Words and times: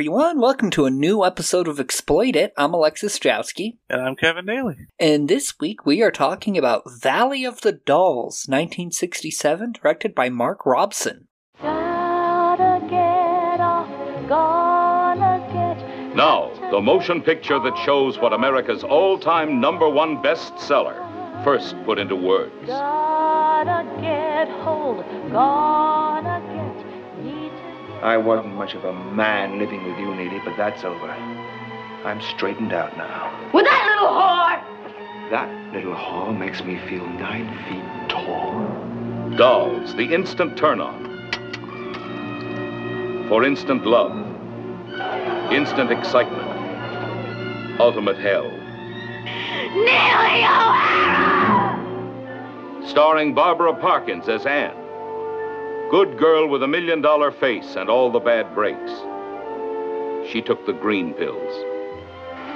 Hello, 0.00 0.14
everyone. 0.16 0.40
Welcome 0.40 0.70
to 0.70 0.86
a 0.86 0.90
new 0.90 1.26
episode 1.26 1.68
of 1.68 1.78
Exploit 1.78 2.34
It. 2.34 2.54
I'm 2.56 2.72
Alexis 2.72 3.18
Strowski. 3.18 3.76
And 3.90 4.00
I'm 4.00 4.16
Kevin 4.16 4.46
Daly. 4.46 4.86
And 4.98 5.28
this 5.28 5.60
week 5.60 5.84
we 5.84 6.00
are 6.00 6.10
talking 6.10 6.56
about 6.56 6.90
Valley 6.90 7.44
of 7.44 7.60
the 7.60 7.72
Dolls, 7.72 8.46
1967, 8.48 9.72
directed 9.72 10.14
by 10.14 10.30
Mark 10.30 10.64
Robson. 10.64 11.28
Gotta 11.60 12.80
get 12.88 13.60
off, 13.60 13.90
gonna 14.26 15.46
get. 15.52 16.16
Now, 16.16 16.50
the 16.70 16.80
motion 16.80 17.20
picture 17.20 17.58
that 17.58 17.76
shows 17.84 18.18
what 18.18 18.32
America's 18.32 18.82
all 18.82 19.18
time 19.18 19.60
number 19.60 19.86
one 19.86 20.22
bestseller 20.22 20.96
first 21.44 21.76
put 21.84 21.98
into 21.98 22.16
words. 22.16 22.54
Gotta 22.66 23.86
get 24.00 24.48
hold, 24.62 25.04
gonna 25.30 26.40
get. 26.54 26.69
Need 28.00 28.06
to 28.06 28.08
get. 28.08 28.08
I 28.08 28.16
wasn't 28.16 28.54
much 28.54 28.74
of 28.74 28.84
a 28.84 28.92
man 28.92 29.58
living 29.58 29.84
with 29.84 29.98
you, 29.98 30.14
Neely, 30.14 30.40
but 30.44 30.56
that's 30.56 30.84
over. 30.84 31.10
I'm 32.04 32.20
straightened 32.22 32.72
out 32.72 32.96
now. 32.96 33.30
With 33.52 33.64
that 33.66 33.84
little 33.86 34.08
whore! 34.08 34.60
That 35.30 35.48
little 35.74 35.94
hall 35.94 36.32
makes 36.32 36.64
me 36.64 36.78
feel 36.88 37.06
nine 37.06 37.46
feet 37.68 37.84
tall. 38.08 39.36
Dolls, 39.36 39.94
the 39.94 40.12
instant 40.12 40.56
turn 40.56 40.80
on. 40.80 41.08
For 43.28 43.44
instant 43.44 43.86
love, 43.86 44.16
instant 45.52 45.92
excitement, 45.92 46.48
ultimate 47.78 48.18
hell. 48.18 48.50
Neely 49.74 50.42
O'Hara! 50.42 51.76
Starring 52.88 53.34
Barbara 53.34 53.74
Parkins 53.74 54.28
as 54.28 54.46
Anne. 54.46 54.79
Good 55.90 56.18
girl 56.18 56.46
with 56.46 56.62
a 56.62 56.68
million 56.68 57.00
dollar 57.02 57.32
face 57.32 57.74
and 57.74 57.90
all 57.90 58.12
the 58.12 58.20
bad 58.20 58.54
breaks. 58.54 58.92
She 60.30 60.40
took 60.40 60.64
the 60.64 60.72
green 60.72 61.14
pills. 61.14 61.64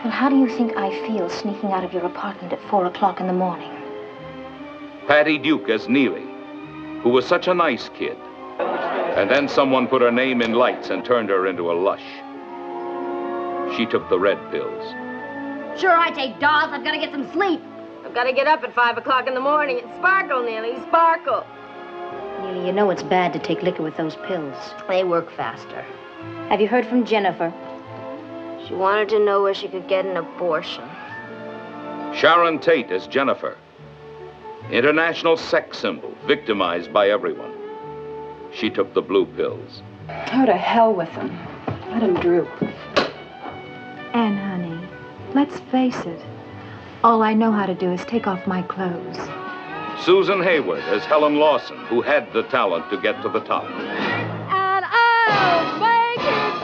Well, 0.05 0.13
how 0.13 0.29
do 0.29 0.39
you 0.39 0.49
think 0.57 0.77
I 0.77 0.91
feel 1.09 1.29
sneaking 1.29 1.73
out 1.73 1.83
of 1.83 1.93
your 1.93 2.07
apartment 2.07 2.53
at 2.53 2.63
four 2.71 2.87
o'clock 2.87 3.19
in 3.19 3.27
the 3.27 3.33
morning? 3.33 3.73
Patty 5.09 5.39
Duke 5.39 5.69
as 5.69 5.89
Neely, 5.89 6.25
who 7.03 7.09
was 7.09 7.27
such 7.27 7.49
a 7.49 7.55
nice 7.55 7.89
kid. 7.89 8.17
And 8.61 9.29
then 9.29 9.49
someone 9.49 9.89
put 9.89 10.01
her 10.01 10.13
name 10.13 10.41
in 10.41 10.53
lights 10.53 10.91
and 10.91 11.05
turned 11.05 11.29
her 11.29 11.49
into 11.49 11.73
a 11.73 11.75
lush. 11.75 12.07
She 13.77 13.85
took 13.85 14.09
the 14.11 14.19
red 14.19 14.39
pills. 14.53 14.85
Sure, 15.81 15.97
I 15.97 16.13
take 16.15 16.39
dolls. 16.39 16.71
I've 16.71 16.85
got 16.85 16.93
to 16.93 16.99
get 16.99 17.11
some 17.11 17.29
sleep. 17.33 17.61
I've 18.05 18.15
got 18.15 18.25
to 18.25 18.33
get 18.33 18.47
up 18.47 18.63
at 18.63 18.73
5 18.73 18.97
o'clock 18.99 19.27
in 19.27 19.35
the 19.35 19.41
morning 19.41 19.81
and 19.83 19.93
sparkle, 19.97 20.45
Neely, 20.45 20.81
sparkle. 20.87 21.45
Neely, 22.41 22.67
you 22.67 22.73
know 22.73 22.91
it's 22.91 23.03
bad 23.03 23.33
to 23.33 23.39
take 23.39 23.63
liquor 23.63 23.83
with 23.83 23.97
those 23.97 24.17
pills. 24.27 24.57
They 24.89 25.05
work 25.05 25.31
faster. 25.31 25.85
Have 26.49 26.61
you 26.61 26.69
heard 26.69 26.87
from 26.87 27.05
Jennifer? 27.05 27.53
She 28.67 28.75
wanted 28.75 29.09
to 29.11 29.25
know 29.25 29.43
where 29.43 29.55
she 29.55 29.69
could 29.69 29.89
get 29.89 30.07
an 30.07 30.17
abortion. 30.17 30.85
Sharon 32.15 32.59
Tate 32.59 32.91
as 32.91 33.07
Jennifer. 33.07 33.57
International 34.71 35.37
sex 35.37 35.79
symbol, 35.79 36.15
victimized 36.27 36.93
by 36.93 37.11
everyone. 37.11 37.53
She 38.53 38.71
took 38.71 38.95
the 38.95 39.03
blue 39.03 39.27
pills. 39.27 39.83
Go 40.33 40.47
to 40.47 40.57
hell 40.57 40.93
with 40.93 41.13
them. 41.15 41.39
Let 41.91 42.01
them 42.01 42.15
droop. 42.21 42.49
Anne, 44.15 44.37
honey, 44.37 44.89
let's 45.35 45.59
face 45.71 46.01
it. 46.07 46.21
All 47.03 47.23
I 47.23 47.35
know 47.35 47.53
how 47.53 47.67
to 47.67 47.75
do 47.75 47.93
is 47.93 48.05
take 48.05 48.27
off 48.27 48.47
my 48.47 48.63
clothes. 48.63 49.19
Susan 50.03 50.43
Hayward 50.43 50.83
as 50.85 51.05
Helen 51.05 51.37
Lawson, 51.37 51.79
who 51.87 52.03
had 52.03 52.33
the 52.33 52.43
talent 52.45 52.91
to 52.91 52.97
get 53.01 53.21
to 53.23 53.29
the 53.29 53.41
top. 53.41 53.65
And 53.65 54.85
I'll 54.85 55.79
make 55.81 56.21
it 56.21 56.55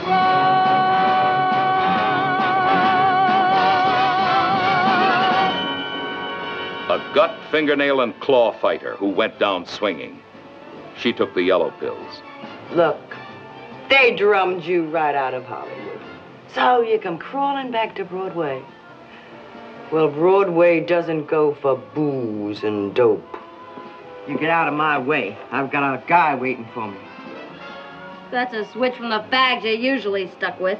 A 6.89 7.13
gut, 7.15 7.37
fingernail, 7.49 8.01
and 8.01 8.19
claw 8.19 8.51
fighter 8.59 8.95
who 8.97 9.09
went 9.09 9.39
down 9.39 9.65
swinging. 9.65 10.19
She 10.97 11.13
took 11.13 11.33
the 11.33 11.41
yellow 11.41 11.71
pills. 11.79 12.21
Look, 12.73 13.15
they 13.89 14.15
drummed 14.15 14.63
you 14.63 14.85
right 14.85 15.15
out 15.15 15.33
of 15.33 15.45
Hollywood. 15.45 15.99
So 16.53 16.81
you 16.81 16.99
come 16.99 17.17
crawling 17.17 17.71
back 17.71 17.95
to 17.95 18.03
Broadway. 18.05 18.61
Well, 19.91 20.07
Broadway 20.07 20.79
doesn't 20.79 21.25
go 21.25 21.53
for 21.55 21.75
booze 21.93 22.63
and 22.63 22.95
dope. 22.95 23.37
You 24.25 24.37
get 24.37 24.49
out 24.49 24.69
of 24.69 24.73
my 24.73 24.97
way. 24.97 25.37
I've 25.51 25.69
got 25.69 25.95
a 25.95 26.01
guy 26.07 26.33
waiting 26.33 26.65
for 26.73 26.89
me. 26.89 26.97
That's 28.31 28.53
a 28.53 28.65
switch 28.71 28.95
from 28.95 29.09
the 29.09 29.19
fags 29.29 29.63
you're 29.63 29.73
usually 29.73 30.31
stuck 30.31 30.57
with. 30.61 30.79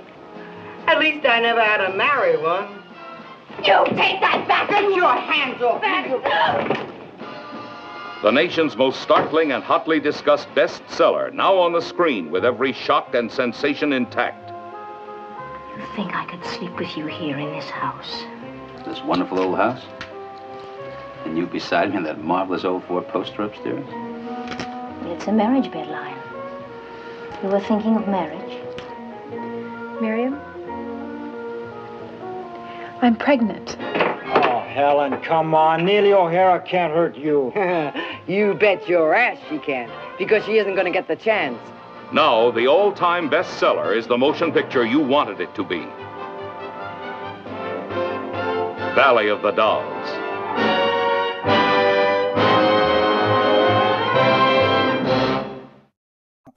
At 0.88 1.00
least 1.00 1.26
I 1.28 1.42
never 1.42 1.62
had 1.62 1.86
to 1.86 1.94
marry 1.94 2.38
one. 2.38 2.82
You 3.58 3.84
take 3.98 4.22
that 4.22 4.46
back! 4.48 4.70
Get 4.70 4.96
your 4.96 5.14
hands 5.14 5.62
off 5.62 5.82
me! 5.82 6.88
The 8.24 8.32
nation's 8.32 8.78
most 8.78 9.02
startling 9.02 9.52
and 9.52 9.62
hotly 9.62 10.00
discussed 10.00 10.48
bestseller, 10.56 11.34
now 11.34 11.58
on 11.58 11.74
the 11.74 11.82
screen 11.82 12.32
with 12.32 12.46
every 12.46 12.72
shock 12.72 13.14
and 13.14 13.30
sensation 13.30 13.92
intact. 13.92 14.52
You 15.78 15.86
think 15.98 16.16
I 16.16 16.26
could 16.26 16.46
sleep 16.46 16.80
with 16.80 16.96
you 16.96 17.08
here 17.08 17.38
in 17.38 17.52
this 17.52 17.70
house? 17.70 18.24
This 18.86 19.02
wonderful 19.04 19.40
old 19.40 19.58
house? 19.58 19.84
And 21.26 21.38
you 21.38 21.46
beside 21.46 21.92
me 21.92 21.98
in 21.98 22.04
that 22.04 22.24
marvelous 22.24 22.66
old 22.66 22.84
four 22.86 23.04
poster 23.04 23.44
upstairs? 23.44 23.86
It's 25.06 25.28
a 25.28 25.32
marriage 25.32 25.72
bed 25.72 25.88
line. 25.88 26.18
You 27.44 27.50
were 27.50 27.60
thinking 27.60 27.96
of 27.96 28.08
marriage? 28.08 28.60
Miriam? 30.02 30.40
I'm 33.04 33.16
pregnant. 33.16 33.78
Oh, 33.80 34.66
Helen, 34.68 35.22
come 35.22 35.54
on. 35.54 35.86
Neely 35.86 36.14
O'Hara 36.14 36.60
can't 36.62 36.94
hurt 36.94 37.16
you. 37.16 37.54
you 38.28 38.56
bet 38.56 38.88
your 38.88 39.14
ass 39.14 39.38
she 39.50 39.60
can't, 39.60 39.92
because 40.18 40.44
she 40.46 40.58
isn't 40.58 40.74
going 40.74 40.86
to 40.86 40.92
get 40.92 41.08
the 41.08 41.16
chance. 41.16 41.60
Now, 42.12 42.50
the 42.50 42.68
all 42.68 42.92
time 42.92 43.30
bestseller 43.30 43.96
is 43.96 44.08
the 44.08 44.18
motion 44.18 44.52
picture 44.52 44.84
you 44.86 45.00
wanted 45.00 45.40
it 45.40 45.54
to 45.56 45.64
be 45.64 45.88
Valley 48.96 49.30
of 49.30 49.42
the 49.42 49.52
Dolls. 49.52 50.08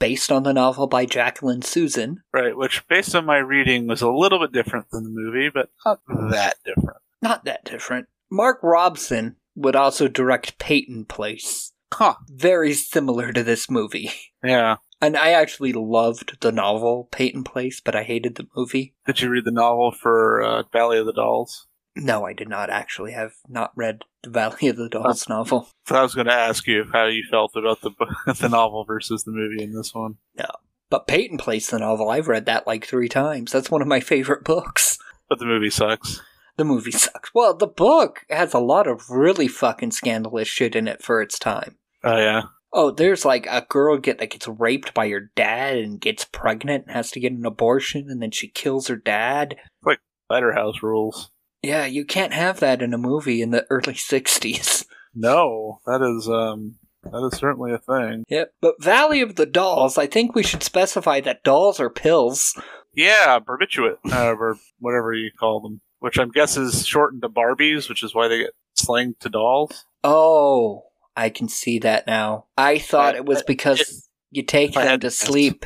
Based 0.01 0.33
on 0.33 0.43
the 0.43 0.53
novel 0.53 0.89
by 0.89 1.07
Jacqueline 1.07 1.61
Susann. 1.61 2.17
Right, 2.33 2.57
which 2.57 2.87
based 2.89 3.15
on 3.15 3.25
my 3.25 3.39
reading 3.39 3.87
was 3.87 4.03
a 4.03 4.11
little 4.11 4.41
bit 4.41 4.51
different 4.51 4.87
than 4.91 5.05
the 5.05 5.11
movie, 5.11 5.49
but 5.49 5.71
not 5.87 6.01
that 6.31 6.57
different. 6.65 6.99
Not 7.23 7.45
that 7.45 7.65
different. 7.65 8.09
Mark 8.31 8.59
Robson 8.65 9.37
would 9.55 9.77
also 9.77 10.09
direct 10.09 10.59
Peyton 10.59 11.05
Place. 11.05 11.73
Huh. 11.93 12.17
Very 12.29 12.75
similar 12.75 13.33
to 13.33 13.45
this 13.45 13.71
movie. 13.71 14.11
Yeah. 14.43 14.77
And 15.01 15.17
I 15.17 15.31
actually 15.31 15.73
loved 15.73 16.41
the 16.41 16.53
novel 16.53 17.09
Peyton 17.13 17.45
Place, 17.45 17.81
but 17.81 17.95
I 17.95 18.03
hated 18.03 18.35
the 18.35 18.49
movie. 18.57 18.95
Did 19.07 19.21
you 19.21 19.31
read 19.31 19.45
the 19.45 19.51
novel 19.53 19.93
for 19.93 20.43
uh, 20.43 20.63
Valley 20.73 20.99
of 20.99 21.07
the 21.07 21.13
Dolls? 21.13 21.67
No, 21.97 22.27
I 22.27 22.33
did 22.33 22.49
not 22.49 22.71
actually 22.71 23.13
have 23.13 23.35
not 23.49 23.73
read 23.77 24.03
the 24.23 24.31
Valley 24.31 24.69
of 24.69 24.77
the 24.77 24.89
Dolls 24.89 25.29
novel. 25.29 25.69
So 25.87 25.97
I 25.97 26.03
was 26.03 26.15
going 26.15 26.27
to 26.27 26.33
ask 26.33 26.67
you 26.67 26.87
how 26.93 27.07
you 27.07 27.23
felt 27.31 27.53
about 27.55 27.83
the 27.83 27.91
the 28.41 28.49
novel 28.49 28.85
versus 28.85 29.25
the 29.25 29.33
movie 29.33 29.63
in 29.63 29.73
this 29.73 29.95
one. 29.95 30.17
No. 30.37 30.47
But 30.91 31.07
Peyton 31.07 31.39
Place 31.39 31.71
the 31.71 31.79
novel, 31.79 32.11
I've 32.11 32.29
read 32.29 32.47
that 32.47 32.67
like 32.67 32.87
three 32.87 33.09
times. 33.09 33.53
That's 33.53 33.71
one 33.71 33.83
of 33.83 33.89
my 33.89 34.01
favorite 34.01 34.45
books. 34.45 34.99
But 35.29 35.39
the 35.39 35.47
movie 35.47 35.71
sucks. 35.71 36.21
The 36.57 36.65
movie 36.65 36.91
sucks. 36.93 37.31
Well, 37.35 37.55
the 37.55 37.67
book 37.67 38.25
has 38.31 38.55
a 38.55 38.61
lot 38.61 38.87
of 38.87 39.11
really 39.11 39.49
fucking 39.49 39.91
scandalous 39.93 40.49
shit 40.49 40.77
in 40.77 40.87
it 40.87 41.03
for 41.03 41.21
its 41.21 41.39
time. 41.39 41.77
Oh, 42.03 42.17
yeah. 42.17 42.43
Oh, 42.73 42.91
there's 42.91 43.25
like 43.25 43.47
a 43.49 43.67
girl 43.69 43.99
get 43.99 44.19
that 44.19 44.31
gets 44.31 44.49
raped 44.49 44.95
by 44.95 45.09
her 45.09 45.31
dad 45.37 45.79
and 45.79 46.01
gets 46.01 46.25
pregnant 46.25 46.87
and 46.87 46.95
has 46.95 47.11
to 47.13 47.21
get 47.21 47.33
an 47.33 47.47
abortion 47.47 48.11
and 48.11 48.21
then 48.21 48.33
she 48.33 48.49
kills 48.49 48.89
her 48.89 48.97
dad. 48.97 49.57
Like 49.85 50.01
House 50.31 50.83
rules. 50.83 51.31
Yeah, 51.65 51.87
you 51.87 52.05
can't 52.05 52.33
have 52.33 52.61
that 52.61 52.83
in 52.83 52.93
a 52.95 52.99
movie 52.99 53.41
in 53.43 53.51
the 53.51 53.67
early 53.71 53.93
60s. 53.95 54.85
No, 55.15 55.81
that 55.87 56.03
is 56.03 56.29
um 56.29 56.77
that 57.05 57.29
is 57.33 57.39
certainly 57.39 57.73
a 57.73 57.79
thing. 57.79 58.25
Yep. 58.29 58.53
But 58.63 58.83
Valley 58.83 59.21
of 59.21 59.37
the 59.37 59.47
Dolls, 59.47 59.99
I 59.99 60.07
think 60.07 60.35
we 60.35 60.43
should 60.43 60.63
specify 60.63 61.21
that 61.21 61.43
dolls 61.45 61.79
are 61.79 61.91
pills. 61.91 62.59
Yeah, 62.95 63.39
barbiturate, 63.41 63.99
uh, 64.11 64.35
or 64.35 64.57
whatever 64.79 65.13
you 65.13 65.31
call 65.39 65.61
them, 65.61 65.81
which 65.99 66.19
I'm 66.19 66.31
guess 66.31 66.57
is 66.57 66.87
shortened 66.87 67.23
to 67.23 67.29
Barbies, 67.29 67.89
which 67.89 68.03
is 68.03 68.15
why 68.15 68.29
they 68.29 68.39
get 68.39 68.53
slanged 68.75 69.21
to 69.21 69.29
dolls. 69.29 69.85
Oh, 70.05 70.85
I 71.17 71.29
can 71.29 71.49
see 71.49 71.79
that 71.81 72.07
now. 72.07 72.47
I 72.57 72.79
thought 72.79 73.15
I- 73.15 73.19
it 73.19 73.27
was 73.27 73.43
because 73.43 73.81
if- 73.81 73.89
you 74.31 74.43
take 74.43 74.73
them 74.75 74.99
to 75.01 75.11
sleep. 75.11 75.65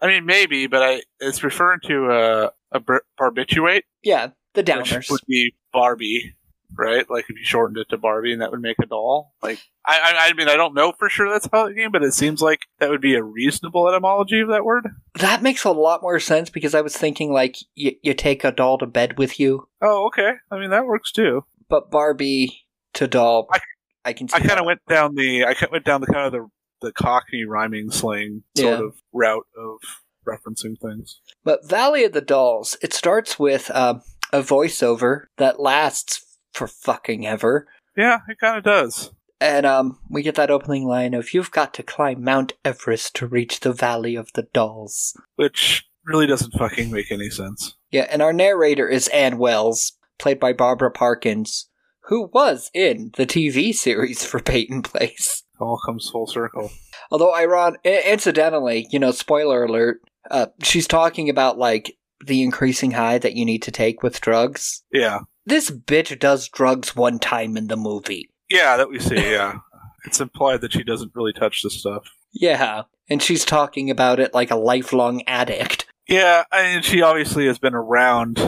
I 0.00 0.06
mean, 0.08 0.24
maybe, 0.26 0.66
but 0.66 0.82
I 0.82 1.02
it's 1.20 1.42
referring 1.44 1.80
to 1.86 2.06
uh, 2.10 2.50
a 2.72 2.80
bar- 2.80 3.04
barbiturate, 3.20 3.82
Yeah, 4.02 4.28
the 4.56 4.64
downers. 4.64 5.08
would 5.10 5.20
be 5.28 5.54
Barbie. 5.72 6.34
right? 6.76 7.08
Like 7.08 7.24
if 7.28 7.38
you 7.38 7.44
shortened 7.44 7.78
it 7.78 7.88
to 7.90 7.96
Barbie, 7.98 8.32
and 8.32 8.42
that 8.42 8.50
would 8.50 8.60
make 8.60 8.76
a 8.82 8.86
doll. 8.86 9.32
Like 9.42 9.60
I, 9.86 9.98
I, 10.00 10.28
I 10.28 10.32
mean, 10.32 10.48
I 10.48 10.56
don't 10.56 10.74
know 10.74 10.92
for 10.98 11.08
sure 11.08 11.30
that's 11.30 11.48
how 11.52 11.66
it 11.66 11.76
came, 11.76 11.92
but 11.92 12.02
it 12.02 12.12
seems 12.12 12.42
like 12.42 12.62
that 12.80 12.90
would 12.90 13.00
be 13.00 13.14
a 13.14 13.22
reasonable 13.22 13.88
etymology 13.88 14.40
of 14.40 14.48
that 14.48 14.64
word. 14.64 14.88
That 15.20 15.42
makes 15.42 15.62
a 15.64 15.70
lot 15.70 16.02
more 16.02 16.18
sense 16.18 16.50
because 16.50 16.74
I 16.74 16.80
was 16.80 16.96
thinking 16.96 17.32
like 17.32 17.56
you, 17.76 17.92
you 18.02 18.12
take 18.14 18.42
a 18.42 18.50
doll 18.50 18.78
to 18.78 18.86
bed 18.86 19.16
with 19.18 19.38
you, 19.38 19.68
Oh, 19.80 20.06
okay. 20.08 20.32
I 20.50 20.58
mean, 20.58 20.70
that 20.70 20.86
works 20.86 21.12
too. 21.12 21.44
but 21.68 21.90
Barbie 21.90 22.66
to 22.94 23.06
doll. 23.06 23.46
I- 23.52 23.60
I 24.04 24.12
can. 24.12 24.28
See 24.28 24.36
I 24.36 24.40
kind 24.40 24.60
of 24.60 24.66
went 24.66 24.80
down 24.88 25.16
the, 25.16 25.44
I 25.44 25.54
went 25.72 25.84
down 25.84 26.00
the 26.00 26.06
kind 26.06 26.26
of 26.26 26.32
the 26.32 26.46
the 26.80 26.92
Cockney 26.92 27.44
rhyming 27.44 27.90
slang 27.90 28.44
sort 28.56 28.78
Yeah. 28.78 28.86
of 28.86 28.94
route 29.12 29.46
of 29.58 29.78
referencing 30.24 30.78
things. 30.80 31.20
But 31.42 31.68
Valley 31.68 32.04
of 32.04 32.12
the 32.12 32.20
Dolls, 32.20 32.76
it 32.82 32.92
starts 32.92 33.36
with 33.38 33.68
um, 33.74 34.02
a 34.32 34.40
voiceover 34.42 35.24
that 35.38 35.60
lasts 35.60 36.24
for 36.52 36.66
fucking 36.66 37.26
ever. 37.26 37.66
Yeah, 37.96 38.18
it 38.28 38.38
kind 38.38 38.56
of 38.58 38.64
does. 38.64 39.10
And 39.40 39.66
um, 39.66 39.98
we 40.10 40.22
get 40.22 40.34
that 40.36 40.50
opening 40.50 40.86
line 40.86 41.12
of 41.14 41.34
"You've 41.34 41.50
got 41.50 41.74
to 41.74 41.82
climb 41.82 42.24
Mount 42.24 42.54
Everest 42.64 43.14
to 43.16 43.26
reach 43.26 43.60
the 43.60 43.72
Valley 43.72 44.16
of 44.16 44.30
the 44.34 44.44
Dolls." 44.54 45.14
Which 45.36 45.84
really 46.04 46.26
doesn't 46.26 46.52
fucking 46.58 46.90
make 46.90 47.10
any 47.12 47.28
sense. 47.30 47.74
Yeah, 47.90 48.06
and 48.10 48.22
our 48.22 48.32
narrator 48.32 48.88
is 48.88 49.08
Anne 49.08 49.36
Welles, 49.38 49.92
played 50.18 50.40
by 50.40 50.52
Barbara 50.54 50.90
Parkins, 50.90 51.68
who 52.04 52.30
was 52.32 52.70
in 52.72 53.10
the 53.16 53.26
TV 53.26 53.74
series 53.74 54.24
for 54.24 54.40
Peyton 54.40 54.82
Place. 54.82 55.42
All 55.60 55.80
comes 55.84 56.08
full 56.10 56.26
circle. 56.26 56.70
Although, 57.10 57.32
iron- 57.32 57.76
i- 57.84 58.02
incidentally, 58.06 58.86
you 58.90 58.98
know, 58.98 59.10
spoiler 59.10 59.64
alert, 59.64 59.98
uh, 60.30 60.46
she's 60.62 60.86
talking 60.86 61.28
about 61.28 61.58
like 61.58 61.96
the 62.24 62.42
increasing 62.42 62.92
high 62.92 63.18
that 63.18 63.34
you 63.34 63.44
need 63.44 63.62
to 63.62 63.70
take 63.70 64.02
with 64.02 64.20
drugs. 64.20 64.82
Yeah, 64.92 65.20
This 65.44 65.70
bitch 65.70 66.18
does 66.18 66.48
drugs 66.48 66.94
one 66.96 67.18
time 67.18 67.56
in 67.56 67.66
the 67.68 67.76
movie. 67.76 68.30
yeah, 68.48 68.76
that 68.76 68.88
we 68.88 68.98
see. 68.98 69.16
Yeah, 69.32 69.58
it's 70.04 70.20
implied 70.20 70.60
that 70.62 70.72
she 70.72 70.82
doesn't 70.84 71.12
really 71.14 71.32
touch 71.32 71.62
this 71.62 71.80
stuff. 71.80 72.04
Yeah, 72.32 72.82
and 73.08 73.22
she's 73.22 73.44
talking 73.44 73.90
about 73.90 74.20
it 74.20 74.34
like 74.34 74.50
a 74.50 74.56
lifelong 74.56 75.22
addict. 75.26 75.86
Yeah, 76.08 76.44
I 76.52 76.62
mean, 76.74 76.82
she 76.82 77.02
obviously 77.02 77.46
has 77.46 77.58
been 77.58 77.74
around 77.74 78.38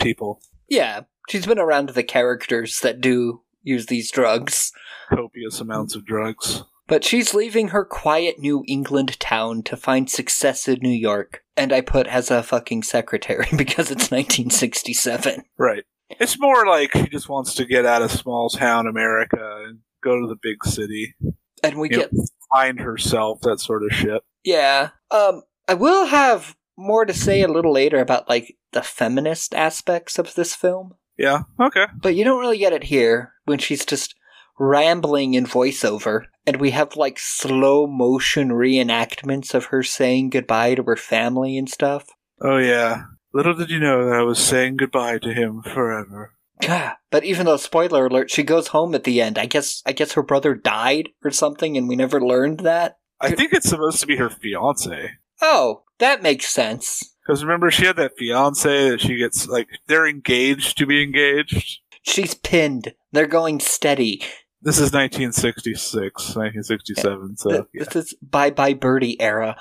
people, 0.00 0.40
Yeah, 0.68 1.02
she's 1.28 1.46
been 1.46 1.58
around 1.58 1.90
the 1.90 2.02
characters 2.02 2.80
that 2.80 3.00
do 3.00 3.42
use 3.62 3.86
these 3.86 4.10
drugs. 4.10 4.72
copious 5.08 5.60
amounts 5.60 5.94
of 5.94 6.04
drugs. 6.04 6.62
But 6.88 7.04
she's 7.04 7.32
leaving 7.34 7.68
her 7.68 7.84
quiet 7.84 8.38
New 8.38 8.64
England 8.66 9.18
town 9.20 9.62
to 9.64 9.76
find 9.76 10.10
success 10.10 10.66
in 10.68 10.80
New 10.82 10.88
York. 10.90 11.42
And 11.56 11.72
I 11.72 11.80
put 11.80 12.06
as 12.06 12.30
a 12.30 12.42
fucking 12.42 12.82
secretary 12.82 13.46
because 13.56 13.90
it's 13.90 14.10
1967. 14.10 15.44
Right. 15.58 15.84
It's 16.20 16.38
more 16.38 16.66
like 16.66 16.90
she 16.94 17.08
just 17.08 17.28
wants 17.28 17.54
to 17.54 17.64
get 17.64 17.86
out 17.86 18.02
of 18.02 18.10
small 18.10 18.50
town 18.50 18.86
America 18.86 19.62
and 19.66 19.78
go 20.02 20.20
to 20.20 20.26
the 20.26 20.36
big 20.42 20.64
city. 20.64 21.14
And 21.62 21.78
we 21.78 21.88
You 21.90 21.96
know, 21.98 22.02
get 22.02 22.10
find 22.54 22.80
herself, 22.80 23.40
that 23.42 23.60
sort 23.60 23.82
of 23.84 23.92
shit. 23.92 24.22
Yeah. 24.44 24.90
Um 25.10 25.42
I 25.68 25.74
will 25.74 26.06
have 26.06 26.56
more 26.76 27.04
to 27.04 27.14
say 27.14 27.42
a 27.42 27.48
little 27.48 27.72
later 27.72 28.00
about 28.00 28.28
like 28.28 28.56
the 28.72 28.82
feminist 28.82 29.54
aspects 29.54 30.18
of 30.18 30.34
this 30.34 30.54
film, 30.54 30.94
Yeah. 31.16 31.42
Okay. 31.60 31.86
but 32.00 32.14
you 32.14 32.24
don't 32.24 32.40
really 32.40 32.58
get 32.58 32.72
it 32.72 32.84
here 32.84 33.32
when 33.44 33.58
she's 33.58 33.84
just 33.86 34.14
rambling 34.62 35.34
in 35.34 35.44
voiceover 35.44 36.26
and 36.46 36.60
we 36.60 36.70
have 36.70 36.94
like 36.94 37.18
slow 37.18 37.84
motion 37.88 38.50
reenactments 38.50 39.54
of 39.54 39.66
her 39.66 39.82
saying 39.82 40.30
goodbye 40.30 40.76
to 40.76 40.82
her 40.84 40.96
family 40.96 41.58
and 41.58 41.68
stuff. 41.68 42.06
Oh 42.40 42.58
yeah. 42.58 43.02
Little 43.34 43.54
did 43.54 43.70
you 43.70 43.80
know 43.80 44.08
that 44.08 44.14
I 44.14 44.22
was 44.22 44.38
saying 44.38 44.76
goodbye 44.76 45.18
to 45.18 45.34
him 45.34 45.62
forever. 45.62 46.34
God, 46.60 46.94
but 47.10 47.24
even 47.24 47.46
though 47.46 47.56
spoiler 47.56 48.06
alert, 48.06 48.30
she 48.30 48.44
goes 48.44 48.68
home 48.68 48.94
at 48.94 49.02
the 49.02 49.20
end. 49.20 49.36
I 49.36 49.46
guess 49.46 49.82
I 49.84 49.90
guess 49.90 50.12
her 50.12 50.22
brother 50.22 50.54
died 50.54 51.08
or 51.24 51.32
something 51.32 51.76
and 51.76 51.88
we 51.88 51.96
never 51.96 52.20
learned 52.20 52.60
that. 52.60 52.98
I 53.20 53.32
think 53.32 53.52
it's 53.52 53.68
supposed 53.68 54.00
to 54.00 54.06
be 54.06 54.16
her 54.16 54.30
fiance. 54.30 55.10
Oh, 55.40 55.82
that 55.98 56.22
makes 56.22 56.46
sense. 56.46 57.02
Because 57.26 57.42
remember, 57.42 57.70
she 57.72 57.86
had 57.86 57.96
that 57.96 58.16
fiance 58.16 58.90
that 58.90 59.00
she 59.00 59.16
gets 59.16 59.48
like 59.48 59.68
they're 59.88 60.06
engaged 60.06 60.78
to 60.78 60.86
be 60.86 61.02
engaged. 61.02 61.80
She's 62.02 62.34
pinned. 62.34 62.94
They're 63.12 63.26
going 63.26 63.60
steady. 63.60 64.22
This 64.64 64.76
is 64.78 64.92
1966, 64.92 66.36
1967. 66.36 67.36
So 67.36 67.50
Th- 67.50 67.62
yeah, 67.74 67.84
This 67.84 67.96
is 67.96 68.14
bye 68.22 68.50
bye 68.50 68.74
birdie 68.74 69.20
era. 69.20 69.56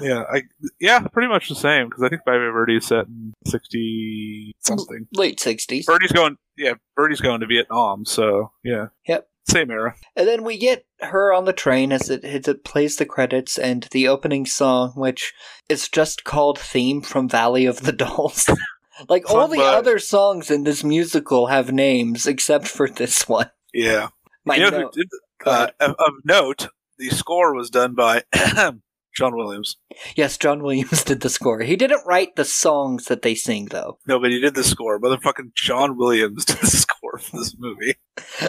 yeah, 0.00 0.22
I, 0.32 0.42
yeah, 0.80 1.00
pretty 1.00 1.28
much 1.28 1.48
the 1.48 1.54
same. 1.54 1.88
Because 1.88 2.02
I 2.04 2.08
think 2.08 2.24
Bye 2.24 2.32
Bye 2.32 2.50
Birdie 2.52 2.76
is 2.76 2.86
set 2.86 3.06
in 3.06 3.34
60 3.46 4.54
something. 4.60 5.06
Late 5.14 5.38
60s. 5.38 5.84
Birdie's 5.86 6.12
going, 6.12 6.36
yeah, 6.56 6.74
Birdie's 6.96 7.20
going 7.20 7.40
to 7.40 7.46
Vietnam. 7.46 8.04
So 8.04 8.52
yeah, 8.62 8.86
Yep. 9.06 9.28
same 9.48 9.70
era. 9.70 9.94
And 10.16 10.26
then 10.28 10.42
we 10.44 10.56
get 10.56 10.86
her 11.00 11.32
on 11.34 11.44
the 11.44 11.52
train 11.52 11.92
as 11.92 12.08
it, 12.08 12.24
as 12.24 12.48
it 12.48 12.64
plays 12.64 12.96
the 12.96 13.04
credits 13.06 13.58
and 13.58 13.86
the 13.90 14.08
opening 14.08 14.46
song, 14.46 14.92
which 14.96 15.34
is 15.68 15.88
just 15.88 16.24
called 16.24 16.58
Theme 16.58 17.02
from 17.02 17.28
Valley 17.28 17.66
of 17.66 17.80
the 17.82 17.92
Dolls. 18.04 18.48
like 19.08 19.28
all 19.28 19.48
the 19.48 19.56
Fun, 19.56 19.66
but- 19.66 19.74
other 19.78 19.98
songs 19.98 20.50
in 20.50 20.64
this 20.64 20.82
musical 20.84 21.48
have 21.48 21.72
names 21.72 22.26
except 22.26 22.68
for 22.68 22.88
this 22.88 23.28
one. 23.28 23.50
Yeah. 23.74 24.08
My 24.44 24.56
you 24.56 24.62
know 24.62 24.70
note- 24.70 24.94
who 24.94 25.02
did? 25.02 25.08
Uh, 25.44 25.68
of, 25.80 25.90
of 25.90 26.12
note, 26.24 26.68
the 26.98 27.10
score 27.10 27.54
was 27.54 27.70
done 27.70 27.94
by 27.94 28.22
John 29.14 29.36
Williams. 29.36 29.76
Yes, 30.16 30.36
John 30.38 30.62
Williams 30.62 31.04
did 31.04 31.20
the 31.20 31.28
score. 31.28 31.60
He 31.60 31.76
didn't 31.76 32.06
write 32.06 32.36
the 32.36 32.44
songs 32.44 33.06
that 33.06 33.22
they 33.22 33.34
sing, 33.34 33.66
though. 33.66 33.98
Nobody 34.06 34.40
did 34.40 34.54
the 34.54 34.64
score. 34.64 34.98
Motherfucking 35.00 35.54
John 35.54 35.96
Williams 35.96 36.44
did 36.46 36.58
the 36.58 36.66
score 36.66 37.18
for 37.18 37.36
this 37.38 37.54
movie. 37.58 37.96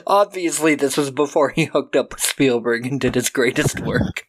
Obviously, 0.08 0.76
this 0.76 0.98
was 0.98 1.12
before 1.12 1.50
he 1.50 1.66
hooked 1.66 1.96
up 1.96 2.14
with 2.14 2.22
Spielberg 2.22 2.86
and 2.86 3.00
did 3.00 3.16
his 3.16 3.30
greatest 3.30 3.80
work. 3.82 4.26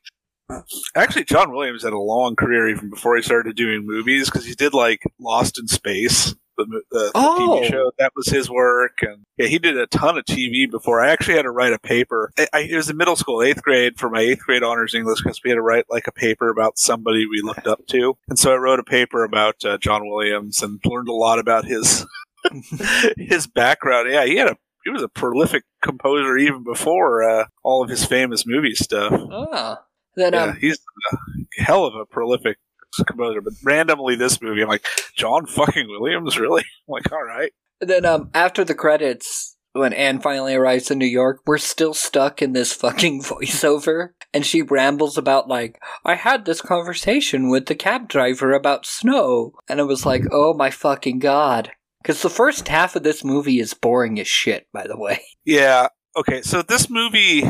Actually, 0.94 1.24
John 1.24 1.52
Williams 1.52 1.82
had 1.82 1.92
a 1.92 1.98
long 1.98 2.36
career 2.36 2.68
even 2.68 2.88
before 2.90 3.16
he 3.16 3.22
started 3.22 3.56
doing 3.56 3.84
movies 3.84 4.26
because 4.30 4.46
he 4.46 4.54
did 4.54 4.74
like 4.74 5.02
Lost 5.18 5.58
in 5.58 5.66
Space, 5.66 6.34
the, 6.56 6.64
the, 6.64 6.82
the 6.90 7.10
Oh. 7.14 7.60
TV 7.62 7.68
show. 7.70 7.90
That 7.98 8.12
was 8.16 8.28
his 8.28 8.48
work, 8.50 8.98
and 9.02 9.24
yeah, 9.36 9.46
he 9.46 9.58
did 9.58 9.76
a 9.76 9.86
ton 9.86 10.18
of 10.18 10.24
TV 10.24 10.70
before. 10.70 11.00
I 11.00 11.10
actually 11.10 11.34
had 11.36 11.42
to 11.42 11.50
write 11.50 11.72
a 11.72 11.78
paper. 11.78 12.30
I, 12.38 12.48
I, 12.52 12.60
it 12.60 12.76
was 12.76 12.90
in 12.90 12.96
middle 12.96 13.16
school, 13.16 13.42
eighth 13.42 13.62
grade, 13.62 13.98
for 13.98 14.08
my 14.10 14.20
eighth 14.20 14.40
grade 14.40 14.62
honors 14.62 14.94
English 14.94 15.22
because 15.22 15.40
we 15.44 15.50
had 15.50 15.56
to 15.56 15.62
write 15.62 15.84
like 15.90 16.06
a 16.06 16.12
paper 16.12 16.48
about 16.50 16.78
somebody 16.78 17.26
we 17.26 17.40
looked 17.42 17.66
up 17.66 17.86
to, 17.88 18.16
and 18.28 18.38
so 18.38 18.52
I 18.52 18.56
wrote 18.56 18.80
a 18.80 18.84
paper 18.84 19.24
about 19.24 19.64
uh, 19.64 19.78
John 19.78 20.08
Williams 20.08 20.62
and 20.62 20.80
learned 20.84 21.08
a 21.08 21.12
lot 21.14 21.38
about 21.38 21.64
his 21.64 22.04
his 23.16 23.46
background. 23.46 24.08
Yeah, 24.10 24.24
he 24.24 24.36
had 24.36 24.48
a 24.48 24.56
he 24.84 24.90
was 24.90 25.02
a 25.02 25.08
prolific 25.08 25.64
composer 25.82 26.36
even 26.36 26.62
before 26.62 27.22
uh, 27.28 27.46
all 27.64 27.82
of 27.82 27.90
his 27.90 28.04
famous 28.04 28.46
movie 28.46 28.74
stuff. 28.74 29.12
Ah. 29.32 29.80
Then, 30.14 30.32
Yeah, 30.32 30.42
um, 30.44 30.56
he's 30.56 30.78
a 31.12 31.62
hell 31.62 31.84
of 31.84 31.94
a 31.94 32.06
prolific 32.06 32.56
composer. 33.06 33.40
But 33.40 33.54
randomly, 33.62 34.16
this 34.16 34.40
movie, 34.40 34.62
I'm 34.62 34.68
like, 34.68 34.86
John 35.16 35.46
fucking 35.46 35.88
Williams, 35.88 36.38
really? 36.38 36.62
I'm 36.88 36.92
like, 36.92 37.12
all 37.12 37.24
right. 37.24 37.52
then 37.80 38.04
um, 38.04 38.30
after 38.34 38.64
the 38.64 38.74
credits, 38.74 39.56
when 39.72 39.92
Anne 39.92 40.20
finally 40.20 40.54
arrives 40.54 40.90
in 40.90 40.98
New 40.98 41.06
York, 41.06 41.40
we're 41.46 41.58
still 41.58 41.94
stuck 41.94 42.40
in 42.42 42.52
this 42.52 42.72
fucking 42.72 43.22
voiceover. 43.22 44.10
And 44.32 44.44
she 44.44 44.62
rambles 44.62 45.16
about, 45.18 45.48
like, 45.48 45.80
I 46.04 46.14
had 46.14 46.44
this 46.44 46.60
conversation 46.60 47.48
with 47.48 47.66
the 47.66 47.74
cab 47.74 48.08
driver 48.08 48.52
about 48.52 48.86
snow. 48.86 49.52
And 49.68 49.80
it 49.80 49.84
was 49.84 50.06
like, 50.06 50.22
oh 50.32 50.54
my 50.54 50.70
fucking 50.70 51.18
god. 51.18 51.72
Because 52.02 52.22
the 52.22 52.30
first 52.30 52.68
half 52.68 52.94
of 52.94 53.02
this 53.02 53.24
movie 53.24 53.58
is 53.58 53.74
boring 53.74 54.20
as 54.20 54.28
shit, 54.28 54.66
by 54.72 54.86
the 54.86 54.98
way. 54.98 55.20
Yeah. 55.44 55.88
Okay. 56.16 56.42
So 56.42 56.62
this 56.62 56.88
movie 56.88 57.42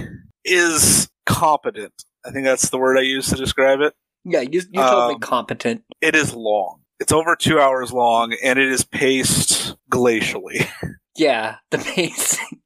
is 0.45 1.09
competent. 1.27 1.93
I 2.25 2.31
think 2.31 2.45
that's 2.45 2.71
the 2.71 2.79
word 2.79 2.99
I 2.99 3.03
use 3.03 3.29
to 3.29 3.37
describe 3.37 3.81
it. 3.81 3.95
Yeah, 4.29 4.41
you, 4.41 4.61
you 4.71 4.81
told 4.83 5.09
me 5.09 5.15
Um, 5.15 5.21
competent. 5.21 5.85
It 6.01 6.15
is 6.17 6.35
long. 6.35 6.81
It's 6.99 7.13
over 7.13 7.37
two 7.37 7.61
hours 7.61 7.93
long, 7.93 8.35
and 8.43 8.59
it 8.59 8.69
is 8.71 8.85
paced 8.85 9.77
glacially. 9.91 10.69
Yeah, 11.19 11.57
the 11.71 11.79
pacing. 11.79 12.61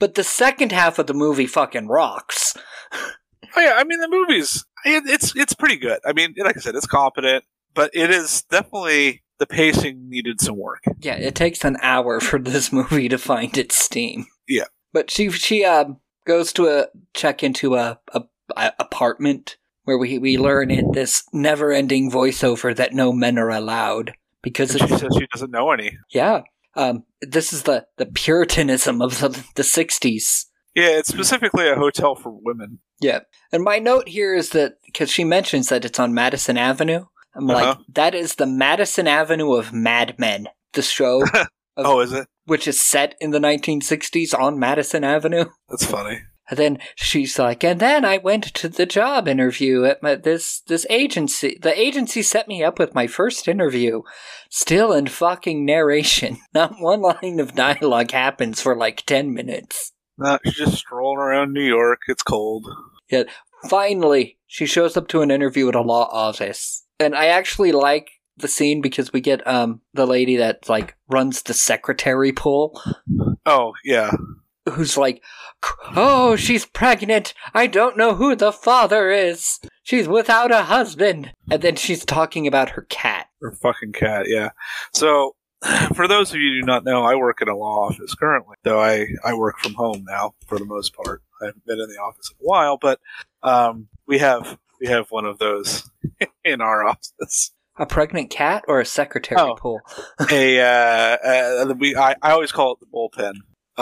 But 0.00 0.14
the 0.16 0.24
second 0.24 0.72
half 0.72 0.98
of 0.98 1.06
the 1.06 1.14
movie 1.14 1.46
fucking 1.46 1.86
rocks. 1.86 2.52
Oh 2.92 3.60
yeah, 3.60 3.74
I 3.76 3.84
mean 3.84 4.00
the 4.00 4.08
movie's 4.08 4.64
it, 4.84 5.04
it's 5.06 5.36
it's 5.36 5.54
pretty 5.54 5.76
good. 5.76 6.00
I 6.04 6.12
mean, 6.12 6.34
like 6.38 6.56
I 6.56 6.60
said, 6.60 6.74
it's 6.74 6.86
competent, 6.88 7.44
but 7.74 7.92
it 7.94 8.10
is 8.10 8.42
definitely 8.50 9.22
the 9.38 9.46
pacing 9.46 10.08
needed 10.08 10.40
some 10.40 10.56
work. 10.56 10.82
Yeah, 10.98 11.14
it 11.14 11.36
takes 11.36 11.64
an 11.64 11.76
hour 11.80 12.18
for 12.18 12.40
this 12.40 12.72
movie 12.72 13.08
to 13.08 13.18
find 13.18 13.56
its 13.56 13.76
steam. 13.76 14.26
Yeah. 14.48 14.64
But 14.92 15.08
she 15.12 15.30
she 15.30 15.64
um 15.64 15.98
goes 16.26 16.52
to 16.54 16.66
a 16.66 16.86
check 17.14 17.44
into 17.44 17.76
a, 17.76 18.00
a, 18.12 18.22
a 18.56 18.72
apartment 18.80 19.58
where 19.84 19.98
we 19.98 20.18
we 20.18 20.38
learn 20.38 20.70
in 20.70 20.92
this 20.92 21.22
never 21.32 21.72
ending 21.72 22.10
voiceover 22.10 22.74
that 22.76 22.92
no 22.94 23.12
men 23.12 23.38
are 23.38 23.50
allowed 23.50 24.14
because 24.42 24.72
she 24.72 24.78
says 24.86 25.12
she 25.18 25.26
doesn't 25.32 25.50
know 25.50 25.70
any. 25.70 25.98
yeah 26.10 26.42
um 26.74 27.04
this 27.20 27.52
is 27.52 27.62
the 27.64 27.86
the 27.98 28.06
puritanism 28.06 29.00
of 29.02 29.20
the 29.20 29.44
the 29.56 29.64
sixties. 29.64 30.46
Yeah, 30.74 30.88
it's 30.98 31.08
specifically 31.10 31.68
a 31.68 31.74
hotel 31.76 32.14
for 32.14 32.30
women. 32.42 32.78
Yeah, 32.98 33.20
and 33.52 33.62
my 33.62 33.78
note 33.78 34.08
here 34.08 34.34
is 34.34 34.50
that 34.50 34.76
because 34.86 35.10
she 35.10 35.22
mentions 35.22 35.68
that 35.68 35.84
it's 35.84 36.00
on 36.00 36.14
Madison 36.14 36.56
Avenue, 36.56 37.04
I'm 37.36 37.46
like 37.46 37.66
Uh-huh. 37.66 37.82
that 37.92 38.14
is 38.14 38.36
the 38.36 38.46
Madison 38.46 39.06
Avenue 39.06 39.52
of 39.52 39.72
Mad 39.74 40.14
Men, 40.18 40.48
the 40.72 40.80
show. 40.82 41.22
of- 41.34 41.48
Oh, 41.76 42.00
is 42.00 42.12
it? 42.12 42.26
which 42.46 42.66
is 42.66 42.80
set 42.80 43.14
in 43.20 43.30
the 43.32 43.38
1960s 43.38 44.32
on 44.38 44.58
Madison 44.58 45.04
Avenue. 45.04 45.44
That's 45.68 45.84
funny. 45.86 46.20
And 46.52 46.58
then 46.58 46.78
she's 46.96 47.38
like, 47.38 47.64
and 47.64 47.80
then 47.80 48.04
I 48.04 48.18
went 48.18 48.44
to 48.44 48.68
the 48.68 48.84
job 48.84 49.26
interview 49.26 49.86
at 49.86 50.02
my, 50.02 50.16
this 50.16 50.60
this 50.66 50.84
agency. 50.90 51.58
The 51.58 51.80
agency 51.80 52.20
set 52.20 52.46
me 52.46 52.62
up 52.62 52.78
with 52.78 52.94
my 52.94 53.06
first 53.06 53.48
interview. 53.48 54.02
Still 54.50 54.92
in 54.92 55.06
fucking 55.06 55.64
narration. 55.64 56.40
Not 56.54 56.74
one 56.78 57.00
line 57.00 57.40
of 57.40 57.54
dialogue 57.54 58.10
happens 58.10 58.60
for 58.60 58.76
like 58.76 59.06
ten 59.06 59.32
minutes. 59.32 59.92
No, 60.18 60.38
she's 60.44 60.56
just 60.56 60.76
strolling 60.76 61.20
around 61.20 61.54
New 61.54 61.64
York. 61.64 62.00
It's 62.06 62.22
cold. 62.22 62.66
Yeah. 63.10 63.22
Finally, 63.70 64.36
she 64.46 64.66
shows 64.66 64.94
up 64.94 65.08
to 65.08 65.22
an 65.22 65.30
interview 65.30 65.70
at 65.70 65.74
a 65.74 65.80
law 65.80 66.06
office, 66.12 66.84
and 67.00 67.14
I 67.14 67.28
actually 67.28 67.72
like 67.72 68.10
the 68.36 68.48
scene 68.48 68.82
because 68.82 69.10
we 69.10 69.22
get 69.22 69.46
um 69.46 69.80
the 69.94 70.06
lady 70.06 70.36
that 70.36 70.68
like 70.68 70.98
runs 71.08 71.44
the 71.44 71.54
secretary 71.54 72.32
pool. 72.32 72.78
Oh 73.46 73.72
yeah, 73.84 74.10
who's 74.70 74.96
like, 74.96 75.22
"Oh, 75.96 76.36
she's 76.36 76.66
pregnant. 76.66 77.34
I 77.54 77.66
don't 77.66 77.96
know 77.96 78.14
who 78.14 78.34
the 78.36 78.52
father 78.52 79.10
is. 79.10 79.58
She's 79.82 80.08
without 80.08 80.50
a 80.52 80.62
husband." 80.62 81.32
And 81.50 81.62
then 81.62 81.76
she's 81.76 82.04
talking 82.04 82.46
about 82.46 82.70
her 82.70 82.82
cat. 82.88 83.26
Her 83.40 83.52
fucking 83.52 83.92
cat, 83.92 84.26
yeah. 84.28 84.50
So, 84.92 85.34
for 85.94 86.06
those 86.08 86.30
of 86.30 86.36
you 86.40 86.54
who 86.54 86.60
do 86.60 86.66
not 86.66 86.84
know, 86.84 87.02
I 87.04 87.14
work 87.16 87.42
in 87.42 87.48
a 87.48 87.56
law 87.56 87.86
office 87.88 88.14
currently, 88.14 88.56
though 88.62 88.80
I, 88.80 89.06
I 89.24 89.34
work 89.34 89.58
from 89.58 89.74
home 89.74 90.04
now 90.08 90.34
for 90.46 90.58
the 90.58 90.64
most 90.64 90.94
part. 90.94 91.22
I 91.40 91.46
haven't 91.46 91.66
been 91.66 91.80
in 91.80 91.88
the 91.88 91.96
office 92.00 92.30
in 92.30 92.36
a 92.44 92.46
while, 92.48 92.78
but 92.80 93.00
um, 93.42 93.88
we 94.06 94.18
have 94.18 94.58
we 94.80 94.86
have 94.88 95.10
one 95.10 95.24
of 95.24 95.38
those 95.38 95.90
in 96.44 96.60
our 96.60 96.86
office. 96.86 97.52
A 97.78 97.86
pregnant 97.86 98.28
cat 98.30 98.64
or 98.68 98.80
a 98.80 98.84
secretary 98.86 99.40
Oh. 99.40 99.54
pool? 99.56 99.80
a 100.30 100.60
uh, 100.60 101.16
uh, 101.64 101.74
we 101.78 101.96
I, 101.96 102.14
I 102.22 102.30
always 102.32 102.52
call 102.52 102.72
it 102.74 102.78
the 102.80 102.86
bullpen. 102.86 103.32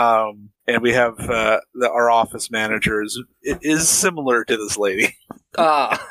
Um, 0.01 0.51
and 0.73 0.83
we 0.83 0.93
have 0.93 1.19
uh, 1.21 1.61
the, 1.75 1.91
our 1.91 2.11
office 2.11 2.51
manager 2.51 3.03
is 3.03 3.23
it 3.43 3.59
is 3.63 3.89
similar 3.89 4.45
to 4.45 4.57
this 4.57 4.77
lady. 4.79 5.17
Ah, 5.59 6.07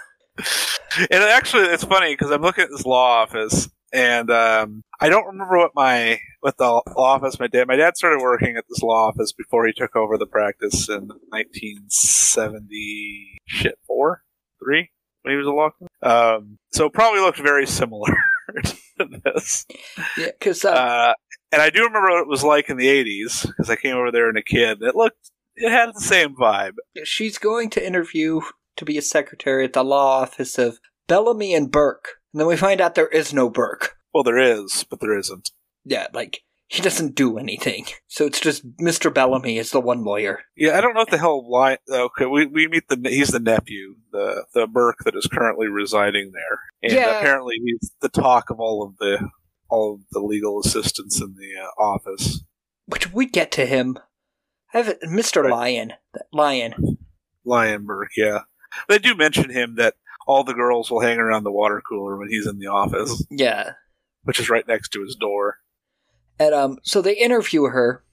and 1.09 1.23
actually, 1.23 1.63
it's 1.63 1.85
funny 1.85 2.13
because 2.13 2.29
I'm 2.29 2.41
looking 2.41 2.65
at 2.65 2.69
this 2.69 2.85
law 2.85 3.21
office, 3.21 3.69
and 3.93 4.29
um, 4.29 4.83
I 4.99 5.07
don't 5.07 5.25
remember 5.27 5.57
what 5.57 5.71
my 5.73 6.19
what 6.41 6.57
the 6.57 6.65
law 6.65 6.81
office 6.97 7.39
my 7.39 7.47
dad 7.47 7.65
my 7.67 7.77
dad 7.77 7.95
started 7.95 8.21
working 8.21 8.57
at 8.57 8.65
this 8.67 8.83
law 8.83 9.07
office 9.07 9.31
before 9.31 9.65
he 9.65 9.71
took 9.71 9.95
over 9.95 10.17
the 10.17 10.25
practice 10.25 10.89
in 10.89 11.07
1970 11.29 13.39
shit 13.45 13.79
four 13.87 14.23
three 14.61 14.89
when 15.21 15.31
he 15.33 15.37
was 15.37 15.47
a 15.47 15.51
law. 15.51 15.69
clerk. 15.69 15.89
Um, 16.01 16.57
so 16.71 16.85
it 16.85 16.93
probably 16.93 17.21
looked 17.21 17.39
very 17.39 17.65
similar 17.65 18.13
to 18.63 18.75
this. 19.23 19.65
yeah, 20.17 20.27
because 20.37 20.65
uh, 20.65 20.71
Uh, 20.71 21.13
and 21.51 21.61
I 21.61 21.69
do 21.69 21.83
remember 21.83 22.09
what 22.09 22.21
it 22.21 22.27
was 22.27 22.43
like 22.43 22.69
in 22.69 22.77
the 22.77 22.87
80s 22.87 23.45
because 23.47 23.69
I 23.69 23.75
came 23.75 23.95
over 23.95 24.11
there 24.11 24.29
and 24.29 24.37
a 24.37 24.43
kid. 24.43 24.81
It 24.81 24.95
looked, 24.95 25.31
it 25.55 25.69
had 25.69 25.89
the 25.93 26.01
same 26.01 26.35
vibe. 26.35 26.73
she's 27.03 27.37
going 27.37 27.69
to 27.71 27.85
interview 27.85 28.41
to 28.77 28.85
be 28.85 28.97
a 28.97 29.01
secretary 29.01 29.65
at 29.65 29.73
the 29.73 29.83
law 29.83 30.21
office 30.21 30.57
of 30.57 30.79
Bellamy 31.07 31.53
and 31.53 31.71
Burke. 31.71 32.09
And 32.33 32.39
then 32.39 32.47
we 32.47 32.55
find 32.55 32.79
out 32.79 32.95
there 32.95 33.07
is 33.07 33.33
no 33.33 33.49
Burke. 33.49 33.95
Well, 34.13 34.23
there 34.23 34.37
is, 34.39 34.85
but 34.89 34.99
there 35.01 35.17
isn't. 35.17 35.51
Yeah, 35.85 36.07
like 36.13 36.41
he 36.67 36.81
doesn't 36.81 37.15
do 37.15 37.37
anything. 37.37 37.85
So 38.07 38.25
it's 38.25 38.39
just 38.39 38.77
Mr. 38.77 39.13
Bellamy 39.13 39.57
is 39.57 39.71
the 39.71 39.79
one 39.81 40.03
lawyer. 40.03 40.41
Yeah, 40.55 40.77
I 40.77 40.81
don't 40.81 40.93
know 40.93 40.99
what 41.01 41.09
the 41.11 41.17
hell. 41.17 41.43
Why? 41.43 41.77
Okay, 41.89 42.25
we, 42.25 42.45
we 42.45 42.67
meet 42.67 42.87
the 42.89 42.99
he's 43.09 43.29
the 43.29 43.39
nephew, 43.39 43.95
the 44.11 44.45
the 44.53 44.67
Burke 44.67 44.99
that 45.05 45.15
is 45.15 45.27
currently 45.27 45.67
residing 45.67 46.31
there, 46.31 46.59
and 46.83 46.91
Yeah. 46.93 47.17
apparently 47.19 47.55
he's 47.63 47.91
the 48.01 48.09
talk 48.09 48.49
of 48.51 48.59
all 48.59 48.83
of 48.83 48.97
the 48.97 49.29
all 49.69 49.95
of 49.95 50.01
the 50.11 50.19
legal 50.19 50.59
assistants 50.59 51.21
in 51.21 51.35
the 51.35 51.51
uh, 51.61 51.81
office. 51.81 52.43
Which 52.87 53.11
we 53.13 53.25
get 53.27 53.51
to 53.53 53.65
him. 53.65 53.97
I 54.73 54.79
have 54.81 54.99
Mr. 55.01 55.49
Lyon. 55.49 55.93
That 56.13 56.25
Lyon. 56.33 56.97
Lyon 57.45 57.85
Burke, 57.85 58.11
yeah. 58.17 58.39
They 58.87 58.99
do 58.99 59.15
mention 59.15 59.49
him 59.49 59.75
that 59.75 59.95
all 60.27 60.43
the 60.43 60.53
girls 60.53 60.91
will 60.91 60.99
hang 61.01 61.17
around 61.17 61.43
the 61.43 61.51
water 61.51 61.81
cooler 61.87 62.17
when 62.17 62.29
he's 62.29 62.45
in 62.45 62.59
the 62.59 62.67
office, 62.67 63.23
Yeah. 63.31 63.73
which 64.23 64.39
is 64.39 64.49
right 64.49 64.67
next 64.67 64.89
to 64.89 65.01
his 65.01 65.15
door. 65.15 65.57
And 66.37 66.53
um, 66.53 66.77
so 66.83 67.01
they 67.01 67.15
interview 67.15 67.63
her, 67.65 68.03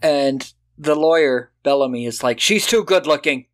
and 0.00 0.52
the 0.78 0.94
lawyer 0.96 1.52
Bellamy 1.62 2.06
is 2.06 2.22
like, 2.22 2.40
"She's 2.40 2.66
too 2.66 2.82
good 2.84 3.06
looking. 3.06 3.46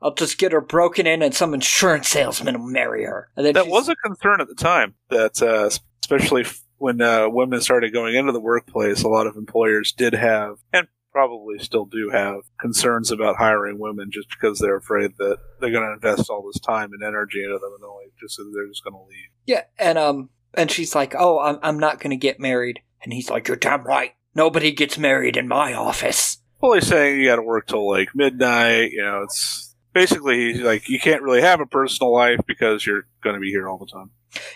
I'll 0.00 0.14
just 0.14 0.38
get 0.38 0.52
her 0.52 0.60
broken 0.60 1.06
in, 1.06 1.22
and 1.22 1.34
some 1.34 1.54
insurance 1.54 2.08
salesman 2.08 2.58
will 2.58 2.68
marry 2.70 3.04
her." 3.04 3.28
And 3.36 3.44
then 3.46 3.54
that 3.54 3.64
she's- 3.64 3.72
was 3.72 3.88
a 3.88 3.96
concern 3.96 4.40
at 4.40 4.48
the 4.48 4.54
time. 4.54 4.94
That 5.10 5.42
uh, 5.42 5.70
especially 6.02 6.44
when 6.78 7.00
uh, 7.00 7.28
women 7.28 7.60
started 7.60 7.92
going 7.92 8.14
into 8.14 8.32
the 8.32 8.40
workplace, 8.40 9.02
a 9.02 9.08
lot 9.08 9.26
of 9.26 9.36
employers 9.36 9.92
did 9.92 10.12
have, 10.14 10.56
and 10.72 10.86
probably 11.10 11.58
still 11.58 11.84
do 11.86 12.10
have, 12.10 12.40
concerns 12.60 13.10
about 13.10 13.34
hiring 13.36 13.78
women 13.80 14.08
just 14.12 14.28
because 14.30 14.58
they're 14.60 14.76
afraid 14.76 15.10
that 15.18 15.36
they're 15.60 15.72
going 15.72 15.84
to 15.84 15.92
invest 15.92 16.30
all 16.30 16.46
this 16.46 16.60
time 16.60 16.92
and 16.92 17.02
energy 17.02 17.42
into 17.42 17.58
them, 17.58 17.72
and 17.74 17.82
only 17.84 18.04
just 18.20 18.36
so 18.36 18.44
they're 18.54 18.68
just 18.68 18.84
going 18.84 18.94
to 18.94 19.08
leave. 19.08 19.28
yeah, 19.46 19.62
and 19.78 19.98
um, 19.98 20.28
and 20.54 20.70
she's 20.70 20.94
like, 20.94 21.14
"Oh, 21.18 21.40
I'm 21.40 21.58
I'm 21.62 21.78
not 21.78 21.98
going 22.00 22.10
to 22.10 22.16
get 22.16 22.38
married," 22.38 22.80
and 23.02 23.12
he's 23.12 23.28
like, 23.30 23.48
"You're 23.48 23.56
damn 23.56 23.82
right. 23.84 24.12
Nobody 24.34 24.70
gets 24.70 24.96
married 24.96 25.36
in 25.36 25.48
my 25.48 25.74
office." 25.74 26.38
Well, 26.60 26.74
he's 26.74 26.86
saying 26.86 27.18
you 27.20 27.26
got 27.26 27.36
to 27.36 27.42
work 27.42 27.66
till 27.66 27.88
like 27.88 28.14
midnight. 28.14 28.92
You 28.92 29.02
know, 29.02 29.22
it's 29.24 29.67
basically 29.92 30.52
he's 30.52 30.62
like 30.62 30.88
you 30.88 30.98
can't 31.00 31.22
really 31.22 31.40
have 31.40 31.60
a 31.60 31.66
personal 31.66 32.12
life 32.12 32.40
because 32.46 32.86
you're 32.86 33.06
going 33.22 33.34
to 33.34 33.40
be 33.40 33.50
here 33.50 33.68
all 33.68 33.78
the 33.78 33.86
time. 33.86 34.10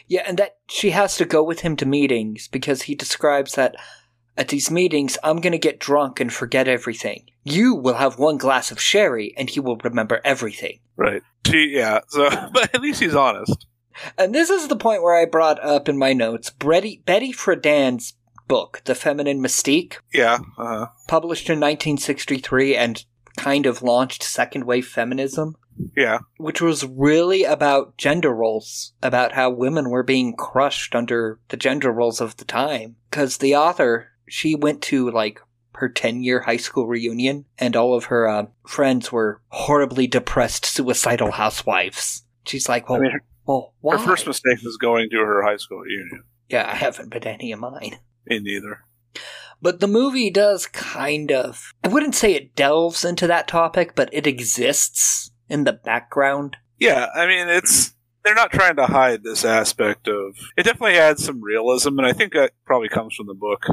Yeah, 0.07 0.23
and 0.27 0.39
that 0.39 0.57
she 0.69 0.91
has 0.91 1.17
to 1.17 1.25
go 1.25 1.43
with 1.43 1.61
him 1.61 1.77
to 1.77 1.87
meetings 1.87 2.49
because 2.49 2.83
he 2.83 2.95
describes 2.95 3.55
that 3.55 3.75
at 4.37 4.49
these 4.49 4.71
meetings, 4.71 5.19
I'm 5.23 5.41
going 5.41 5.53
to 5.53 5.59
get 5.59 5.79
drunk 5.79 6.21
and 6.21 6.33
forget 6.33 6.69
everything. 6.69 7.31
You 7.45 7.75
will 7.75 7.95
have 7.95 8.19
one 8.19 8.39
glass 8.39 8.71
of 8.71 8.81
sherry 8.81 9.35
and 9.37 9.49
he 9.51 9.61
will 9.61 9.77
remember 9.77 10.21
everything. 10.25 10.81
Right. 10.97 11.23
She, 11.47 11.73
yeah. 11.75 12.01
So, 12.09 12.31
but 12.53 12.75
at 12.75 12.81
least 12.81 13.01
he's 13.01 13.15
honest. 13.15 13.67
And 14.17 14.35
this 14.35 14.49
is 14.49 14.69
the 14.69 14.77
point 14.77 15.03
where 15.03 15.21
I 15.21 15.27
brought 15.27 15.63
up 15.63 15.89
in 15.89 15.99
my 15.99 16.13
notes 16.15 16.49
Betty, 16.51 17.03
Betty 17.05 17.33
Friedan's 17.33 18.15
book, 18.49 18.81
The 18.85 18.95
Feminine 18.95 19.41
Mystique, 19.43 19.97
Yeah. 20.13 20.39
Uh-huh. 20.59 20.87
published 21.09 21.49
in 21.51 21.61
1963 21.61 22.77
and 22.77 23.05
kind 23.37 23.67
of 23.67 23.83
launched 23.83 24.23
second 24.23 24.65
wave 24.65 24.87
feminism. 24.87 25.57
Yeah. 25.97 26.19
which 26.37 26.61
was 26.61 26.85
really 26.85 27.45
about 27.45 27.97
gender 27.97 28.33
roles, 28.33 28.93
about 29.03 29.33
how 29.33 29.51
women 29.51 29.89
were 29.89 30.03
being 30.03 30.37
crushed 30.37 30.95
under 30.95 31.41
the 31.49 31.57
gender 31.57 31.91
roles 31.91 32.21
of 32.21 32.37
the 32.37 32.45
time. 32.45 32.97
Because 33.11 33.39
the 33.39 33.57
author, 33.57 34.09
she 34.29 34.55
went 34.55 34.83
to 34.83 35.11
like 35.11 35.41
her 35.77 35.89
10 35.89 36.23
year 36.23 36.41
high 36.43 36.59
school 36.59 36.87
reunion, 36.87 37.47
and 37.59 37.75
all 37.75 37.95
of 37.95 38.05
her 38.05 38.29
uh, 38.29 38.47
friends 38.67 39.11
were 39.11 39.41
horribly 39.49 40.07
depressed, 40.07 40.67
suicidal 40.67 41.31
housewives. 41.33 42.25
She's 42.47 42.69
like, 42.69 42.89
well, 42.89 42.99
I 42.99 43.03
mean, 43.03 43.13
her, 43.13 43.25
well 43.47 43.73
why? 43.81 43.97
her 43.97 44.05
first 44.05 44.27
mistake 44.27 44.59
was 44.63 44.77
going 44.77 45.09
to 45.11 45.17
her 45.17 45.43
high 45.43 45.57
school 45.57 45.79
reunion. 45.79 46.25
yeah, 46.51 46.71
I 46.71 46.77
haven't 46.77 47.09
been 47.11 47.23
to 47.23 47.31
any 47.31 47.51
of 47.51 47.59
mine. 47.61 47.99
Me 48.27 48.39
neither. 48.41 48.85
But 49.63 49.79
the 49.81 49.87
movie 49.87 50.29
does 50.29 50.67
kind 50.67 51.31
of, 51.31 51.73
I 51.85 51.89
wouldn't 51.89 52.17
say 52.17 52.35
it 52.35 52.57
delves 52.57 53.05
into 53.05 53.27
that 53.29 53.47
topic, 53.49 53.95
but 53.95 54.09
it 54.13 54.27
exists 54.27 55.31
in 55.49 55.65
the 55.65 55.73
background. 55.73 56.57
Yeah, 56.79 57.07
I 57.15 57.27
mean, 57.27 57.49
it's 57.49 57.95
they're 58.25 58.35
not 58.35 58.51
trying 58.53 58.77
to 58.77 58.87
hide 58.87 59.23
this 59.23 59.45
aspect 59.45 60.09
of. 60.09 60.37
It 60.57 60.65
definitely 60.65 60.99
adds 60.99 61.25
some 61.25 61.41
realism, 61.43 61.99
and 61.99 62.07
I 62.07 62.13
think 62.13 62.33
that 62.33 62.53
probably 62.67 62.89
comes 62.89 63.15
from 63.15 63.27
the 63.29 63.35
book. 63.35 63.67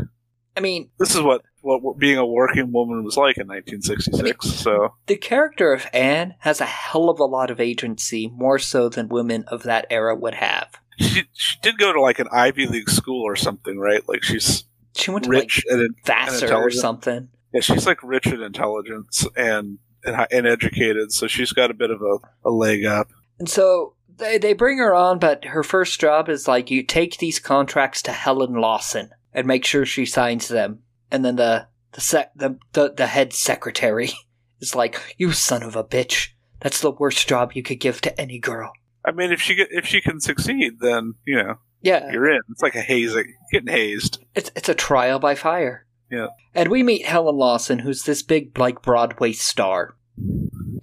I 0.56 0.62
mean, 0.62 0.90
This 1.00 1.16
is 1.16 1.22
what 1.22 1.42
what 1.62 1.98
being 1.98 2.18
a 2.18 2.26
working 2.26 2.72
woman 2.72 3.04
was 3.04 3.18
like 3.18 3.38
in 3.38 3.48
1966. 3.48 4.46
So 4.46 4.94
The 5.08 5.18
character 5.18 5.74
of 5.74 5.88
Anne 5.94 6.36
has 6.40 6.62
a 6.62 6.66
hell 6.66 7.10
of 7.10 7.20
a 7.20 7.26
lot 7.26 7.52
of 7.52 7.60
agency, 7.60 8.28
more 8.28 8.60
so 8.60 8.90
than 8.90 9.10
women 9.10 9.44
of 9.48 9.64
that 9.64 9.86
era 9.90 10.16
would 10.16 10.36
have. 10.36 10.68
she 11.00 11.24
she 11.34 11.58
did 11.62 11.78
go 11.78 11.92
to 11.94 12.02
like 12.02 12.20
an 12.20 12.28
Ivy 12.32 12.66
League 12.68 12.90
school 12.90 13.24
or 13.24 13.36
something, 13.36 13.78
right? 13.78 14.08
Like 14.08 14.24
she's 14.24 14.66
She 14.96 15.12
went 15.12 15.26
to 15.26 15.30
rich 15.30 15.64
and, 15.70 15.82
and 15.82 15.96
Vassar 16.06 16.54
or 16.54 16.72
something. 16.72 17.30
Yeah, 17.54 17.62
she's 17.62 17.86
like 17.86 18.04
rich 18.04 18.28
in 18.28 18.42
intelligence 18.42 19.26
and 19.36 19.80
and, 20.04 20.28
and 20.32 20.48
educated, 20.48 21.12
so 21.12 21.28
she's 21.28 21.52
got 21.52 21.72
a 21.72 21.74
bit 21.74 21.92
of 21.92 22.02
a, 22.02 22.18
a 22.48 22.52
leg 22.52 22.86
up. 22.86 23.10
And 23.38 23.50
so 23.50 23.96
they, 24.18 24.38
they 24.38 24.54
bring 24.54 24.78
her 24.78 24.94
on, 24.94 25.20
but 25.20 25.46
her 25.46 25.64
first 25.64 26.00
job 26.00 26.30
is 26.30 26.48
like 26.48 26.72
you 26.72 26.84
take 26.84 27.18
these 27.18 27.40
contracts 27.40 28.02
to 28.04 28.12
Helen 28.12 28.54
Lawson 28.54 29.10
and 29.34 29.48
make 29.48 29.66
sure 29.66 29.86
she 29.86 30.06
signs 30.06 30.48
them. 30.48 30.80
And 31.12 31.26
then 31.26 31.38
the 31.38 31.68
the 31.94 32.02
sec, 32.02 32.32
the, 32.36 32.58
the 32.74 32.94
the 32.96 33.08
head 33.08 33.34
secretary 33.34 34.12
is 34.60 34.76
like, 34.76 35.16
"You 35.18 35.32
son 35.32 35.64
of 35.64 35.76
a 35.76 35.84
bitch! 35.84 36.30
That's 36.62 36.82
the 36.82 36.92
worst 36.92 37.28
job 37.28 37.54
you 37.54 37.64
could 37.64 37.80
give 37.80 38.02
to 38.02 38.22
any 38.22 38.40
girl." 38.40 38.74
I 39.04 39.12
mean, 39.12 39.32
if 39.32 39.42
she 39.42 39.56
get, 39.56 39.70
if 39.72 39.86
she 39.86 40.02
can 40.02 40.20
succeed, 40.20 40.80
then 40.82 41.16
you 41.26 41.36
know 41.36 41.56
Yeah, 41.82 42.12
you're 42.12 42.30
in. 42.30 42.42
It's 42.50 42.62
like 42.62 42.76
a 42.76 42.82
hazing, 42.82 43.34
getting 43.52 43.70
hazed. 43.74 44.24
it's 44.36 44.52
it's 44.56 44.70
a 44.70 44.76
trial 44.76 45.20
by 45.20 45.36
fire. 45.36 45.86
Yeah. 46.12 46.28
And 46.54 46.70
we 46.70 46.84
meet 46.84 47.06
Helen 47.06 47.38
Lawson, 47.38 47.80
who's 47.80 48.04
this 48.04 48.22
big 48.24 48.58
like 48.58 48.82
Broadway 48.82 49.32
star. 49.34 49.96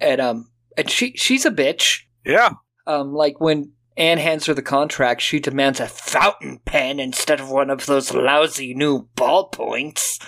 And 0.01 0.21
um 0.21 0.49
and 0.77 0.89
she 0.89 1.13
she's 1.15 1.45
a 1.45 1.51
bitch. 1.51 2.01
Yeah. 2.25 2.51
Um 2.87 3.13
like 3.13 3.39
when 3.39 3.73
Anne 3.97 4.19
hands 4.19 4.45
her 4.45 4.53
the 4.53 4.61
contract, 4.61 5.21
she 5.21 5.39
demands 5.39 5.79
a 5.79 5.87
fountain 5.87 6.59
pen 6.65 6.99
instead 6.99 7.39
of 7.39 7.49
one 7.49 7.69
of 7.69 7.85
those 7.87 8.13
lousy 8.13 8.73
new 8.73 9.07
ballpoints. 9.15 10.23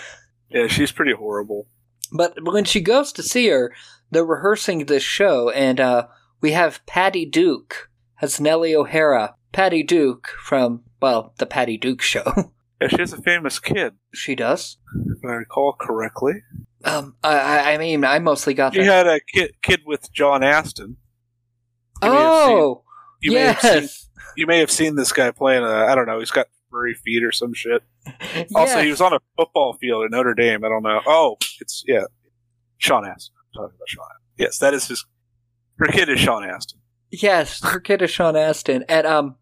Yeah, 0.50 0.68
she's 0.68 0.92
pretty 0.92 1.14
horrible. 1.14 1.68
But 2.12 2.44
when 2.44 2.66
she 2.66 2.82
goes 2.82 3.12
to 3.14 3.24
see 3.24 3.48
her, 3.50 3.72
they're 4.10 4.26
rehearsing 4.26 4.86
this 4.86 5.04
show, 5.04 5.52
and 5.52 5.80
uh, 5.80 6.08
we 6.42 6.54
have 6.54 6.84
Patty 6.88 7.26
Duke 7.26 7.92
as 8.20 8.40
Nellie 8.42 8.76
O'Hara. 8.76 9.36
Patty 9.52 9.84
Duke 9.84 10.30
from, 10.44 10.84
well, 11.02 11.34
the 11.38 11.46
Patty 11.46 11.78
Duke 11.78 12.02
show. 12.02 12.34
Yeah, 12.82 12.88
she 12.88 12.98
has 13.00 13.12
a 13.12 13.22
famous 13.22 13.60
kid, 13.60 13.96
she 14.14 14.36
does. 14.36 14.78
if 14.96 15.18
I 15.26 15.34
recall 15.34 15.74
correctly. 15.78 16.44
Um, 16.86 17.18
I- 17.22 17.38
I, 17.38 17.74
I 17.74 17.78
mean, 17.78 18.06
I 18.06 18.20
mostly 18.20 18.54
got 18.54 18.74
She 18.74 18.80
that. 18.80 19.06
had 19.06 19.06
a 19.08 19.20
kid, 19.20 19.52
kid 19.62 19.82
with 19.86 20.10
John 20.14 20.44
Astin. 20.46 20.96
You 22.02 22.10
may 22.10 22.16
have 22.16 22.46
seen- 22.46 22.58
oh, 22.58 22.84
You 23.20 23.32
may 23.34 23.40
have 23.42 23.60
seen 23.60 23.74
yes. 23.82 24.10
you 24.38 24.48
may 24.48 24.60
have 24.60 24.72
seen 24.72 24.96
this 24.96 25.12
guy 25.12 25.32
playing. 25.32 25.66
I 25.66 25.94
don't 25.94 26.06
know. 26.08 26.20
He's 26.20 26.32
got 26.32 26.48
furry 26.72 26.94
feet 26.94 27.22
or 27.22 27.34
some 27.34 27.54
shit. 27.54 27.84
Also, 28.56 28.80
he 28.82 28.90
was 28.92 29.02
on 29.02 29.12
a 29.12 29.20
football 29.36 29.74
field 29.74 30.06
at 30.06 30.12
Notre 30.12 30.34
Dame. 30.34 30.64
I 30.64 30.70
don't 30.70 30.84
know. 30.84 31.02
Oh, 31.06 31.36
it's 31.60 31.84
yeah, 31.86 32.06
Sean 32.78 33.06
Astin. 33.06 33.34
I'm 33.58 33.64
talking 33.64 33.76
about 33.76 33.90
Sean. 33.90 34.06
Yes, 34.38 34.58
that 34.60 34.74
is 34.74 34.88
his. 34.88 35.06
Her 35.80 35.88
kid 35.88 36.08
is 36.08 36.22
Sean 36.22 36.46
Astin. 36.46 36.80
Yes, 37.12 37.62
her 37.62 37.82
kid 37.82 38.02
is 38.02 38.10
Sean 38.10 38.38
Astin. 38.38 38.86
And 38.88 39.06
um 39.06 39.36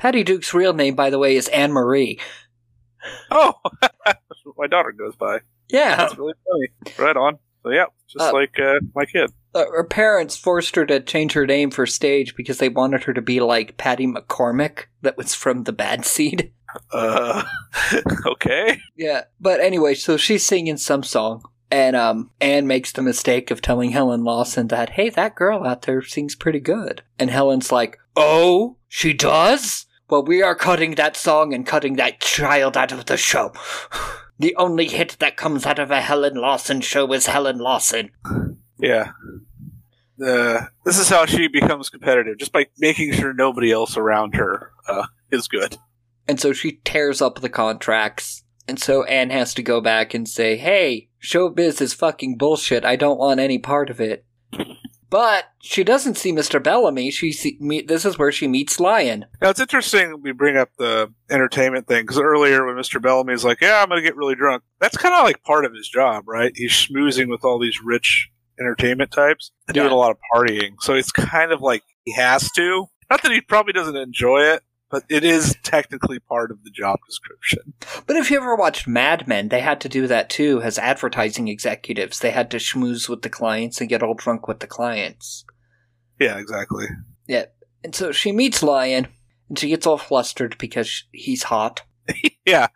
Patty 0.00 0.24
Duke's 0.24 0.54
real 0.54 0.72
name, 0.72 0.94
by 0.94 1.10
the 1.10 1.18
way, 1.18 1.36
is 1.36 1.46
Anne 1.48 1.72
Marie. 1.74 2.18
Oh, 3.30 3.52
my 4.56 4.66
daughter 4.66 4.92
goes 4.92 5.14
by. 5.14 5.40
Yeah. 5.68 5.94
That's 5.94 6.16
really 6.16 6.32
funny. 6.50 6.94
Right 6.98 7.18
on. 7.18 7.38
So 7.62 7.68
yeah, 7.68 7.84
just 8.08 8.30
Uh, 8.30 8.32
like 8.32 8.58
uh, 8.58 8.80
my 8.94 9.04
kid. 9.04 9.30
Uh, 9.54 9.66
her 9.66 9.84
parents 9.84 10.38
forced 10.38 10.74
her 10.76 10.86
to 10.86 11.00
change 11.00 11.34
her 11.34 11.46
name 11.46 11.70
for 11.70 11.84
stage 11.84 12.34
because 12.34 12.56
they 12.56 12.70
wanted 12.70 13.04
her 13.04 13.12
to 13.12 13.20
be 13.20 13.40
like 13.40 13.76
Patty 13.76 14.06
McCormack, 14.06 14.84
that 15.02 15.18
was 15.18 15.34
from 15.34 15.64
the 15.64 15.72
Bad 15.72 16.06
Seed. 16.06 16.50
Uh, 16.90 17.42
okay. 18.26 18.80
Yeah, 18.96 19.24
but 19.38 19.60
anyway, 19.60 19.92
so 19.92 20.16
she's 20.16 20.46
singing 20.46 20.78
some 20.78 21.02
song, 21.02 21.42
and 21.70 21.94
um, 21.94 22.30
Anne 22.40 22.66
makes 22.66 22.90
the 22.92 23.02
mistake 23.02 23.50
of 23.50 23.60
telling 23.60 23.90
Helen 23.90 24.24
Lawson 24.24 24.68
that, 24.68 24.88
hey, 24.90 25.10
that 25.10 25.34
girl 25.34 25.62
out 25.66 25.82
there 25.82 26.00
sings 26.00 26.34
pretty 26.34 26.60
good. 26.60 27.02
And 27.18 27.28
Helen's 27.28 27.70
like, 27.70 27.98
oh, 28.16 28.78
she 28.88 29.12
does? 29.12 29.84
Well, 30.10 30.24
we 30.24 30.42
are 30.42 30.56
cutting 30.56 30.96
that 30.96 31.16
song 31.16 31.54
and 31.54 31.64
cutting 31.64 31.94
that 31.96 32.20
child 32.20 32.76
out 32.76 32.92
of 32.92 33.06
the 33.06 33.16
show. 33.16 33.52
The 34.40 34.56
only 34.56 34.88
hit 34.88 35.18
that 35.18 35.36
comes 35.36 35.66
out 35.66 35.78
of 35.78 35.90
a 35.90 36.00
Helen 36.00 36.34
Lawson 36.34 36.80
show 36.80 37.12
is 37.12 37.26
Helen 37.26 37.58
Lawson. 37.58 38.10
Yeah. 38.78 39.12
Uh, 40.18 40.62
this 40.86 40.98
is 40.98 41.10
how 41.10 41.26
she 41.26 41.46
becomes 41.46 41.90
competitive, 41.90 42.38
just 42.38 42.50
by 42.50 42.64
making 42.78 43.12
sure 43.12 43.34
nobody 43.34 43.70
else 43.70 43.98
around 43.98 44.36
her 44.36 44.72
uh, 44.88 45.08
is 45.30 45.46
good. 45.46 45.76
And 46.26 46.40
so 46.40 46.54
she 46.54 46.80
tears 46.84 47.20
up 47.20 47.42
the 47.42 47.50
contracts. 47.50 48.42
And 48.66 48.78
so 48.78 49.04
Anne 49.04 49.28
has 49.28 49.52
to 49.52 49.62
go 49.62 49.82
back 49.82 50.14
and 50.14 50.26
say, 50.26 50.56
hey, 50.56 51.10
showbiz 51.22 51.82
is 51.82 51.92
fucking 51.92 52.38
bullshit. 52.38 52.82
I 52.82 52.96
don't 52.96 53.18
want 53.18 53.40
any 53.40 53.58
part 53.58 53.90
of 53.90 54.00
it. 54.00 54.24
But 55.10 55.46
she 55.60 55.82
doesn't 55.82 56.16
see 56.16 56.32
Mr. 56.32 56.62
Bellamy. 56.62 57.10
She 57.10 57.32
see, 57.32 57.56
me, 57.60 57.82
this 57.82 58.04
is 58.04 58.16
where 58.16 58.30
she 58.30 58.46
meets 58.46 58.78
Lyon. 58.78 59.26
Now 59.42 59.50
it's 59.50 59.58
interesting 59.60 60.22
we 60.22 60.30
bring 60.32 60.56
up 60.56 60.70
the 60.78 61.12
entertainment 61.28 61.88
thing 61.88 62.04
because 62.04 62.18
earlier 62.20 62.64
when 62.64 62.76
Mr. 62.76 63.02
Bellamy 63.02 63.32
is 63.34 63.44
like, 63.44 63.60
"Yeah, 63.60 63.82
I'm 63.82 63.88
going 63.88 64.00
to 64.00 64.06
get 64.08 64.16
really 64.16 64.36
drunk," 64.36 64.62
that's 64.80 64.96
kind 64.96 65.14
of 65.14 65.24
like 65.24 65.42
part 65.42 65.64
of 65.64 65.74
his 65.74 65.88
job, 65.88 66.24
right? 66.28 66.52
He's 66.54 66.70
schmoozing 66.72 67.28
with 67.28 67.44
all 67.44 67.58
these 67.58 67.80
rich 67.84 68.28
entertainment 68.60 69.10
types, 69.10 69.50
doing 69.72 69.88
Yeah. 69.88 69.92
a 69.92 69.96
lot 69.96 70.10
of 70.12 70.18
partying. 70.34 70.74
So 70.80 70.94
it's 70.94 71.10
kind 71.10 71.50
of 71.52 71.60
like 71.60 71.82
he 72.04 72.12
has 72.14 72.50
to. 72.52 72.86
Not 73.10 73.22
that 73.22 73.32
he 73.32 73.40
probably 73.40 73.72
doesn't 73.72 73.96
enjoy 73.96 74.42
it, 74.42 74.62
but 74.90 75.04
it 75.08 75.24
is 75.24 75.56
technically 75.62 76.18
part 76.18 76.50
of 76.50 76.64
the 76.64 76.70
job 76.70 76.98
description. 77.06 77.74
But 78.06 78.16
if 78.16 78.30
you 78.30 78.38
ever 78.38 78.56
watched 78.56 78.88
Mad 78.88 79.28
Men, 79.28 79.48
they 79.48 79.60
had 79.60 79.80
to 79.82 79.88
do 79.88 80.06
that 80.06 80.30
too 80.30 80.60
as 80.62 80.78
advertising 80.78 81.48
executives. 81.48 82.18
They 82.18 82.30
had 82.30 82.50
to 82.50 82.58
schmooze 82.58 83.08
with 83.08 83.22
the 83.22 83.30
clients 83.30 83.80
and 83.80 83.88
get 83.88 84.02
all 84.02 84.14
drunk 84.14 84.48
with 84.48 84.60
the 84.60 84.66
clients. 84.66 85.44
Yeah, 86.18 86.38
exactly. 86.38 86.86
Yeah. 87.26 87.46
And 87.82 87.94
so 87.94 88.12
she 88.12 88.32
meets 88.32 88.62
Lyon, 88.62 89.08
and 89.48 89.58
she 89.58 89.68
gets 89.68 89.86
all 89.86 89.98
flustered 89.98 90.56
because 90.58 91.04
he's 91.12 91.44
hot. 91.44 91.82
Yeah, 92.46 92.68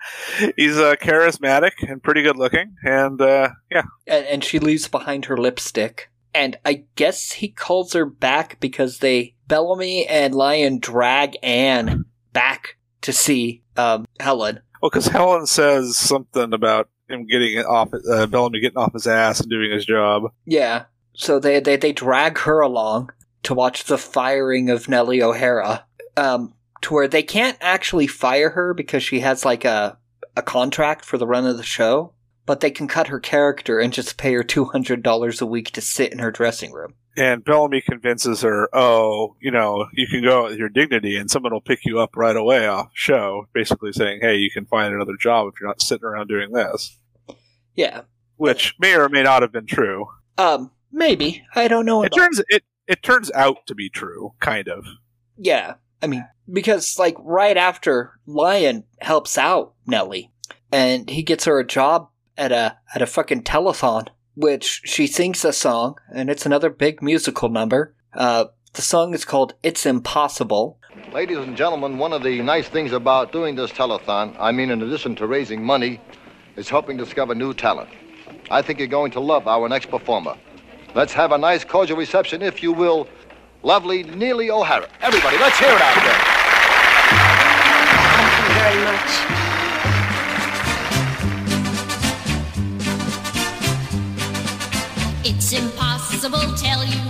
he's 0.56 0.76
uh, 0.76 0.94
charismatic 0.96 1.72
and 1.88 2.00
pretty 2.00 2.22
good 2.22 2.36
looking, 2.36 2.76
and 2.84 3.20
uh, 3.20 3.48
yeah, 3.70 3.82
and, 4.06 4.24
and 4.26 4.44
she 4.44 4.60
leaves 4.60 4.86
behind 4.86 5.24
her 5.24 5.36
lipstick. 5.36 6.10
And 6.34 6.58
I 6.64 6.84
guess 6.96 7.32
he 7.32 7.48
calls 7.48 7.92
her 7.92 8.04
back 8.04 8.58
because 8.60 8.98
they 8.98 9.34
Bellamy 9.46 10.06
and 10.06 10.34
Lyon 10.34 10.78
drag 10.80 11.36
Anne 11.42 12.04
back 12.32 12.76
to 13.02 13.12
see 13.12 13.62
um, 13.76 14.04
Helen. 14.20 14.60
Well, 14.82 14.90
because 14.90 15.06
Helen 15.06 15.46
says 15.46 15.96
something 15.96 16.52
about 16.52 16.88
him 17.08 17.26
getting 17.26 17.58
off, 17.58 17.90
uh, 18.10 18.26
Bellamy 18.26 18.60
getting 18.60 18.78
off 18.78 18.92
his 18.92 19.06
ass 19.06 19.40
and 19.40 19.50
doing 19.50 19.70
his 19.70 19.86
job. 19.86 20.24
Yeah, 20.44 20.84
so 21.14 21.38
they 21.38 21.60
they 21.60 21.76
they 21.76 21.92
drag 21.92 22.38
her 22.38 22.60
along 22.60 23.10
to 23.44 23.54
watch 23.54 23.84
the 23.84 23.98
firing 23.98 24.70
of 24.70 24.88
Nellie 24.88 25.22
O'Hara. 25.22 25.86
Um, 26.16 26.54
to 26.82 26.94
where 26.94 27.08
they 27.08 27.22
can't 27.22 27.56
actually 27.60 28.06
fire 28.06 28.50
her 28.50 28.74
because 28.74 29.02
she 29.02 29.20
has 29.20 29.44
like 29.44 29.64
a 29.64 29.98
a 30.36 30.42
contract 30.42 31.04
for 31.04 31.16
the 31.16 31.26
run 31.26 31.46
of 31.46 31.56
the 31.56 31.62
show, 31.62 32.12
but 32.46 32.60
they 32.60 32.70
can 32.70 32.88
cut 32.88 33.08
her 33.08 33.20
character 33.20 33.78
and 33.80 33.92
just 33.92 34.16
pay 34.16 34.32
her 34.34 34.42
two 34.44 34.64
hundred 34.66 35.02
dollars 35.02 35.40
a 35.40 35.46
week 35.46 35.70
to 35.72 35.80
sit 35.80 36.12
in 36.12 36.18
her 36.18 36.30
dressing 36.30 36.72
room. 36.72 36.94
And 37.16 37.44
Bellamy 37.44 37.80
convinces 37.80 38.42
her, 38.42 38.68
oh, 38.72 39.36
you 39.40 39.52
know, 39.52 39.86
you 39.92 40.08
can 40.08 40.24
go 40.24 40.40
out 40.40 40.50
with 40.50 40.58
your 40.58 40.68
dignity 40.68 41.16
and 41.16 41.30
someone 41.30 41.52
will 41.52 41.60
pick 41.60 41.84
you 41.84 42.00
up 42.00 42.16
right 42.16 42.34
away 42.34 42.66
off 42.66 42.90
show, 42.92 43.46
basically 43.52 43.92
saying, 43.92 44.18
hey, 44.20 44.34
you 44.36 44.50
can 44.50 44.66
find 44.66 44.92
another 44.92 45.16
job 45.16 45.46
if 45.46 45.60
you're 45.60 45.68
not 45.68 45.80
sitting 45.80 46.04
around 46.04 46.26
doing 46.26 46.50
this. 46.50 46.98
Yeah, 47.76 48.02
Which 48.36 48.74
may 48.80 48.96
or 48.96 49.08
may 49.08 49.22
not 49.22 49.42
have 49.42 49.52
been 49.52 49.66
true. 49.66 50.06
um, 50.38 50.70
maybe 50.90 51.44
I 51.54 51.68
don't 51.68 51.86
know. 51.86 52.02
It 52.02 52.10
turns 52.12 52.42
it 52.48 52.64
it 52.86 53.02
turns 53.02 53.30
out 53.32 53.66
to 53.66 53.74
be 53.74 53.88
true, 53.88 54.34
kind 54.40 54.68
of. 54.68 54.84
Yeah, 55.36 55.74
I 56.02 56.06
mean, 56.08 56.26
because 56.52 56.98
like 56.98 57.16
right 57.20 57.56
after 57.56 58.18
Lyon 58.26 58.84
helps 59.00 59.38
out 59.38 59.74
Nellie, 59.86 60.30
and 60.72 61.08
he 61.08 61.22
gets 61.22 61.44
her 61.44 61.58
a 61.60 61.66
job 61.66 62.08
at 62.36 62.52
a 62.52 62.78
at 62.94 63.02
a 63.02 63.06
fucking 63.06 63.42
telethon, 63.42 64.08
which 64.34 64.82
she 64.84 65.06
sings 65.06 65.44
a 65.44 65.52
song, 65.52 65.96
and 66.14 66.30
it's 66.30 66.46
another 66.46 66.70
big 66.70 67.02
musical 67.02 67.48
number. 67.48 67.94
Uh, 68.12 68.46
the 68.72 68.82
song 68.82 69.14
is 69.14 69.24
called 69.24 69.54
"It's 69.62 69.86
Impossible." 69.86 70.78
Ladies 71.12 71.38
and 71.38 71.56
gentlemen, 71.56 71.98
one 71.98 72.12
of 72.12 72.22
the 72.22 72.40
nice 72.42 72.68
things 72.68 72.92
about 72.92 73.32
doing 73.32 73.56
this 73.56 73.72
telethon, 73.72 74.36
I 74.38 74.52
mean, 74.52 74.70
in 74.70 74.82
addition 74.82 75.16
to 75.16 75.26
raising 75.26 75.62
money, 75.62 76.00
is 76.56 76.68
helping 76.68 76.96
discover 76.96 77.34
new 77.34 77.52
talent. 77.52 77.90
I 78.50 78.62
think 78.62 78.78
you're 78.78 78.88
going 78.88 79.10
to 79.12 79.20
love 79.20 79.48
our 79.48 79.68
next 79.68 79.90
performer. 79.90 80.36
Let's 80.94 81.12
have 81.12 81.32
a 81.32 81.38
nice, 81.38 81.64
cordial 81.64 81.96
reception, 81.96 82.42
if 82.42 82.62
you 82.62 82.72
will. 82.72 83.08
Lovely 83.62 84.02
Neely 84.04 84.50
O'Hara. 84.50 84.88
Everybody, 85.00 85.38
let's 85.38 85.58
hear 85.58 85.70
it 85.70 85.80
out 85.80 85.94
there. 86.04 86.20
Thank 88.14 88.48
you 88.48 88.54
very 88.54 88.84
much. 88.84 89.43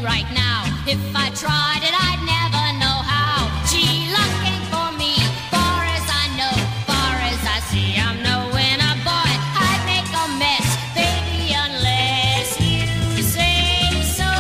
Right 0.05 0.29
now. 0.35 0.63
If 0.87 1.01
I 1.17 1.31
tried 1.33 1.81
it, 1.83 1.95
I'd 1.97 2.21
never 2.29 2.65
know 2.79 2.99
how. 3.09 3.49
Gee, 3.73 4.13
luck 4.13 4.35
ain't 4.45 4.69
for 4.69 4.93
me, 5.01 5.17
far 5.51 5.81
as 5.97 6.05
I 6.05 6.25
know, 6.37 6.55
far 6.85 7.15
as 7.33 7.41
I 7.41 7.59
see. 7.73 7.97
I'm 7.97 8.21
no 8.23 8.47
winner, 8.53 8.95
boy. 9.01 9.33
I'd 9.65 9.83
make 9.89 10.05
a 10.13 10.27
mess, 10.37 10.69
baby, 10.93 11.57
unless 11.57 12.61
you 12.61 13.23
say 13.23 14.03
so. 14.05 14.31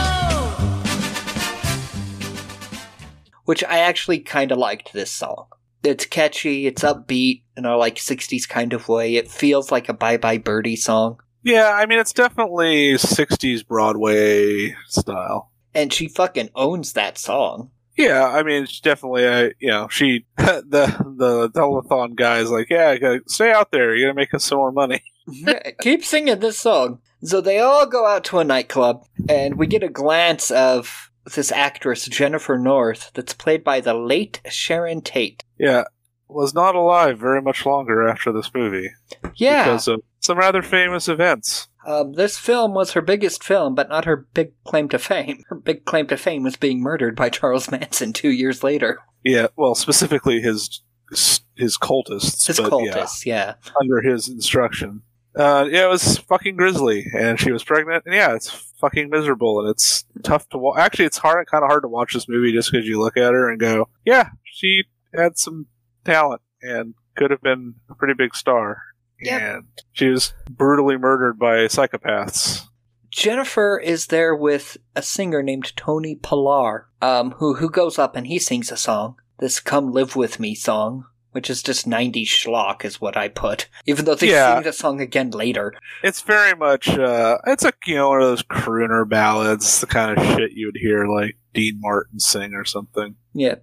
Which 3.45 3.65
I 3.65 3.79
actually 3.79 4.21
kind 4.21 4.53
of 4.53 4.59
liked 4.59 4.93
this 4.93 5.11
song. 5.11 5.47
It's 5.83 6.07
catchy, 6.07 6.67
it's 6.67 6.83
upbeat 6.83 7.43
in 7.57 7.65
a 7.65 7.77
like 7.77 7.97
'60s 7.97 8.47
kind 8.49 8.73
of 8.75 8.89
way. 8.89 9.17
It 9.17 9.31
feels 9.31 9.71
like 9.73 9.89
a 9.89 9.95
Bye 9.95 10.17
Bye 10.19 10.39
Birdie 10.39 10.77
song, 10.77 11.19
Yeah, 11.43 11.71
I 11.73 11.85
mean, 11.87 11.99
it's 11.99 12.13
definitely 12.15 12.95
60s 12.95 13.67
Broadway 13.67 14.75
style. 14.87 15.51
And 15.75 15.93
she 15.93 16.09
fucking 16.09 16.51
owns 16.55 16.93
that 16.93 17.19
song. 17.19 17.71
Yeah, 17.97 18.27
I 18.27 18.43
mean, 18.43 18.65
it's 18.65 18.81
definitely, 18.81 19.25
a 19.25 19.53
you 19.61 19.69
know, 19.69 19.89
she, 19.89 20.27
the 20.37 21.15
the 21.17 21.51
telethon 21.51 22.17
guy 22.17 22.39
is 22.39 22.51
like, 22.51 22.69
yeah, 22.71 22.97
stay 23.29 23.53
out 23.53 23.71
there. 23.71 23.95
You're 23.95 24.11
gonna 24.11 24.21
make 24.21 24.35
us 24.35 24.45
some 24.45 24.59
more 24.59 24.73
money. 24.73 25.03
Keep 25.81 26.05
singing 26.05 26.41
this 26.41 26.59
song. 26.59 27.01
So 27.23 27.41
they 27.41 27.61
all 27.61 27.87
go 27.87 28.07
out 28.07 28.25
to 28.25 28.41
a 28.41 28.45
nightclub, 28.45 29.07
and 29.29 29.57
we 29.57 29.67
get 29.67 29.83
a 29.83 29.89
glance 29.89 30.51
of 30.51 31.11
this 31.35 31.51
actress, 31.53 32.05
Jennifer 32.07 32.59
North, 32.59 33.11
that's 33.15 33.33
played 33.33 33.65
by 33.65 33.81
the 33.81 33.95
late 33.95 34.41
Sharon 34.51 35.01
Tate. 35.01 35.43
Yeah, 35.59 35.85
was 36.29 36.53
not 36.53 36.75
alive 36.75 37.19
very 37.19 37.41
much 37.41 37.65
longer 37.65 38.09
after 38.09 38.33
this 38.33 38.51
movie. 38.55 38.91
Yeah. 39.37 39.65
because 39.65 39.89
of 39.89 40.03
some 40.21 40.39
rather 40.39 40.63
famous 40.63 41.09
events. 41.09 41.69
Um, 41.87 42.15
this 42.15 42.39
film 42.39 42.75
was 42.75 42.93
her 42.93 43.03
biggest 43.03 43.45
film, 43.45 43.75
but 43.75 43.89
not 43.89 44.05
her 44.05 44.17
big 44.35 44.53
claim 44.65 44.89
to 44.91 44.99
fame. 44.99 45.45
Her 45.49 45.57
big 45.57 45.85
claim 45.85 46.07
to 46.09 46.17
fame 46.17 46.43
was 46.43 46.57
being 46.57 46.81
murdered 46.81 47.17
by 47.17 47.29
Charles 47.31 47.71
Manson 47.71 48.13
two 48.13 48.31
years 48.31 48.63
later. 48.63 49.01
Yeah, 49.23 49.49
well, 49.57 49.75
specifically 49.75 50.41
his 50.41 50.83
his 51.11 51.79
cultists. 51.79 52.47
His 52.47 52.59
cultists, 52.59 53.25
yeah. 53.25 53.55
yeah, 53.65 53.73
under 53.81 54.01
his 54.01 54.29
instruction. 54.29 55.03
Uh, 55.37 55.67
yeah, 55.69 55.87
it 55.87 55.91
was 55.91 56.19
fucking 56.19 56.57
grisly, 56.57 57.07
and 57.17 57.41
she 57.41 57.51
was 57.51 57.65
pregnant. 57.65 58.05
And 58.07 58.15
yeah, 58.15 58.35
it's 58.35 58.51
fucking 58.51 59.11
miserable, 59.11 59.61
and 59.61 59.69
it's 59.69 60.05
tough 60.23 60.49
to 60.51 60.59
watch. 60.59 60.79
Actually, 60.79 61.07
it's 61.07 61.19
hard, 61.19 61.47
kind 61.49 61.65
of 61.65 61.71
hard 61.71 61.83
to 61.83 61.89
watch 61.89 62.15
this 62.15 62.29
movie 62.29 62.53
just 62.53 62.71
because 62.71 62.87
you 62.87 63.01
look 63.01 63.17
at 63.17 63.33
her 63.33 63.51
and 63.51 63.59
go, 63.59 63.89
"Yeah, 64.05 64.31
she 64.45 64.85
had 65.13 65.37
some 65.39 65.67
talent 66.05 66.43
and 66.63 66.95
could 67.17 67.31
have 67.31 67.43
been 67.43 67.75
a 67.91 67.95
pretty 67.95 68.15
big 68.15 68.35
star." 68.35 68.79
Yep. 69.21 69.41
And 69.43 69.65
she 69.93 70.09
was 70.09 70.33
brutally 70.51 70.97
murdered 70.97 71.39
by 71.39 71.67
psychopaths. 71.67 72.63
Jennifer 73.11 73.79
is 73.79 74.09
there 74.09 74.35
with 74.35 74.77
a 74.97 75.03
singer 75.03 75.43
named 75.43 75.73
Tony 75.77 76.17
Polar, 76.17 76.89
um, 77.01 77.33
who 77.39 77.55
who 77.55 77.71
goes 77.71 77.99
up 77.99 78.17
and 78.17 78.27
he 78.27 78.39
sings 78.39 78.73
a 78.73 78.77
song, 78.77 79.17
this 79.39 79.61
"Come 79.61 79.93
Live 79.93 80.17
with 80.17 80.41
Me" 80.41 80.55
song, 80.57 81.05
which 81.31 81.49
is 81.49 81.63
just 81.63 81.87
'90s 81.89 82.27
schlock, 82.27 82.85
is 82.85 83.01
what 83.01 83.17
I 83.17 83.29
put. 83.29 83.69
Even 83.87 84.05
though 84.05 84.17
they 84.17 84.31
Yeah. 84.31 84.55
sing 84.57 84.65
the 84.65 84.73
song 84.73 85.01
again 85.01 85.31
later. 85.31 85.75
It's 86.03 86.23
very 86.23 86.57
much, 86.57 86.89
uh, 86.89 87.39
it's 87.47 87.63
like, 87.63 87.77
you 87.87 87.95
know, 87.95 88.09
one 88.09 88.21
of 88.21 88.27
those 88.27 88.43
crooner 88.43 89.09
ballads, 89.09 89.81
the 89.81 89.87
kind 89.87 90.19
of 90.19 90.25
shit 90.37 90.51
you 90.53 90.67
would 90.67 90.77
hear 90.81 91.07
like 91.07 91.37
Dean 91.53 91.79
Martin 91.81 92.19
sing 92.19 92.53
or 92.53 92.65
something. 92.65 93.15
Yeah. 93.33 93.57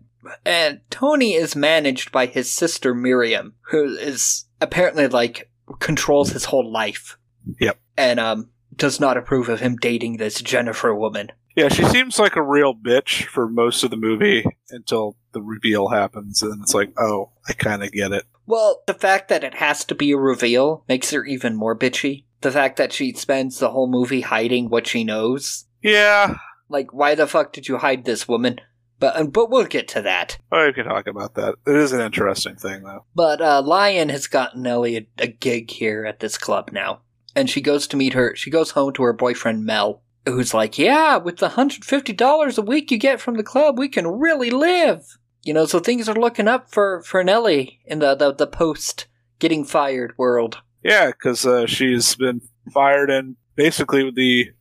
And 0.45 0.79
Tony 0.89 1.33
is 1.33 1.55
managed 1.57 2.11
by 2.11 2.27
his 2.27 2.53
sister 2.53 2.93
Miriam, 2.95 3.55
who 3.71 3.83
is 3.97 4.45
apparently 4.61 5.07
like 5.07 5.49
controls 5.79 6.31
his 6.31 6.45
whole 6.45 6.69
life 6.71 7.17
Yep. 7.59 7.79
and 7.97 8.19
um 8.19 8.49
does 8.75 8.99
not 8.99 9.17
approve 9.17 9.49
of 9.49 9.59
him 9.59 9.75
dating 9.75 10.17
this 10.17 10.41
Jennifer 10.41 10.95
woman. 10.95 11.31
Yeah, 11.55 11.67
she 11.67 11.83
seems 11.83 12.17
like 12.17 12.37
a 12.37 12.41
real 12.41 12.73
bitch 12.73 13.25
for 13.25 13.49
most 13.49 13.83
of 13.83 13.89
the 13.91 13.97
movie 13.97 14.45
until 14.69 15.17
the 15.33 15.41
reveal 15.41 15.89
happens, 15.89 16.41
and 16.41 16.63
it's 16.63 16.73
like, 16.73 16.93
oh, 16.97 17.31
I 17.49 17.51
kind 17.53 17.83
of 17.83 17.91
get 17.91 18.13
it. 18.13 18.23
Well, 18.47 18.81
the 18.87 18.93
fact 18.93 19.27
that 19.27 19.43
it 19.43 19.55
has 19.55 19.83
to 19.85 19.95
be 19.95 20.11
a 20.11 20.17
reveal 20.17 20.85
makes 20.87 21.11
her 21.11 21.25
even 21.25 21.57
more 21.57 21.77
bitchy. 21.77 22.23
The 22.39 22.51
fact 22.51 22.77
that 22.77 22.93
she 22.93 23.11
spends 23.13 23.59
the 23.59 23.71
whole 23.71 23.87
movie 23.89 24.21
hiding 24.21 24.69
what 24.69 24.87
she 24.87 25.03
knows. 25.03 25.65
Yeah, 25.83 26.35
Like, 26.69 26.93
why 26.93 27.15
the 27.15 27.27
fuck 27.27 27.51
did 27.51 27.67
you 27.67 27.77
hide 27.79 28.05
this 28.05 28.27
woman? 28.29 28.61
But 29.01 29.17
um, 29.19 29.27
but 29.27 29.49
we'll 29.49 29.65
get 29.65 29.87
to 29.89 30.01
that. 30.03 30.37
oh, 30.51 30.67
we 30.67 30.73
can 30.73 30.85
talk 30.85 31.07
about 31.07 31.33
that. 31.33 31.55
It 31.65 31.75
is 31.75 31.91
an 31.91 31.99
interesting 31.99 32.55
thing, 32.55 32.83
though. 32.83 33.03
But 33.15 33.41
uh, 33.41 33.63
Lyon 33.63 34.09
has 34.09 34.27
gotten 34.27 34.65
Ellie 34.65 34.95
a, 34.95 35.07
a 35.17 35.27
gig 35.27 35.71
here 35.71 36.05
at 36.05 36.19
this 36.19 36.37
club 36.37 36.69
now, 36.71 37.01
and 37.35 37.49
she 37.49 37.61
goes 37.61 37.87
to 37.87 37.97
meet 37.97 38.13
her. 38.13 38.35
She 38.35 38.51
goes 38.51 38.71
home 38.71 38.93
to 38.93 39.03
her 39.03 39.11
boyfriend 39.11 39.65
Mel, 39.65 40.03
who's 40.27 40.53
like, 40.53 40.77
"Yeah, 40.77 41.17
with 41.17 41.37
the 41.37 41.49
hundred 41.49 41.83
fifty 41.83 42.13
dollars 42.13 42.59
a 42.59 42.61
week 42.61 42.91
you 42.91 42.99
get 42.99 43.19
from 43.19 43.37
the 43.37 43.43
club, 43.43 43.79
we 43.79 43.89
can 43.89 44.05
really 44.05 44.51
live." 44.51 45.17
You 45.41 45.55
know, 45.55 45.65
so 45.65 45.79
things 45.79 46.07
are 46.07 46.13
looking 46.13 46.47
up 46.47 46.71
for 46.71 47.01
for 47.01 47.23
Nellie 47.23 47.79
in 47.87 47.97
the 47.99 48.13
the, 48.13 48.31
the 48.31 48.47
post 48.47 49.07
getting 49.39 49.65
fired 49.65 50.13
world. 50.15 50.59
Yeah, 50.83 51.07
because 51.07 51.43
uh, 51.43 51.65
she's 51.65 52.15
been 52.15 52.41
fired, 52.71 53.09
and 53.09 53.35
basically 53.55 54.11
the 54.11 54.51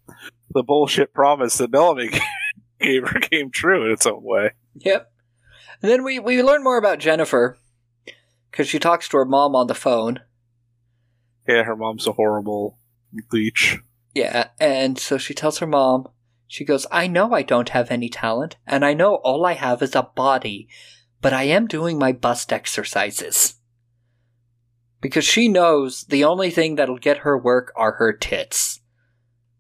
the 0.55 0.63
bullshit 0.63 1.13
promise 1.13 1.59
that 1.59 1.71
Bellamy 1.71 2.09
gave 2.09 2.23
her 2.81 3.21
came 3.21 3.51
true 3.51 3.87
in 3.87 3.93
its 3.93 4.07
own 4.07 4.23
way. 4.23 4.53
Yep. 4.77 5.13
And 5.83 5.91
then 5.91 6.05
we 6.05 6.19
we 6.19 6.43
learn 6.43 6.63
more 6.63 6.79
about 6.79 6.99
Jennifer 6.99 7.57
because 8.51 8.69
she 8.69 8.79
talks 8.79 9.09
to 9.09 9.17
her 9.17 9.25
mom 9.25 9.55
on 9.55 9.67
the 9.67 9.75
phone. 9.75 10.21
Yeah, 11.49 11.65
her 11.65 11.77
mom's 11.77 12.07
a 12.07 12.13
horrible 12.13 12.79
leech. 13.33 13.79
Yeah, 14.15 14.49
and 14.59 14.99
so 14.99 15.19
she 15.19 15.35
tells 15.35 15.59
her 15.59 15.67
mom, 15.67 16.09
she 16.47 16.65
goes, 16.65 16.87
I 16.91 17.07
know 17.07 17.33
I 17.33 17.43
don't 17.43 17.71
have 17.71 17.91
any 17.91 18.09
talent, 18.09 18.57
and 18.67 18.85
I 18.85 18.93
know 18.93 19.17
all 19.17 19.47
I 19.47 19.53
have 19.53 19.83
is 19.83 19.95
a 19.95 20.11
body, 20.15 20.69
but 21.21 21.33
I 21.33 21.45
am 21.45 21.67
doing 21.67 21.99
my 21.99 22.13
bust 22.13 22.53
exercises. 22.53 23.55
Because 25.01 25.25
she 25.25 25.49
knows 25.49 26.05
the 26.05 26.25
only 26.25 26.51
thing 26.51 26.75
that'll 26.75 26.99
get 26.99 27.19
her 27.19 27.39
work 27.39 27.73
are 27.77 27.93
her 27.93 28.13
tits. 28.13 28.81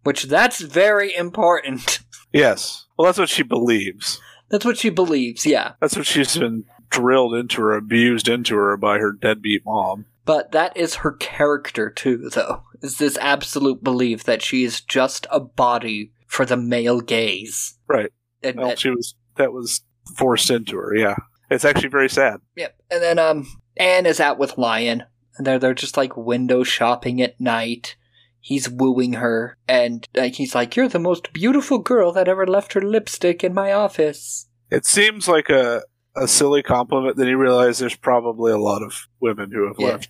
Which 0.02 0.24
that's 0.24 0.61
very 0.61 1.14
important. 1.14 2.00
Yes. 2.33 2.87
Well, 3.00 3.06
that's 3.06 3.18
what 3.18 3.30
she 3.30 3.42
believes. 3.42 4.20
That's 4.50 4.66
what 4.66 4.76
she 4.76 4.90
believes, 4.90 5.46
yeah. 5.46 5.72
That's 5.80 5.96
what 5.96 6.04
she's 6.04 6.36
been 6.36 6.64
drilled 6.90 7.34
into 7.34 7.62
her, 7.62 7.74
abused 7.74 8.28
into 8.28 8.56
her 8.56 8.76
by 8.76 8.98
her 8.98 9.12
deadbeat 9.12 9.62
mom. 9.64 10.04
But 10.26 10.52
that 10.52 10.76
is 10.76 10.96
her 10.96 11.12
character 11.12 11.88
too, 11.88 12.28
though. 12.28 12.64
Is 12.82 12.98
this 12.98 13.16
absolute 13.16 13.82
belief 13.82 14.24
that 14.24 14.42
she 14.42 14.64
is 14.64 14.82
just 14.82 15.26
a 15.30 15.40
body 15.40 16.12
for 16.26 16.44
the 16.44 16.58
male 16.58 17.00
gaze. 17.00 17.78
Right. 17.88 18.12
And 18.42 18.56
well, 18.58 18.68
that- 18.68 18.78
she 18.78 18.90
was 18.90 19.14
that 19.36 19.52
was 19.52 19.80
forced 20.16 20.50
into 20.50 20.76
her. 20.76 20.94
Yeah, 20.94 21.16
it's 21.50 21.64
actually 21.64 21.88
very 21.88 22.10
sad. 22.10 22.40
Yep. 22.56 22.76
And 22.90 23.02
then 23.02 23.18
um 23.18 23.46
Anne 23.78 24.04
is 24.04 24.20
out 24.20 24.38
with 24.38 24.58
Lyon. 24.58 25.04
And 25.38 25.46
they're 25.46 25.58
they're 25.58 25.72
just 25.72 25.96
like 25.96 26.18
window 26.18 26.64
shopping 26.64 27.22
at 27.22 27.40
night. 27.40 27.96
He's 28.40 28.68
wooing 28.70 29.14
her, 29.14 29.57
and 29.68 30.09
he's 30.14 30.55
like, 30.55 30.74
"You're 30.76 30.88
the 30.88 30.98
most 30.98 31.33
beautiful 31.33 31.79
girl 31.79 32.12
that 32.12 32.29
ever 32.29 32.46
left 32.46 32.72
her 32.72 32.81
lipstick 32.81 33.44
in 33.44 33.53
my 33.55 33.72
office." 33.72 34.48
It 34.70 34.87
seems 34.87 35.29
like 35.29 35.50
a 35.50 35.83
a 36.16 36.26
silly 36.26 36.62
compliment. 36.62 37.16
Then 37.16 37.29
you 37.29 37.37
realize 37.38 37.79
there's 37.79 37.96
probably 37.96 38.53
a 38.53 38.59
lot 38.59 38.83
of 38.83 39.07
women 39.20 39.50
who 39.53 39.66
have 39.66 39.76
Yeah. 39.79 39.87
left 39.88 40.09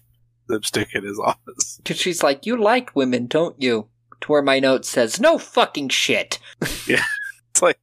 lipstick 0.49 0.95
in 0.95 1.05
his 1.05 1.19
office. 1.19 1.79
Because 1.83 1.99
she's 1.99 2.23
like, 2.23 2.47
"You 2.47 2.57
like 2.57 2.95
women, 2.95 3.27
don't 3.27 3.61
you?" 3.61 3.89
To 4.23 4.33
where 4.33 4.43
my 4.43 4.61
note 4.61 4.85
says, 4.85 5.21
"No 5.21 5.37
fucking 5.39 5.89
shit." 5.91 6.39
Yeah, 6.87 7.05
it's 7.51 7.63
like, 7.63 7.79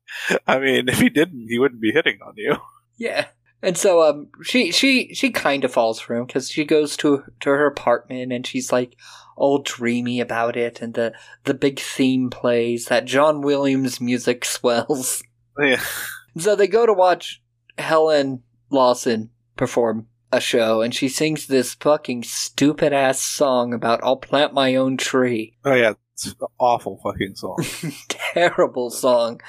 I 0.48 0.60
mean, 0.60 0.88
if 0.90 1.00
he 1.00 1.10
didn't, 1.10 1.48
he 1.50 1.60
wouldn't 1.60 1.82
be 1.82 1.92
hitting 1.92 2.20
on 2.26 2.34
you. 2.38 2.56
Yeah. 3.00 3.28
And 3.62 3.78
so 3.78 4.02
um 4.08 4.30
she 4.44 4.72
she 4.72 5.14
she 5.14 5.30
kind 5.32 5.64
of 5.64 5.72
falls 5.74 6.00
for 6.00 6.16
him 6.16 6.26
because 6.26 6.50
she 6.50 6.64
goes 6.66 6.96
to 6.98 7.24
to 7.42 7.50
her 7.50 7.66
apartment 7.68 8.32
and 8.34 8.46
she's 8.46 8.72
like 8.72 8.94
all 9.38 9.60
dreamy 9.60 10.19
about 10.19 10.58
it 10.58 10.82
and 10.82 10.95
the 10.95 11.13
the 11.45 11.54
big 11.54 11.80
theme 11.80 12.30
plays 12.30 12.86
that 12.86 13.06
John 13.06 13.41
Williams 13.41 14.02
music 14.02 14.43
swells. 14.45 15.23
Yeah. 15.60 15.82
So 16.38 16.56
they 16.56 16.67
go 16.67 16.86
to 16.86 16.93
watch 16.93 17.41
Helen 17.78 18.43
Lawson 18.69 19.30
perform 19.56 20.08
a 20.32 20.41
show 20.41 20.82
and 20.82 20.93
she 20.93 21.08
sings 21.08 21.47
this 21.47 21.73
fucking 21.76 22.23
stupid 22.23 22.91
ass 22.91 23.21
song 23.21 23.73
about 23.73 24.02
I'll 24.04 24.17
plant 24.17 24.54
my 24.54 24.76
own 24.76 24.97
tree. 24.97 25.56
Oh 25.63 25.73
yeah, 25.73 25.93
it's 26.13 26.28
an 26.28 26.34
awful 26.60 27.00
fucking 27.04 27.36
song. 27.36 27.63
Terrible 28.10 28.89
song. 28.89 29.39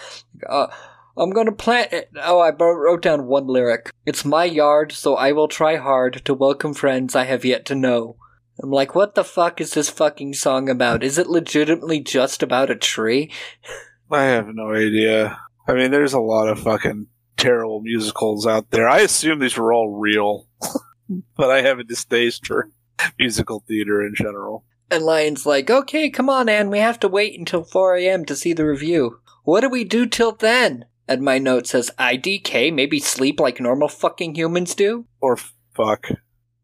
Uh, 0.49 0.69
I'm 1.17 1.31
gonna 1.31 1.53
plant 1.53 1.93
it. 1.93 2.11
Oh, 2.23 2.39
I 2.39 2.51
wrote 2.51 3.03
down 3.03 3.27
one 3.27 3.47
lyric. 3.47 3.91
It's 4.07 4.25
my 4.25 4.45
yard, 4.45 4.93
so 4.93 5.17
I 5.17 5.33
will 5.33 5.49
try 5.49 5.77
hard 5.77 6.25
to 6.25 6.35
welcome 6.35 6.75
friends 6.75 7.17
I 7.17 7.25
have 7.25 7.45
yet 7.45 7.65
to 7.67 7.75
know. 7.75 8.17
I'm 8.61 8.71
like, 8.71 8.95
what 8.95 9.15
the 9.15 9.25
fuck 9.25 9.61
is 9.61 9.73
this 9.73 9.89
fucking 9.89 10.35
song 10.35 10.69
about? 10.69 11.05
Is 11.05 11.19
it 11.19 11.29
legitimately 11.29 12.01
just 12.01 12.43
about 12.43 12.71
a 12.71 12.77
tree? 12.77 13.31
I 14.11 14.25
have 14.25 14.49
no 14.49 14.73
idea. 14.73 15.39
I 15.67 15.75
mean, 15.75 15.91
there's 15.91 16.15
a 16.15 16.21
lot 16.21 16.49
of 16.49 16.61
fucking 16.61 17.07
terrible 17.37 17.81
musicals 17.81 18.47
out 18.47 18.71
there. 18.71 18.89
I 18.89 19.01
assume 19.01 19.39
these 19.39 19.57
were 19.57 19.73
all 19.73 19.99
real, 19.99 20.49
but 21.37 21.51
I 21.51 21.63
have 21.63 21.79
a 21.79 21.85
distaste 21.85 22.47
for 22.47 22.71
musical 23.19 23.65
theater 23.69 24.03
in 24.03 24.15
general. 24.15 24.65
And 24.91 25.05
Lyon's 25.05 25.47
like, 25.47 25.71
okay, 25.71 26.11
come 26.11 26.31
on, 26.31 26.49
Anne, 26.49 26.71
we 26.71 26.79
have 26.79 26.99
to 27.01 27.09
wait 27.09 27.39
until 27.39 27.63
4 27.63 27.97
a.m. 27.97 28.25
to 28.25 28.35
see 28.35 28.55
the 28.55 28.67
review. 28.67 29.21
What 29.45 29.61
do 29.61 29.69
we 29.69 29.85
do 29.85 30.07
till 30.07 30.33
then? 30.33 30.87
And 31.07 31.23
my 31.23 31.39
note 31.39 31.67
says, 31.67 31.91
IDK, 31.99 32.73
maybe 32.73 32.99
sleep 32.99 33.39
like 33.41 33.61
normal 33.61 33.89
fucking 33.89 34.35
humans 34.35 34.75
do? 34.75 35.07
Or 35.21 35.39
fuck. 35.75 36.09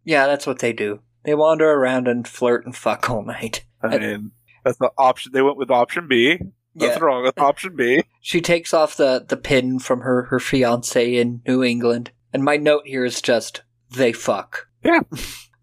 Yeah, 0.05 0.27
that's 0.27 0.47
what 0.47 0.59
they 0.59 0.73
do. 0.73 1.01
They 1.25 1.35
wander 1.35 1.71
around 1.71 2.07
and 2.09 2.27
flirt 2.27 2.65
and 2.65 2.75
fuck 2.77 3.09
all 3.11 3.25
night. 3.25 3.65
I 3.83 3.99
mean, 3.99 4.33
that's 4.65 4.79
the 4.79 4.91
option. 4.99 5.33
They 5.33 5.43
went 5.43 5.57
with 5.57 5.71
option 5.71 6.07
B. 6.09 6.39
Nothing 6.75 6.99
Yeah. 6.99 7.05
wrong 7.05 7.23
with 7.23 7.39
option 7.39 7.77
B. 7.77 8.03
She 8.21 8.41
takes 8.41 8.75
off 8.75 8.97
the, 8.97 9.25
the 9.29 9.37
pin 9.37 9.79
from 9.79 10.01
her, 10.01 10.25
her 10.25 10.41
fiance 10.41 11.15
in 11.17 11.41
New 11.47 11.63
England. 11.63 12.11
And 12.33 12.43
my 12.45 12.57
note 12.57 12.83
here 12.87 13.05
is 13.05 13.23
just, 13.23 13.63
they 13.91 14.13
fuck. 14.13 14.69
Yeah. 14.83 15.01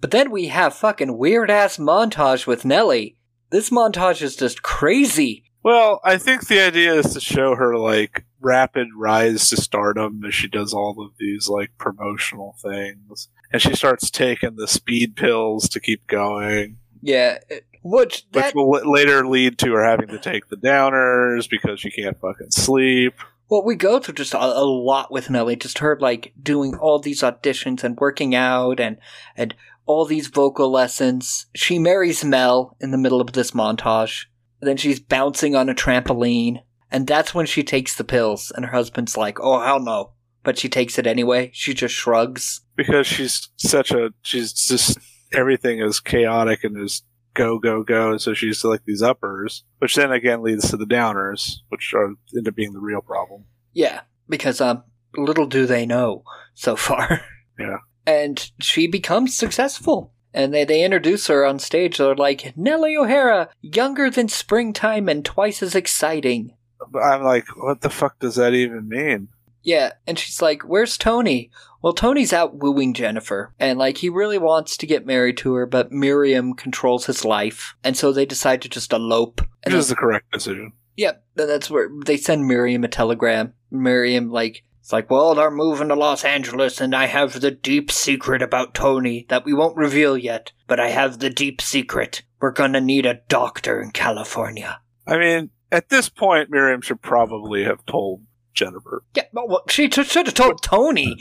But 0.01 0.09
then 0.09 0.31
we 0.31 0.47
have 0.47 0.73
fucking 0.73 1.15
weird 1.19 1.51
ass 1.51 1.77
montage 1.77 2.47
with 2.47 2.65
Nellie. 2.65 3.17
This 3.51 3.69
montage 3.69 4.23
is 4.23 4.35
just 4.35 4.63
crazy. 4.63 5.43
Well, 5.63 5.99
I 6.03 6.17
think 6.17 6.47
the 6.47 6.59
idea 6.59 6.93
is 6.95 7.13
to 7.13 7.19
show 7.19 7.55
her 7.55 7.77
like 7.77 8.25
rapid 8.39 8.87
rise 8.95 9.49
to 9.49 9.57
stardom 9.57 10.23
as 10.25 10.33
she 10.33 10.47
does 10.47 10.73
all 10.73 10.99
of 10.99 11.11
these 11.19 11.47
like 11.47 11.77
promotional 11.77 12.55
things, 12.61 13.29
and 13.51 13.61
she 13.61 13.75
starts 13.75 14.09
taking 14.09 14.55
the 14.55 14.67
speed 14.67 15.15
pills 15.15 15.69
to 15.69 15.79
keep 15.79 16.07
going, 16.07 16.77
Yeah. 17.01 17.39
Which 17.83 18.25
which 18.31 18.53
will 18.53 18.69
later 18.91 19.25
lead 19.27 19.57
to 19.59 19.73
her 19.73 19.83
having 19.83 20.07
to 20.09 20.19
take 20.19 20.49
the 20.49 20.55
downers 20.55 21.49
because 21.49 21.79
she 21.79 21.89
can't 21.89 22.19
fucking 22.19 22.51
sleep. 22.51 23.15
Well, 23.49 23.65
we 23.65 23.75
go 23.75 23.99
through 23.99 24.13
just 24.13 24.33
a, 24.33 24.37
a 24.37 24.63
lot 24.63 25.11
with 25.11 25.29
Nellie. 25.29 25.55
Just 25.55 25.79
her 25.79 25.97
like 25.99 26.31
doing 26.41 26.75
all 26.75 26.99
these 26.99 27.21
auditions 27.21 27.83
and 27.83 27.97
working 27.99 28.33
out 28.35 28.79
and 28.79 28.97
and 29.35 29.55
all 29.87 30.05
these 30.05 30.27
vocal 30.27 30.71
lessons. 30.71 31.47
She 31.55 31.79
marries 31.79 32.23
Mel 32.23 32.77
in 32.79 32.91
the 32.91 32.97
middle 32.99 33.19
of 33.19 33.33
this 33.33 33.51
montage. 33.51 34.25
Then 34.61 34.77
she's 34.77 34.99
bouncing 34.99 35.55
on 35.55 35.69
a 35.69 35.75
trampoline. 35.75 36.61
And 36.91 37.07
that's 37.07 37.33
when 37.33 37.45
she 37.45 37.63
takes 37.63 37.95
the 37.95 38.03
pills. 38.03 38.51
And 38.55 38.65
her 38.65 38.71
husband's 38.71 39.17
like, 39.17 39.39
oh, 39.39 39.61
hell 39.61 39.79
no. 39.79 40.11
But 40.43 40.57
she 40.57 40.69
takes 40.69 40.97
it 40.97 41.07
anyway. 41.07 41.51
She 41.53 41.73
just 41.73 41.93
shrugs. 41.95 42.61
because 42.75 43.05
she's 43.07 43.49
such 43.57 43.91
a 43.91 44.11
she's 44.23 44.53
just 44.53 44.97
everything 45.33 45.79
is 45.79 45.99
chaotic 45.99 46.63
and 46.63 46.75
is 46.77 47.03
go 47.33 47.57
go 47.59 47.83
go 47.83 48.17
so 48.17 48.33
she's 48.33 48.63
like 48.65 48.81
these 48.85 49.01
uppers 49.01 49.63
which 49.79 49.95
then 49.95 50.11
again 50.11 50.41
leads 50.43 50.69
to 50.69 50.75
the 50.75 50.85
downers 50.85 51.57
which 51.69 51.93
are 51.93 52.15
end 52.35 52.47
up 52.47 52.55
being 52.55 52.73
the 52.73 52.79
real 52.79 52.99
problem 53.01 53.45
Yeah, 53.71 54.01
because 54.27 54.59
um, 54.59 54.83
little 55.15 55.45
do 55.45 55.65
they 55.65 55.85
know 55.85 56.23
so 56.55 56.75
far. 56.75 57.21
yeah 57.59 57.77
and 58.05 58.51
she 58.59 58.87
becomes 58.87 59.37
successful. 59.37 60.11
And 60.33 60.53
they, 60.53 60.63
they 60.63 60.83
introduce 60.83 61.27
her 61.27 61.45
on 61.45 61.59
stage. 61.59 61.97
They're 61.97 62.15
like, 62.15 62.55
Nellie 62.55 62.95
O'Hara, 62.95 63.49
younger 63.61 64.09
than 64.09 64.29
springtime 64.29 65.09
and 65.09 65.25
twice 65.25 65.61
as 65.61 65.75
exciting. 65.75 66.55
i'm 67.01 67.23
like 67.23 67.45
what 67.57 67.81
the 67.81 67.89
fuck 67.89 68.17
does 68.19 68.35
that 68.35 68.53
even 68.53 68.87
mean 68.89 69.27
Yeah, 69.63 69.91
and 70.07 70.17
she's 70.17 70.41
like, 70.41 70.63
Where's 70.63 70.97
Tony? 70.97 71.51
Well, 71.83 71.93
Tony's 71.93 72.33
out 72.33 72.55
wooing 72.57 72.93
Jennifer, 72.93 73.53
and 73.59 73.77
like 73.77 73.97
he 73.97 74.09
really 74.09 74.37
wants 74.39 74.77
to 74.77 74.87
get 74.87 75.05
married 75.05 75.37
to 75.37 75.53
her, 75.53 75.65
but 75.65 75.91
Miriam 75.91 76.53
controls 76.55 77.05
his 77.05 77.23
life, 77.25 77.75
and 77.83 77.95
so 77.95 78.11
they 78.11 78.25
decide 78.25 78.61
to 78.63 78.69
just 78.69 78.93
elope. 78.93 79.41
And 79.63 79.73
this 79.73 79.85
is 79.85 79.89
the 79.89 79.95
correct 79.95 80.31
decision 80.31 80.73
Yep, 80.97 81.23
and 81.37 81.49
that's 81.49 81.69
where 81.69 81.89
they 82.05 82.17
send 82.17 82.45
Miriam 82.47 82.83
a 82.83 82.87
telegram. 82.87 83.53
Miriam, 83.71 84.29
like, 84.29 84.63
it's 84.81 84.91
like, 84.91 85.09
well, 85.09 85.33
they're 85.35 85.49
moving 85.51 85.87
to 85.87 85.95
Los 85.95 86.25
Angeles, 86.25 86.81
and 86.81 86.93
I 86.95 87.05
have 87.05 87.39
the 87.39 87.51
deep 87.51 87.89
secret 87.91 88.41
about 88.41 88.73
Tony 88.73 89.25
that 89.29 89.45
we 89.45 89.53
won't 89.53 89.77
reveal 89.77 90.17
yet, 90.17 90.51
but 90.67 90.79
I 90.79 90.89
have 90.89 91.19
the 91.19 91.29
deep 91.29 91.61
secret. 91.61 92.23
We're 92.39 92.51
gonna 92.51 92.81
need 92.81 93.05
a 93.05 93.21
doctor 93.29 93.79
in 93.81 93.91
California. 93.91 94.79
i 95.07 95.17
mean 95.17 95.49
at 95.71 95.87
this 95.89 96.09
point 96.09 96.49
miriam 96.49 96.81
should 96.81 97.01
probably 97.01 97.63
have 97.63 97.85
told 97.85 98.21
jennifer 98.53 99.03
Yeah, 99.15 99.23
well, 99.33 99.63
she 99.69 99.87
t- 99.87 100.03
should 100.03 100.25
have 100.27 100.35
told 100.35 100.61
Tony. 100.61 101.15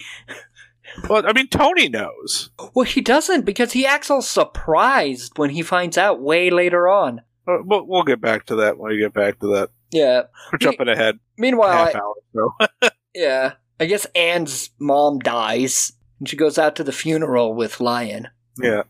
well 1.09 1.25
i 1.27 1.33
mean 1.33 1.47
tony 1.49 1.89
knows 1.89 2.51
Well, 2.75 2.85
he 2.85 3.01
doesn't 3.01 3.45
because 3.45 3.73
he 3.73 3.87
acts 3.87 4.11
all 4.11 4.23
surprised 4.23 5.39
when 5.39 5.51
he 5.51 5.63
finds 5.63 5.97
out 5.97 6.21
way 6.21 6.51
later 6.51 6.89
on. 6.89 7.21
Uh, 7.47 7.59
we'll, 7.65 7.87
we'll 7.87 8.03
get 8.03 8.21
back 8.21 8.47
to 8.47 8.57
that 8.57 8.77
when 8.79 8.91
we 8.93 8.99
get 8.99 9.13
back 9.15 9.39
to 9.41 9.47
that 9.55 9.71
Yeah. 9.93 10.23
we're 10.53 10.59
jumping 10.59 10.89
ahead 10.89 11.19
Meanwhile, 11.39 11.87
half 11.87 11.95
I- 11.95 11.99
hour 11.99 12.15
so 12.35 12.89
yeah, 13.15 13.55
I 13.79 13.87
guess 13.87 14.07
Anne's 14.15 14.71
mom 14.79 15.19
dies, 15.19 15.93
and 16.19 16.29
she 16.29 16.37
goes 16.37 16.59
out 16.59 16.77
to 16.77 16.85
the 16.85 16.93
funeral 16.93 17.55
with 17.55 17.81
Lyon. 17.81 18.29
yeah 18.63 18.83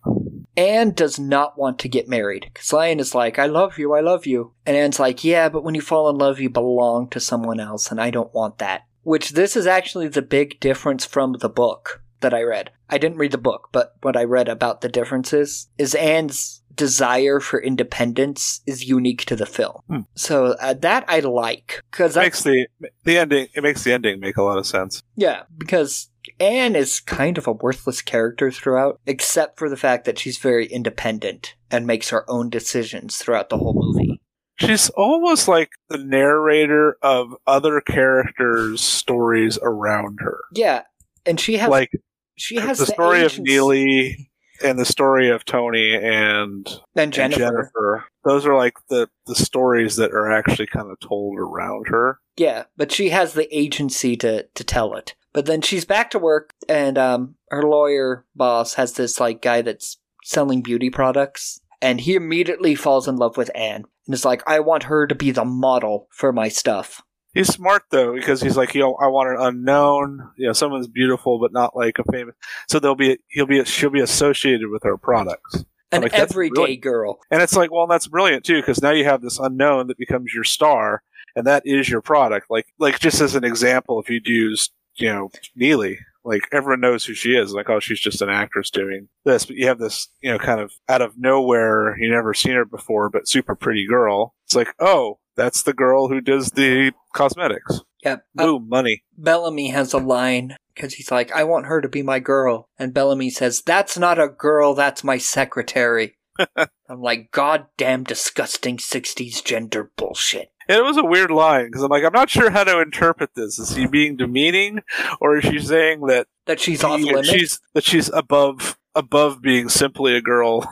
Anne 0.57 0.91
does 0.91 1.19
not 1.19 1.57
want 1.57 1.79
to 1.79 1.89
get 1.89 2.09
married 2.09 2.51
because 2.53 2.73
Lyon 2.73 3.01
is 3.01 3.15
like, 3.15 3.39
I 3.39 3.47
love 3.47 3.79
you, 3.79 3.95
I 3.95 4.01
love 4.01 4.27
you. 4.27 4.53
And 4.67 4.77
Anne's 4.77 4.99
like, 4.99 5.25
Yeah, 5.25 5.49
but 5.49 5.65
when 5.65 5.75
you 5.75 5.81
fall 5.81 6.11
in 6.11 6.19
love, 6.19 6.41
you 6.41 6.51
belong 6.51 7.09
to 7.11 7.21
someone 7.21 7.61
else, 7.61 7.91
and 7.91 8.01
I 8.01 8.11
don't 8.11 8.35
want 8.35 8.59
that. 8.59 8.83
Which 9.03 9.31
this 9.31 9.57
is 9.57 9.67
actually 9.67 10.09
the 10.09 10.23
big 10.23 10.61
difference 10.61 11.07
from 11.07 11.35
the 11.35 11.49
book 11.49 12.03
that 12.21 12.35
I 12.35 12.43
read. 12.43 12.71
I 12.89 12.99
didn't 12.99 13.19
read 13.19 13.33
the 13.33 13.39
book, 13.39 13.69
but 13.73 13.95
what 14.03 14.17
I 14.17 14.25
read 14.25 14.49
about 14.49 14.83
the 14.83 14.89
differences 14.89 15.69
is 15.79 15.95
Anne's 15.95 16.60
desire 16.75 17.41
for 17.41 17.61
independence 17.61 18.61
is 18.67 18.89
unique 18.89 19.25
to 19.27 19.37
the 19.37 19.47
film. 19.47 19.83
Hmm. 19.89 20.01
So 20.15 20.55
uh, 20.61 20.75
that 20.75 21.05
I 21.09 21.21
like 21.21 21.83
because 21.91 22.17
makes 22.17 22.43
the 22.43 22.67
the 23.05 23.19
ending 23.19 23.49
it 23.55 23.63
makes 23.63 23.85
the 23.85 23.93
ending 23.93 24.21
make 24.21 24.37
a 24.37 24.43
lot 24.43 24.59
of 24.59 24.67
sense 24.67 25.03
yeah, 25.17 25.43
because 25.59 26.11
Anne 26.39 26.75
is 26.75 27.01
kind 27.01 27.37
of 27.37 27.47
a 27.47 27.53
worthless 27.53 28.03
character 28.03 28.51
throughout, 28.51 29.01
except 29.07 29.59
for 29.59 29.69
the 29.69 29.77
fact 29.77 30.05
that 30.07 30.19
she's 30.19 30.39
very 30.39 30.67
independent 30.67 31.55
and 31.71 31.87
makes 31.87 32.11
her 32.11 32.29
own 32.31 32.51
decisions 32.51 33.17
throughout 33.17 33.49
the 33.51 33.59
whole 33.59 33.75
movie. 33.75 34.21
She's 34.57 34.91
almost 34.91 35.49
like 35.49 35.71
the 35.89 35.99
narrator 35.99 36.97
of 37.03 37.35
other 37.47 37.81
characters' 37.81 38.81
stories 38.81 39.59
around 39.63 40.19
her. 40.21 40.41
Yeah, 40.55 40.83
and 41.27 41.41
she 41.41 41.57
has 41.59 41.69
like 41.69 41.91
she 42.37 42.57
has 42.57 42.79
the 42.79 42.87
story 42.87 43.23
of 43.23 43.39
Neely 43.39 44.30
and 44.63 44.79
the 44.79 44.85
story 44.85 45.31
of 45.31 45.45
Tony 45.45 45.95
and, 45.95 46.69
And 46.97 47.13
Jennifer. 47.13 47.39
Jennifer. 47.39 48.05
Those 48.25 48.47
are 48.47 48.57
like 48.57 48.75
the, 48.89 49.09
the 49.27 49.35
stories 49.35 49.97
that 49.97 50.13
are 50.13 50.31
actually 50.31 50.67
kind 50.67 50.91
of 50.91 51.01
told 51.01 51.39
around 51.39 51.89
her. 51.89 52.19
Yeah, 52.37 52.65
but 52.77 52.93
she 52.93 53.11
has 53.11 53.35
the 53.35 53.55
agency 53.57 54.17
to 54.19 54.45
to 54.55 54.65
tell 54.65 54.95
it. 54.95 55.15
But 55.33 55.47
then 55.47 55.61
she's 55.61 55.85
back 55.85 56.11
to 56.11 56.19
work, 56.19 56.55
and 56.69 56.99
um, 56.99 57.37
her 57.51 57.63
lawyer 57.63 58.25
boss 58.35 58.75
has 58.75 58.95
this 58.95 59.21
like 59.21 59.43
guy 59.43 59.63
that's 59.63 59.99
selling 60.25 60.63
beauty 60.63 60.91
products, 60.91 61.61
and 61.81 62.01
he 62.01 62.15
immediately 62.15 62.75
falls 62.75 63.07
in 63.07 63.17
love 63.17 63.37
with 63.37 63.51
Anne 63.55 63.85
and 64.07 64.15
is 64.15 64.25
like, 64.25 64.43
"I 64.47 64.61
want 64.61 64.85
her 64.85 65.07
to 65.07 65.15
be 65.15 65.31
the 65.31 65.45
model 65.45 66.09
for 66.11 66.33
my 66.33 66.49
stuff." 66.49 67.03
He's 67.33 67.49
smart 67.49 67.85
though 67.91 68.15
because 68.15 68.43
he's 68.43 68.57
like, 68.57 68.75
you 68.75 68.81
know, 68.81 68.95
I 68.97 69.07
want 69.07 69.31
an 69.31 69.37
unknown, 69.39 70.31
you 70.37 70.47
know, 70.47 70.53
someone's 70.53 70.89
beautiful 70.89 71.39
but 71.39 71.53
not 71.53 71.77
like 71.77 71.99
a 71.99 72.05
famous. 72.11 72.35
So 72.69 72.81
they'll 72.81 72.95
be, 72.95 73.19
he'll 73.29 73.47
be, 73.47 73.65
she'll 73.65 73.91
be 73.91 74.01
associated 74.01 74.69
with 74.71 74.83
her 74.83 74.97
products. 74.97 75.65
An 75.93 76.03
Like, 76.03 76.15
everyday 76.15 76.77
girl. 76.77 77.19
And 77.31 77.43
it's 77.43 77.55
like, 77.55 77.73
well, 77.73 77.87
that's 77.87 78.09
brilliant 78.09 78.45
too, 78.45 78.61
because 78.61 78.83
now 78.83 78.91
you 78.91 79.05
have 79.05 79.23
this 79.23 79.39
unknown 79.39 79.89
that 79.89 79.99
becomes 79.99 80.33
your 80.35 80.45
star, 80.45 81.03
and 81.37 81.47
that 81.47 81.63
is 81.65 81.89
your 81.89 82.01
product. 82.01 82.47
Like, 82.51 82.67
like 82.79 82.99
just 82.99 83.21
as 83.21 83.35
an 83.35 83.45
example, 83.45 84.01
if 84.01 84.11
you'd 84.11 84.27
used, 84.27 84.73
you 84.97 85.09
know, 85.09 85.31
Neely, 85.55 85.99
like 86.25 86.43
everyone 86.53 86.81
knows 86.81 87.05
who 87.05 87.15
she 87.15 87.37
is. 87.37 87.53
Like, 87.53 87.71
oh, 87.71 87.81
she's 87.81 88.01
just 88.01 88.23
an 88.23 88.29
actress 88.29 88.71
doing 88.71 89.09
this. 89.25 89.47
But 89.47 89.57
you 89.57 89.67
have 89.69 89.79
this, 89.79 90.09
you 90.21 90.31
know, 90.31 90.39
kind 90.39 90.61
of 90.61 90.73
out 90.89 91.03
of 91.03 91.17
nowhere, 91.17 91.97
you 91.99 92.11
never 92.11 92.35
seen 92.35 92.53
her 92.53 92.65
before, 92.65 93.09
but 93.09 93.29
super 93.29 93.55
pretty 93.55 93.87
girl. 93.87 94.35
It's 94.47 94.57
like, 94.57 94.75
oh, 94.81 95.19
that's 95.37 95.63
the 95.63 95.73
girl 95.73 96.09
who 96.09 96.21
does 96.21 96.51
the 96.51 96.93
cosmetics. 97.15 97.81
Yep. 98.05 98.25
Boom, 98.35 98.69
money. 98.69 99.03
Bellamy 99.17 99.69
has 99.69 99.93
a 99.93 99.99
line 99.99 100.57
because 100.75 100.95
he's 100.95 101.11
like, 101.11 101.31
I 101.33 101.45
want 101.45 101.67
her 101.67 101.81
to 101.81 101.89
be 101.89 102.03
my 102.03 102.19
girl. 102.19 102.69
And 102.79 102.95
Bellamy 102.95 103.31
says, 103.31 103.63
That's 103.65 103.99
not 103.99 104.19
a 104.19 104.29
girl, 104.29 104.75
that's 104.75 105.05
my 105.05 105.19
secretary. 105.19 106.17
I'm 106.57 107.03
like, 107.03 107.31
goddamn 107.33 108.05
disgusting 108.05 108.79
60s 108.79 109.45
gender 109.45 109.91
bullshit. 109.97 110.51
It 110.69 110.85
was 110.85 110.97
a 110.97 111.05
weird 111.05 111.31
line 111.31 111.67
because 111.67 111.83
I'm 111.83 111.91
like, 111.91 112.05
I'm 112.05 112.13
not 112.13 112.31
sure 112.31 112.51
how 112.51 112.65
to 112.65 112.81
interpret 112.81 113.31
this. 113.35 113.59
Is 113.59 113.75
he 113.75 113.87
being 113.87 114.17
demeaning, 114.17 114.83
or 115.21 115.37
is 115.37 115.45
she 115.45 115.59
saying 115.59 116.07
that 116.07 116.29
that 116.47 116.61
she's 116.61 116.81
he- 116.81 116.87
off 116.87 117.01
limits? 117.01 117.29
She's 117.29 117.61
that 117.75 117.85
she's 117.85 118.09
above 118.11 118.79
above 118.95 119.43
being 119.43 119.69
simply 119.69 120.15
a 120.15 120.23
girl. 120.23 120.69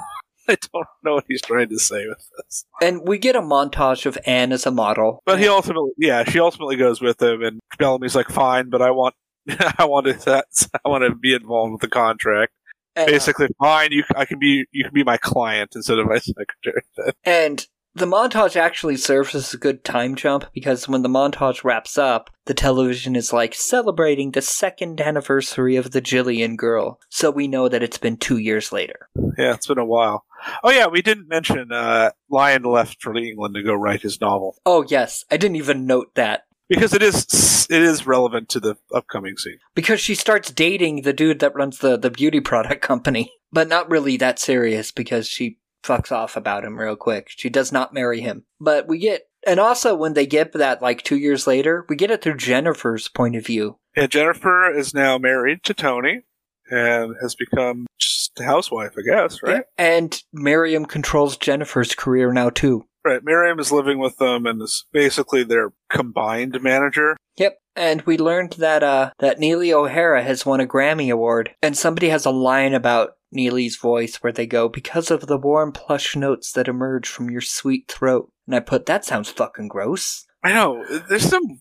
I 0.50 0.56
don't 0.72 0.86
know 1.04 1.14
what 1.14 1.24
he's 1.28 1.42
trying 1.42 1.68
to 1.68 1.78
say 1.78 2.06
with 2.06 2.26
this. 2.36 2.64
And 2.80 3.06
we 3.06 3.18
get 3.18 3.36
a 3.36 3.40
montage 3.40 4.06
of 4.06 4.16
Anne 4.26 4.52
as 4.52 4.64
a 4.66 4.70
model. 4.70 5.22
But 5.26 5.38
he 5.38 5.48
ultimately, 5.48 5.92
yeah, 5.98 6.24
she 6.24 6.40
ultimately 6.40 6.76
goes 6.76 7.00
with 7.00 7.20
him, 7.20 7.42
and 7.42 7.60
Bellamy's 7.78 8.14
like, 8.14 8.28
"Fine, 8.28 8.70
but 8.70 8.80
I 8.80 8.90
want, 8.90 9.14
I 9.78 9.84
want 9.84 10.06
to, 10.06 10.44
I 10.84 10.88
want 10.88 11.04
to 11.04 11.14
be 11.14 11.34
involved 11.34 11.72
with 11.72 11.80
the 11.82 11.88
contract." 11.88 12.52
And, 12.96 13.08
uh, 13.08 13.12
Basically, 13.12 13.48
fine, 13.58 13.92
you, 13.92 14.04
I 14.16 14.24
can 14.24 14.38
be, 14.38 14.64
you 14.72 14.84
can 14.84 14.94
be 14.94 15.04
my 15.04 15.18
client 15.18 15.72
instead 15.76 15.98
of 15.98 16.06
my 16.06 16.18
secretary. 16.18 16.82
And 17.24 17.66
the 17.98 18.06
montage 18.06 18.56
actually 18.56 18.96
serves 18.96 19.34
as 19.34 19.52
a 19.52 19.58
good 19.58 19.84
time 19.84 20.14
jump 20.14 20.46
because 20.52 20.88
when 20.88 21.02
the 21.02 21.08
montage 21.08 21.64
wraps 21.64 21.98
up, 21.98 22.30
the 22.46 22.54
television 22.54 23.14
is 23.16 23.32
like 23.32 23.54
celebrating 23.54 24.30
the 24.30 24.42
second 24.42 25.00
anniversary 25.00 25.76
of 25.76 25.90
the 25.90 26.00
Gillian 26.00 26.56
girl. 26.56 27.00
So 27.08 27.30
we 27.30 27.48
know 27.48 27.68
that 27.68 27.82
it's 27.82 27.98
been 27.98 28.16
two 28.16 28.38
years 28.38 28.72
later. 28.72 29.08
Yeah, 29.36 29.54
it's 29.54 29.66
been 29.66 29.78
a 29.78 29.84
while. 29.84 30.24
Oh 30.64 30.70
yeah, 30.70 30.86
we 30.86 31.02
didn't 31.02 31.28
mention 31.28 31.72
uh, 31.72 32.10
Lyon 32.30 32.62
left 32.62 33.02
for 33.02 33.16
England 33.16 33.54
to 33.54 33.62
go 33.62 33.74
write 33.74 34.02
his 34.02 34.20
novel 34.20 34.56
Oh, 34.64 34.84
yes. 34.88 35.24
I 35.30 35.36
didn't 35.36 35.56
even 35.56 35.86
note 35.86 36.14
that. 36.14 36.44
because 36.68 36.94
it 36.94 37.02
is 37.02 37.66
it 37.70 37.82
is 37.82 38.06
relevant 38.06 38.48
to 38.50 38.60
the 38.60 38.76
upcoming 38.94 39.36
scene. 39.36 39.58
Because 39.74 40.00
she 40.00 40.14
starts 40.14 40.50
dating 40.50 41.02
the 41.02 41.12
dude 41.12 41.40
that 41.40 41.54
runs 41.54 41.78
the, 41.78 41.98
the 41.98 42.10
beauty 42.10 42.40
product 42.40 42.82
company. 42.82 43.32
But 43.50 43.68
not 43.68 43.90
really 43.90 44.18
that 44.18 44.38
serious 44.38 44.92
because 44.92 45.26
she 45.26 45.56
fucks 45.82 46.12
off 46.12 46.36
about 46.36 46.64
him 46.64 46.78
real 46.78 46.96
quick. 46.96 47.28
She 47.28 47.48
does 47.48 47.72
not 47.72 47.94
marry 47.94 48.20
him. 48.20 48.44
But 48.60 48.88
we 48.88 48.98
get, 48.98 49.22
and 49.46 49.60
also 49.60 49.94
when 49.94 50.14
they 50.14 50.26
get 50.26 50.52
that 50.52 50.82
like 50.82 51.02
two 51.02 51.16
years 51.16 51.46
later, 51.46 51.86
we 51.88 51.96
get 51.96 52.10
it 52.10 52.22
through 52.22 52.36
Jennifer's 52.36 53.08
point 53.08 53.36
of 53.36 53.46
view. 53.46 53.78
And 53.96 54.10
Jennifer 54.10 54.70
is 54.70 54.94
now 54.94 55.18
married 55.18 55.62
to 55.64 55.74
Tony 55.74 56.22
and 56.70 57.14
has 57.20 57.34
become 57.34 57.86
just 57.98 58.38
a 58.38 58.44
housewife, 58.44 58.94
I 58.98 59.02
guess, 59.02 59.42
right? 59.42 59.64
And 59.76 60.20
Miriam 60.32 60.84
controls 60.84 61.36
Jennifer's 61.36 61.94
career 61.94 62.32
now 62.32 62.50
too. 62.50 62.84
Right. 63.04 63.24
Miriam 63.24 63.58
is 63.58 63.72
living 63.72 63.98
with 63.98 64.18
them 64.18 64.44
and 64.44 64.60
is 64.60 64.84
basically 64.92 65.42
their 65.42 65.72
combined 65.88 66.60
manager. 66.62 67.16
Yep. 67.36 67.58
And 67.74 68.02
we 68.02 68.18
learned 68.18 68.54
that 68.54 68.82
uh 68.82 69.12
that 69.20 69.38
Neely 69.38 69.72
O'Hara 69.72 70.22
has 70.22 70.44
won 70.44 70.60
a 70.60 70.66
Grammy 70.66 71.10
Award. 71.10 71.54
And 71.62 71.76
somebody 71.76 72.08
has 72.10 72.26
a 72.26 72.30
line 72.30 72.74
about 72.74 73.12
Neely's 73.30 73.76
voice 73.76 74.16
where 74.16 74.32
they 74.32 74.46
go, 74.46 74.68
because 74.68 75.10
of 75.10 75.26
the 75.26 75.38
warm 75.38 75.72
plush 75.72 76.16
notes 76.16 76.52
that 76.52 76.68
emerge 76.68 77.08
from 77.08 77.30
your 77.30 77.40
sweet 77.40 77.88
throat. 77.88 78.30
And 78.46 78.56
I 78.56 78.60
put, 78.60 78.86
that 78.86 79.04
sounds 79.04 79.30
fucking 79.30 79.68
gross. 79.68 80.26
I 80.42 80.52
know. 80.52 80.84
There's 81.08 81.28
some 81.28 81.60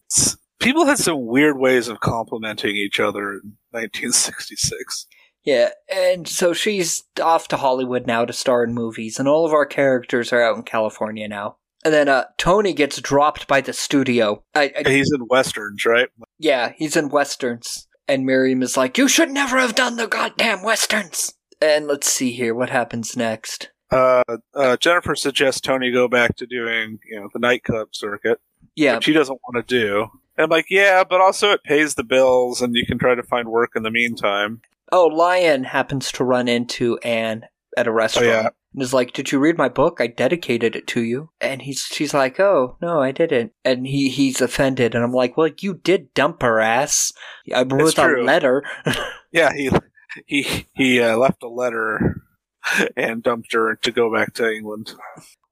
people 0.60 0.86
had 0.86 0.97
some 0.99 1.25
weird 1.25 1.58
ways 1.58 1.88
of 1.88 1.99
complimenting 1.99 2.75
each 2.75 2.99
other 2.99 3.34
in 3.34 3.58
1966. 3.71 5.08
Yeah, 5.43 5.69
and 5.89 6.27
so 6.27 6.51
she's 6.53 7.03
off 7.21 7.47
to 7.49 7.58
Hollywood 7.58 8.06
now 8.06 8.25
to 8.25 8.34
star 8.34 8.63
in 8.65 8.73
movies, 8.73 9.17
and 9.17 9.27
all 9.27 9.45
of 9.45 9.53
our 9.53 9.65
characters 9.65 10.34
are 10.34 10.41
out 10.41 10.58
in 10.58 10.63
California 10.63 11.27
now. 11.27 11.58
And 11.86 11.93
then 11.93 12.10
uh, 12.10 12.25
Tony 12.38 12.73
gets 12.73 12.99
dropped 12.99 13.47
by 13.47 13.62
the 13.62 13.71
studio. 13.71 14.43
I, 14.53 14.73
I, 14.86 14.89
He's 14.89 15.12
in 15.13 15.25
westerns, 15.30 15.86
right? 15.86 16.10
yeah, 16.38 16.73
he's 16.75 16.97
in 16.97 17.10
westerns. 17.10 17.88
And 18.10 18.25
Miriam 18.25 18.62
is 18.62 18.75
like, 18.77 18.97
You 18.97 19.08
should 19.08 19.30
never 19.32 19.58
have 19.58 19.75
done 19.75 19.95
the 19.95 20.08
goddamn 20.08 20.63
westerns. 20.63 21.34
And 21.62 21.88
let's 21.88 22.12
see 22.12 22.32
here, 22.32 22.54
what 22.54 22.70
happens 22.70 23.17
next? 23.17 23.72
Uh, 23.89 24.24
uh, 24.54 24.78
Jennifer 24.78 25.15
suggests 25.15 25.62
Tony 25.62 25.91
go 25.91 26.08
back 26.08 26.36
to 26.38 26.46
doing, 26.46 27.00
you 27.10 27.20
know, 27.20 27.30
the 27.34 27.39
nightclub 27.39 27.89
circuit. 27.96 28.39
Yeah. 28.76 28.96
Which 28.96 29.06
he 29.06 29.13
doesn't 29.13 29.39
want 29.48 29.67
to 29.67 29.80
do. 29.80 30.08
And 30.38 30.43
I'm 30.43 30.50
like, 30.50 30.67
yeah, 30.70 31.04
but 31.04 31.22
also 31.22 31.52
it 31.52 31.63
pays 31.63 31.96
the 31.96 32.04
bills 32.04 32.62
and 32.62 32.76
you 32.76 32.86
can 32.86 33.00
try 33.00 33.15
to 33.15 33.24
find 33.24 33.48
work 33.48 33.72
in 33.76 33.84
the 33.84 33.91
meantime. 33.91 34.62
Oh, 34.91 35.08
Lyon 35.08 35.63
happens 35.63 36.12
to 36.13 36.24
run 36.24 36.48
into 36.48 36.98
Anne 37.00 37.46
at 37.76 37.88
a 37.88 37.91
restaurant. 37.91 38.28
Oh, 38.28 38.32
yeah. 38.32 38.50
And 38.74 38.84
is 38.84 38.93
like, 38.93 39.13
Did 39.13 39.32
you 39.32 39.39
read 39.39 39.58
my 39.58 39.70
book? 39.70 39.98
I 40.00 40.08
dedicated 40.08 40.76
it 40.76 40.86
to 40.88 41.02
you. 41.02 41.32
And 41.41 41.62
he's 41.62 41.82
she's 41.82 42.13
like, 42.13 42.39
Oh, 42.39 42.78
no, 42.82 43.02
I 43.02 43.12
didn't. 43.12 43.54
And 43.65 43.88
he 43.88 44.10
he's 44.10 44.41
offended 44.41 44.93
and 44.93 45.04
I'm 45.04 45.13
like, 45.13 45.36
Well, 45.36 45.50
you 45.60 45.74
did 45.74 46.13
dump 46.13 46.43
her 46.43 46.60
ass. 46.60 47.12
I 47.54 47.63
wrote 47.63 47.98
a 47.98 48.22
letter. 48.22 48.63
Yeah, 49.32 49.52
he 49.54 49.70
he 50.25 50.67
he 50.73 51.01
uh, 51.01 51.17
left 51.17 51.43
a 51.43 51.47
letter 51.47 52.21
and 52.95 53.23
dumped 53.23 53.53
her 53.53 53.75
to 53.75 53.91
go 53.91 54.13
back 54.13 54.34
to 54.36 54.51
England. 54.51 54.93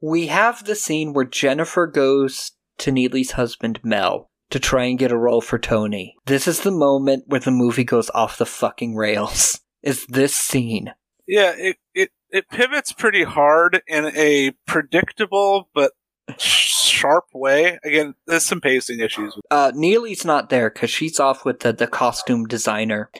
We 0.01 0.27
have 0.27 0.65
the 0.65 0.75
scene 0.75 1.13
where 1.13 1.25
Jennifer 1.25 1.87
goes 1.87 2.51
to 2.79 2.91
Neely's 2.91 3.31
husband 3.31 3.79
Mel 3.83 4.29
to 4.49 4.59
try 4.59 4.83
and 4.85 4.99
get 4.99 5.11
a 5.11 5.17
role 5.17 5.41
for 5.41 5.57
Tony. 5.57 6.15
This 6.25 6.47
is 6.47 6.61
the 6.61 6.71
moment 6.71 7.23
where 7.27 7.39
the 7.39 7.51
movie 7.51 7.83
goes 7.83 8.09
off 8.11 8.37
the 8.37 8.45
fucking 8.45 8.95
rails. 8.95 9.61
Is 9.83 10.05
this 10.07 10.33
scene? 10.33 10.93
Yeah, 11.27 11.53
it 11.55 11.77
it 11.93 12.09
it 12.31 12.49
pivots 12.49 12.91
pretty 12.91 13.23
hard 13.23 13.81
in 13.87 14.05
a 14.15 14.51
predictable 14.65 15.69
but 15.73 15.91
sharp 16.37 17.25
way. 17.33 17.79
Again, 17.83 18.15
there's 18.25 18.45
some 18.45 18.61
pacing 18.61 18.99
issues. 18.99 19.37
Uh, 19.51 19.71
Neely's 19.75 20.25
not 20.25 20.49
there 20.49 20.69
because 20.69 20.89
she's 20.89 21.19
off 21.19 21.45
with 21.45 21.59
the, 21.59 21.73
the 21.73 21.87
costume 21.87 22.45
designer, 22.45 23.11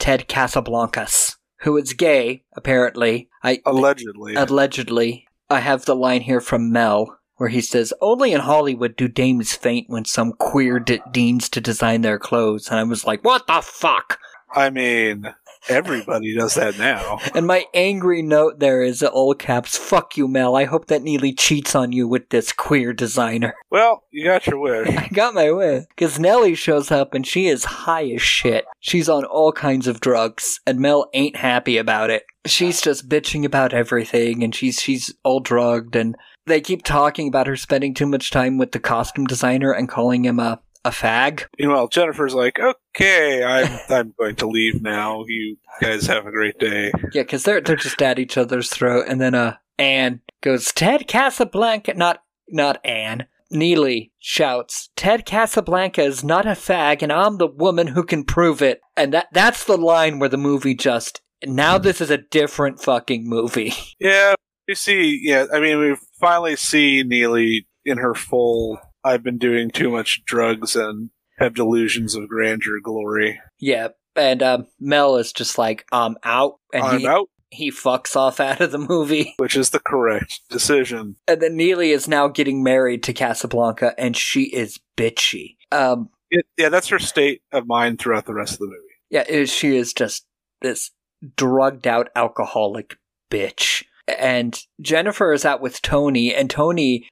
Ted 0.00 0.26
Casablancas, 0.28 1.36
who 1.60 1.76
is 1.76 1.92
gay, 1.92 2.42
apparently. 2.56 3.28
I 3.44 3.60
Allegedly. 3.64 4.34
Allegedly. 4.34 5.28
I 5.48 5.60
have 5.60 5.84
the 5.84 5.94
line 5.94 6.22
here 6.22 6.40
from 6.40 6.72
Mel 6.72 7.18
where 7.40 7.48
he 7.48 7.60
says, 7.60 7.94
Only 8.02 8.32
in 8.32 8.40
Hollywood 8.40 8.96
do 8.96 9.08
dames 9.08 9.54
faint 9.54 9.88
when 9.88 10.04
some 10.04 10.32
queer 10.32 10.78
de- 10.78 11.00
deans 11.10 11.48
to 11.50 11.60
design 11.60 12.02
their 12.02 12.18
clothes. 12.18 12.68
And 12.68 12.78
I 12.78 12.82
was 12.82 13.06
like, 13.06 13.24
What 13.24 13.46
the 13.46 13.62
fuck? 13.62 14.18
I 14.54 14.68
mean, 14.68 15.34
everybody 15.68 16.34
does 16.34 16.54
that 16.54 16.78
now. 16.78 17.18
And 17.34 17.46
my 17.46 17.64
angry 17.74 18.22
note 18.22 18.58
there 18.58 18.82
is 18.82 19.02
uh, 19.02 19.06
all 19.06 19.34
caps, 19.34 19.76
fuck 19.76 20.16
you, 20.16 20.26
Mel. 20.26 20.56
I 20.56 20.64
hope 20.64 20.86
that 20.86 21.02
Neely 21.02 21.32
cheats 21.32 21.74
on 21.74 21.92
you 21.92 22.08
with 22.08 22.28
this 22.30 22.52
queer 22.52 22.92
designer. 22.92 23.54
Well, 23.70 24.02
you 24.10 24.24
got 24.24 24.48
your 24.48 24.58
wish. 24.58 24.88
I 24.88 25.06
got 25.12 25.32
my 25.32 25.52
wish. 25.52 25.84
Because 25.90 26.18
Neely 26.18 26.56
shows 26.56 26.90
up 26.90 27.14
and 27.14 27.24
she 27.24 27.46
is 27.46 27.64
high 27.64 28.10
as 28.10 28.20
shit. 28.20 28.64
She's 28.80 29.08
on 29.08 29.24
all 29.24 29.52
kinds 29.52 29.86
of 29.86 30.00
drugs, 30.00 30.58
and 30.66 30.80
Mel 30.80 31.08
ain't 31.14 31.36
happy 31.36 31.78
about 31.78 32.10
it. 32.10 32.24
She's 32.46 32.80
just 32.80 33.08
bitching 33.08 33.44
about 33.44 33.72
everything, 33.72 34.42
and 34.42 34.52
she's 34.52 34.80
she's 34.80 35.14
all 35.22 35.38
drugged, 35.38 35.94
and 35.94 36.16
they 36.46 36.60
keep 36.60 36.82
talking 36.82 37.28
about 37.28 37.46
her 37.46 37.56
spending 37.56 37.94
too 37.94 38.06
much 38.06 38.32
time 38.32 38.58
with 38.58 38.72
the 38.72 38.80
costume 38.80 39.26
designer 39.26 39.70
and 39.70 39.88
calling 39.88 40.24
him 40.24 40.40
a 40.40 40.60
a 40.84 40.90
fag. 40.90 41.44
Meanwhile, 41.58 41.88
Jennifer's 41.88 42.34
like, 42.34 42.58
"Okay, 42.58 43.44
I'm 43.44 43.78
I'm 43.88 44.14
going 44.18 44.36
to 44.36 44.46
leave 44.46 44.82
now. 44.82 45.24
You 45.26 45.56
guys 45.80 46.06
have 46.06 46.26
a 46.26 46.30
great 46.30 46.58
day." 46.58 46.92
Yeah, 47.12 47.22
because 47.22 47.44
they're 47.44 47.60
they're 47.60 47.76
just 47.76 48.00
at 48.02 48.18
each 48.18 48.36
other's 48.36 48.70
throat, 48.70 49.06
and 49.08 49.20
then 49.20 49.34
uh 49.34 49.56
Anne 49.78 50.20
goes, 50.42 50.72
Ted 50.72 51.08
Casablanca, 51.08 51.94
not 51.94 52.22
not 52.48 52.84
Anne. 52.84 53.26
Neely 53.52 54.12
shouts, 54.20 54.90
Ted 54.94 55.26
Casablanca 55.26 56.02
is 56.02 56.22
not 56.22 56.46
a 56.46 56.50
fag, 56.50 57.02
and 57.02 57.12
I'm 57.12 57.38
the 57.38 57.48
woman 57.48 57.88
who 57.88 58.04
can 58.04 58.22
prove 58.22 58.62
it. 58.62 58.80
And 58.96 59.12
that 59.12 59.26
that's 59.32 59.64
the 59.64 59.76
line 59.76 60.20
where 60.20 60.28
the 60.28 60.36
movie 60.36 60.74
just 60.76 61.20
now 61.44 61.76
this 61.78 62.00
is 62.00 62.10
a 62.10 62.18
different 62.18 62.80
fucking 62.80 63.28
movie. 63.28 63.72
Yeah, 63.98 64.34
you 64.68 64.76
see, 64.76 65.20
yeah, 65.22 65.46
I 65.52 65.58
mean, 65.58 65.78
we 65.78 65.96
finally 66.20 66.54
see 66.56 67.02
Neely 67.02 67.66
in 67.84 67.98
her 67.98 68.14
full. 68.14 68.78
I've 69.04 69.22
been 69.22 69.38
doing 69.38 69.70
too 69.70 69.90
much 69.90 70.22
drugs 70.24 70.76
and 70.76 71.10
have 71.38 71.54
delusions 71.54 72.14
of 72.14 72.28
grandeur 72.28 72.80
glory. 72.82 73.40
yeah, 73.58 73.88
and 74.16 74.42
um, 74.42 74.66
Mel 74.78 75.16
is 75.16 75.32
just 75.32 75.56
like, 75.56 75.86
I'm 75.92 76.16
out, 76.24 76.54
and 76.72 76.82
I'm 76.82 77.00
he 77.00 77.06
out. 77.06 77.28
he 77.50 77.70
fucks 77.70 78.16
off 78.16 78.40
out 78.40 78.60
of 78.60 78.72
the 78.72 78.78
movie. 78.78 79.34
Which 79.38 79.56
is 79.56 79.70
the 79.70 79.80
correct 79.80 80.40
decision. 80.50 81.16
And 81.26 81.40
then 81.40 81.56
Neely 81.56 81.92
is 81.92 82.08
now 82.08 82.28
getting 82.28 82.62
married 82.62 83.02
to 83.04 83.12
Casablanca, 83.12 83.94
and 83.98 84.16
she 84.16 84.44
is 84.44 84.78
bitchy. 84.96 85.56
Um, 85.72 86.10
It, 86.30 86.44
yeah, 86.56 86.68
that's 86.68 86.88
her 86.88 86.98
state 86.98 87.42
of 87.52 87.66
mind 87.66 87.98
throughout 87.98 88.26
the 88.26 88.34
rest 88.34 88.54
of 88.54 88.58
the 88.60 88.66
movie. 88.66 88.76
Yeah, 89.08 89.24
it, 89.28 89.46
she 89.48 89.76
is 89.76 89.92
just 89.92 90.26
this 90.60 90.90
drugged 91.36 91.86
out 91.86 92.08
alcoholic 92.14 92.96
bitch. 93.30 93.84
And 94.18 94.60
Jennifer 94.80 95.32
is 95.32 95.44
out 95.44 95.60
with 95.60 95.80
Tony, 95.82 96.34
and 96.34 96.50
Tony 96.50 97.08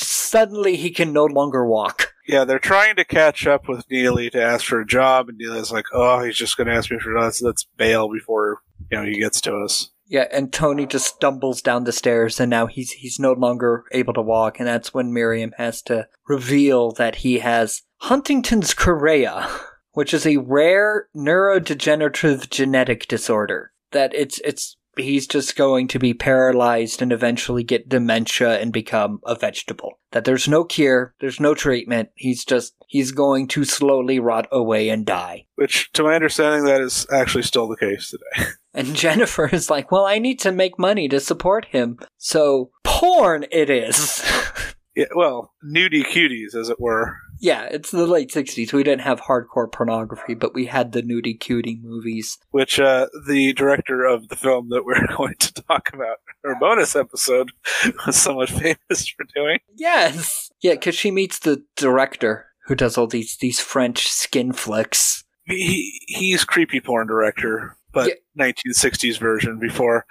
suddenly 0.00 0.76
he 0.76 0.90
can 0.90 1.12
no 1.12 1.24
longer 1.24 1.64
walk. 1.64 2.14
Yeah, 2.26 2.44
they're 2.44 2.58
trying 2.58 2.96
to 2.96 3.04
catch 3.04 3.46
up 3.46 3.68
with 3.68 3.90
Neely 3.90 4.30
to 4.30 4.42
ask 4.42 4.64
for 4.64 4.80
a 4.80 4.86
job, 4.86 5.28
and 5.28 5.38
Neely's 5.38 5.72
like, 5.72 5.86
"Oh, 5.92 6.22
he's 6.22 6.36
just 6.36 6.56
going 6.56 6.68
to 6.68 6.74
ask 6.74 6.90
me 6.90 6.98
for 6.98 7.18
let's 7.18 7.42
let's 7.42 7.64
bail 7.76 8.08
before 8.08 8.62
you 8.90 8.98
know 8.98 9.04
he 9.04 9.18
gets 9.18 9.40
to 9.42 9.56
us." 9.56 9.90
Yeah, 10.06 10.26
and 10.32 10.52
Tony 10.52 10.86
just 10.86 11.06
stumbles 11.06 11.62
down 11.62 11.84
the 11.84 11.92
stairs, 11.92 12.40
and 12.40 12.50
now 12.50 12.66
he's 12.66 12.92
he's 12.92 13.18
no 13.18 13.32
longer 13.32 13.84
able 13.92 14.12
to 14.14 14.20
walk, 14.20 14.58
and 14.58 14.68
that's 14.68 14.92
when 14.92 15.12
Miriam 15.12 15.52
has 15.56 15.82
to 15.82 16.08
reveal 16.28 16.90
that 16.92 17.16
he 17.16 17.38
has 17.38 17.82
Huntington's 17.98 18.74
chorea, 18.74 19.48
which 19.92 20.12
is 20.12 20.26
a 20.26 20.38
rare 20.38 21.08
neurodegenerative 21.16 22.50
genetic 22.50 23.06
disorder. 23.06 23.72
That 23.92 24.14
it's 24.14 24.40
it's 24.44 24.76
he's 24.96 25.26
just 25.26 25.56
going 25.56 25.88
to 25.88 25.98
be 25.98 26.14
paralyzed 26.14 27.02
and 27.02 27.12
eventually 27.12 27.62
get 27.62 27.88
dementia 27.88 28.58
and 28.60 28.72
become 28.72 29.20
a 29.24 29.34
vegetable. 29.34 29.98
That 30.12 30.24
there's 30.24 30.48
no 30.48 30.64
cure, 30.64 31.14
there's 31.20 31.40
no 31.40 31.54
treatment. 31.54 32.10
He's 32.14 32.44
just 32.44 32.74
he's 32.88 33.12
going 33.12 33.48
to 33.48 33.64
slowly 33.64 34.18
rot 34.18 34.48
away 34.50 34.88
and 34.88 35.06
die. 35.06 35.46
Which, 35.54 35.90
to 35.92 36.02
my 36.02 36.14
understanding, 36.14 36.64
that 36.64 36.80
is 36.80 37.06
actually 37.12 37.44
still 37.44 37.68
the 37.68 37.76
case 37.76 38.10
today. 38.10 38.50
And 38.72 38.94
Jennifer 38.94 39.48
is 39.52 39.68
like, 39.68 39.90
"Well, 39.90 40.06
I 40.06 40.20
need 40.20 40.38
to 40.40 40.52
make 40.52 40.78
money 40.78 41.08
to 41.08 41.18
support 41.18 41.64
him." 41.64 41.98
So, 42.18 42.70
porn 42.84 43.44
it 43.50 43.68
is. 43.68 44.24
yeah, 44.96 45.06
well, 45.14 45.52
nudie 45.64 46.04
cuties, 46.04 46.54
as 46.54 46.68
it 46.68 46.80
were. 46.80 47.16
yeah, 47.40 47.64
it's 47.70 47.90
the 47.90 48.06
late 48.06 48.30
60s. 48.30 48.72
We 48.72 48.82
didn't 48.82 49.02
have 49.02 49.20
hardcore 49.22 49.70
pornography, 49.70 50.34
but 50.34 50.54
we 50.54 50.66
had 50.66 50.92
the 50.92 51.02
nudie 51.02 51.38
cutie 51.38 51.78
movies. 51.82 52.38
Which 52.50 52.78
uh, 52.80 53.06
the 53.28 53.52
director 53.52 54.04
of 54.04 54.28
the 54.28 54.36
film 54.36 54.68
that 54.70 54.84
we're 54.84 55.06
going 55.16 55.36
to 55.38 55.52
talk 55.54 55.90
about, 55.92 56.18
our 56.44 56.58
bonus 56.58 56.96
episode, 56.96 57.52
was 58.06 58.16
somewhat 58.16 58.48
famous 58.50 59.08
for 59.08 59.24
doing. 59.34 59.58
Yes. 59.76 60.50
Yeah, 60.60 60.76
cuz 60.76 60.94
she 60.94 61.10
meets 61.10 61.38
the 61.38 61.64
director 61.76 62.46
who 62.66 62.74
does 62.74 62.98
all 62.98 63.06
these 63.06 63.36
these 63.38 63.60
French 63.60 64.08
skin 64.08 64.52
flicks. 64.52 65.24
He, 65.46 66.00
he's 66.06 66.44
creepy 66.44 66.80
porn 66.80 67.08
director, 67.08 67.76
but 67.92 68.18
1960s 68.38 69.18
version 69.18 69.58
before 69.58 70.06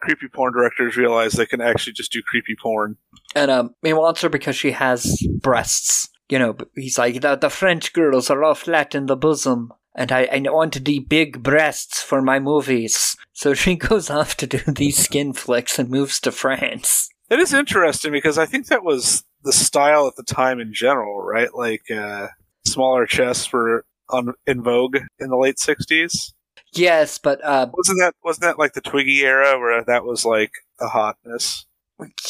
creepy 0.00 0.28
porn 0.28 0.52
directors 0.52 0.96
realize 0.96 1.32
they 1.32 1.46
can 1.46 1.60
actually 1.60 1.92
just 1.92 2.12
do 2.12 2.22
creepy 2.26 2.56
porn. 2.60 2.96
And 3.34 3.50
um, 3.50 3.74
he 3.82 3.92
wants 3.92 4.22
her 4.22 4.28
because 4.28 4.56
she 4.56 4.72
has 4.72 5.16
breasts. 5.40 6.08
You 6.28 6.38
know, 6.38 6.56
he's 6.74 6.98
like, 6.98 7.20
the, 7.20 7.36
the 7.36 7.50
French 7.50 7.92
girls 7.92 8.30
are 8.30 8.42
all 8.42 8.54
flat 8.54 8.94
in 8.94 9.06
the 9.06 9.16
bosom. 9.16 9.72
And 9.94 10.10
I, 10.10 10.28
I 10.32 10.38
want 10.50 10.84
the 10.84 11.00
big 11.00 11.42
breasts 11.42 12.02
for 12.02 12.22
my 12.22 12.38
movies. 12.38 13.16
So 13.32 13.54
she 13.54 13.76
goes 13.76 14.10
off 14.10 14.36
to 14.38 14.46
do 14.46 14.58
these 14.66 14.98
skin 14.98 15.32
flicks 15.32 15.78
and 15.78 15.90
moves 15.90 16.20
to 16.20 16.32
France. 16.32 17.08
It 17.30 17.38
is 17.38 17.54
interesting 17.54 18.12
because 18.12 18.36
I 18.36 18.46
think 18.46 18.66
that 18.66 18.84
was 18.84 19.24
the 19.42 19.52
style 19.52 20.06
at 20.06 20.16
the 20.16 20.22
time 20.22 20.60
in 20.60 20.72
general, 20.72 21.22
right? 21.22 21.52
Like 21.54 21.90
uh, 21.90 22.28
smaller 22.66 23.06
chests 23.06 23.52
were 23.52 23.84
on, 24.10 24.34
in 24.46 24.62
vogue 24.62 24.98
in 25.18 25.30
the 25.30 25.36
late 25.36 25.56
60s. 25.56 26.32
Yes, 26.74 27.18
but 27.18 27.44
uh, 27.44 27.68
wasn't 27.72 27.98
that 28.00 28.14
wasn't 28.24 28.42
that 28.42 28.58
like 28.58 28.72
the 28.72 28.80
Twiggy 28.80 29.20
era 29.24 29.58
where 29.58 29.84
that 29.84 30.04
was 30.04 30.24
like 30.24 30.52
the 30.78 30.88
hotness? 30.88 31.66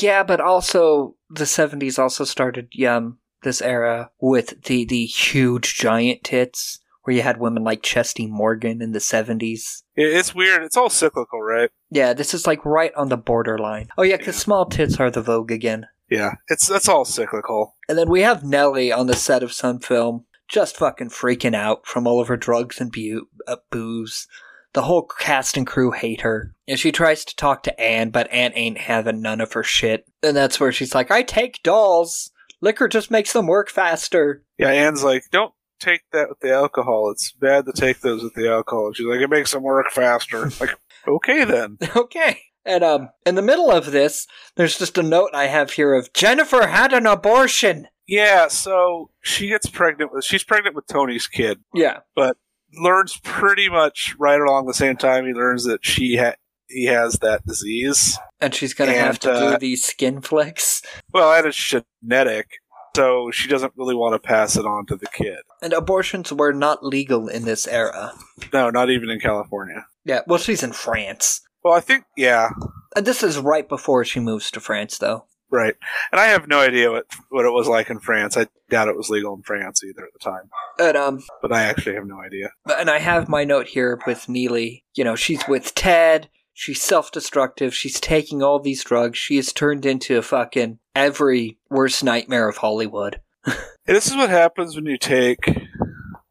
Yeah, 0.00 0.22
but 0.22 0.40
also 0.40 1.16
the 1.30 1.46
seventies 1.46 1.98
also 1.98 2.24
started 2.24 2.72
um 2.86 3.18
this 3.42 3.62
era 3.62 4.10
with 4.20 4.62
the 4.64 4.84
the 4.84 5.06
huge 5.06 5.76
giant 5.76 6.24
tits 6.24 6.80
where 7.02 7.16
you 7.16 7.22
had 7.22 7.38
women 7.38 7.64
like 7.64 7.82
Chesty 7.82 8.26
Morgan 8.26 8.80
in 8.80 8.92
the 8.92 9.00
seventies. 9.00 9.82
It's 9.94 10.34
weird. 10.34 10.62
It's 10.62 10.76
all 10.76 10.90
cyclical, 10.90 11.40
right? 11.40 11.70
Yeah, 11.90 12.12
this 12.12 12.34
is 12.34 12.46
like 12.46 12.64
right 12.64 12.94
on 12.94 13.08
the 13.08 13.16
borderline. 13.16 13.88
Oh 13.98 14.02
yeah, 14.02 14.16
because 14.16 14.36
small 14.36 14.66
tits 14.66 14.98
are 14.98 15.10
the 15.10 15.22
vogue 15.22 15.50
again. 15.50 15.86
Yeah, 16.10 16.34
it's 16.48 16.66
that's 16.66 16.88
all 16.88 17.04
cyclical. 17.04 17.76
And 17.88 17.96
then 17.96 18.10
we 18.10 18.22
have 18.22 18.44
Neely 18.44 18.92
on 18.92 19.06
the 19.06 19.16
set 19.16 19.42
of 19.42 19.52
some 19.52 19.80
film, 19.80 20.26
just 20.52 20.76
fucking 20.76 21.08
freaking 21.08 21.54
out 21.54 21.86
from 21.86 22.06
all 22.06 22.20
of 22.20 22.28
her 22.28 22.36
drugs 22.36 22.80
and 22.80 22.92
bu- 22.92 23.26
uh, 23.48 23.56
booze. 23.70 24.28
the 24.74 24.82
whole 24.82 25.02
cast 25.18 25.56
and 25.56 25.66
crew 25.66 25.90
hate 25.90 26.20
her. 26.22 26.54
And 26.66 26.78
she 26.78 26.92
tries 26.92 27.24
to 27.26 27.36
talk 27.36 27.62
to 27.64 27.80
Anne, 27.80 28.10
but 28.10 28.30
Anne 28.30 28.52
ain't 28.54 28.78
having 28.78 29.20
none 29.20 29.40
of 29.40 29.52
her 29.52 29.62
shit. 29.62 30.06
And 30.22 30.34
that's 30.36 30.58
where 30.58 30.72
she's 30.72 30.94
like, 30.94 31.10
I 31.10 31.22
take 31.22 31.62
dolls. 31.62 32.30
Liquor 32.62 32.88
just 32.88 33.10
makes 33.10 33.32
them 33.32 33.46
work 33.46 33.68
faster. 33.68 34.44
Yeah, 34.58 34.70
Anne's 34.70 35.02
like, 35.04 35.24
don't 35.30 35.52
take 35.80 36.02
that 36.12 36.28
with 36.28 36.40
the 36.40 36.52
alcohol. 36.52 37.10
It's 37.10 37.32
bad 37.32 37.66
to 37.66 37.72
take 37.72 38.00
those 38.00 38.22
with 38.22 38.34
the 38.34 38.48
alcohol. 38.48 38.92
She's 38.94 39.06
like, 39.06 39.20
it 39.20 39.28
makes 39.30 39.52
them 39.52 39.62
work 39.62 39.90
faster. 39.90 40.50
like, 40.60 40.78
okay 41.06 41.44
then. 41.44 41.76
okay. 41.96 42.38
And 42.64 42.84
um, 42.84 43.08
in 43.26 43.34
the 43.34 43.42
middle 43.42 43.70
of 43.70 43.90
this, 43.90 44.26
there's 44.56 44.78
just 44.78 44.96
a 44.96 45.02
note 45.02 45.30
I 45.34 45.46
have 45.48 45.72
here 45.72 45.94
of 45.94 46.12
Jennifer 46.12 46.68
had 46.68 46.92
an 46.92 47.06
abortion. 47.06 47.88
Yeah, 48.12 48.48
so 48.48 49.08
she 49.22 49.48
gets 49.48 49.70
pregnant 49.70 50.12
with 50.12 50.22
she's 50.22 50.44
pregnant 50.44 50.76
with 50.76 50.86
Tony's 50.86 51.26
kid. 51.26 51.60
Yeah. 51.72 52.00
But 52.14 52.36
learns 52.74 53.18
pretty 53.22 53.70
much 53.70 54.14
right 54.18 54.38
along 54.38 54.66
the 54.66 54.74
same 54.74 54.96
time 54.96 55.24
he 55.24 55.32
learns 55.32 55.64
that 55.64 55.82
she 55.82 56.16
ha- 56.18 56.34
he 56.68 56.84
has 56.84 57.14
that 57.20 57.46
disease. 57.46 58.18
And 58.38 58.54
she's 58.54 58.74
gonna 58.74 58.92
And, 58.92 59.00
have 59.00 59.18
to 59.20 59.32
uh, 59.32 59.52
do 59.52 59.58
these 59.58 59.82
skin 59.86 60.20
flicks. 60.20 60.82
Well, 61.14 61.32
and 61.32 61.46
it's 61.46 61.56
genetic, 62.02 62.50
so 62.94 63.30
she 63.32 63.48
doesn't 63.48 63.72
really 63.76 63.94
want 63.94 64.12
to 64.14 64.18
pass 64.28 64.56
it 64.56 64.66
on 64.66 64.84
to 64.86 64.96
the 64.96 65.06
kid. 65.06 65.38
And 65.62 65.72
abortions 65.72 66.30
were 66.34 66.52
not 66.52 66.84
legal 66.84 67.28
in 67.28 67.46
this 67.46 67.66
era. 67.66 68.12
No, 68.52 68.68
not 68.68 68.90
even 68.90 69.08
in 69.08 69.20
California. 69.20 69.86
Yeah, 70.04 70.20
well, 70.26 70.38
she's 70.38 70.62
in 70.62 70.72
France. 70.72 71.40
Well, 71.64 71.72
I 71.72 71.80
think 71.80 72.04
yeah, 72.14 72.50
And 72.94 73.06
this 73.06 73.22
is 73.22 73.38
right 73.38 73.66
before 73.66 74.04
she 74.04 74.20
moves 74.20 74.50
to 74.50 74.60
France, 74.60 74.98
though. 74.98 75.24
Right. 75.52 75.74
And 76.10 76.20
I 76.20 76.26
have 76.26 76.48
no 76.48 76.58
idea 76.58 76.90
what 76.90 77.06
what 77.28 77.44
it 77.44 77.52
was 77.52 77.68
like 77.68 77.90
in 77.90 78.00
France. 78.00 78.36
I 78.36 78.48
doubt 78.70 78.88
it 78.88 78.96
was 78.96 79.10
legal 79.10 79.34
in 79.34 79.42
France 79.42 79.84
either 79.84 80.02
at 80.04 80.12
the 80.12 80.18
time. 80.18 80.50
And 80.80 80.96
um, 80.96 81.22
But 81.40 81.52
I 81.52 81.62
actually 81.62 81.94
have 81.94 82.06
no 82.06 82.20
idea. 82.20 82.50
and 82.76 82.90
I 82.90 82.98
have 82.98 83.28
my 83.28 83.44
note 83.44 83.68
here 83.68 84.00
with 84.06 84.28
Neely. 84.28 84.84
You 84.94 85.04
know, 85.04 85.14
she's 85.14 85.46
with 85.46 85.74
Ted. 85.74 86.28
She's 86.54 86.82
self-destructive. 86.82 87.74
She's 87.74 87.98
taking 88.00 88.42
all 88.42 88.58
these 88.58 88.82
drugs. 88.84 89.16
She 89.18 89.38
is 89.38 89.52
turned 89.52 89.86
into 89.86 90.18
a 90.18 90.22
fucking 90.22 90.78
every 90.94 91.58
worst 91.70 92.02
nightmare 92.04 92.48
of 92.48 92.56
Hollywood. 92.58 93.20
This 93.84 94.06
is 94.06 94.14
what 94.16 94.30
happens 94.30 94.76
when 94.76 94.86
you 94.86 94.96
take 94.96 95.38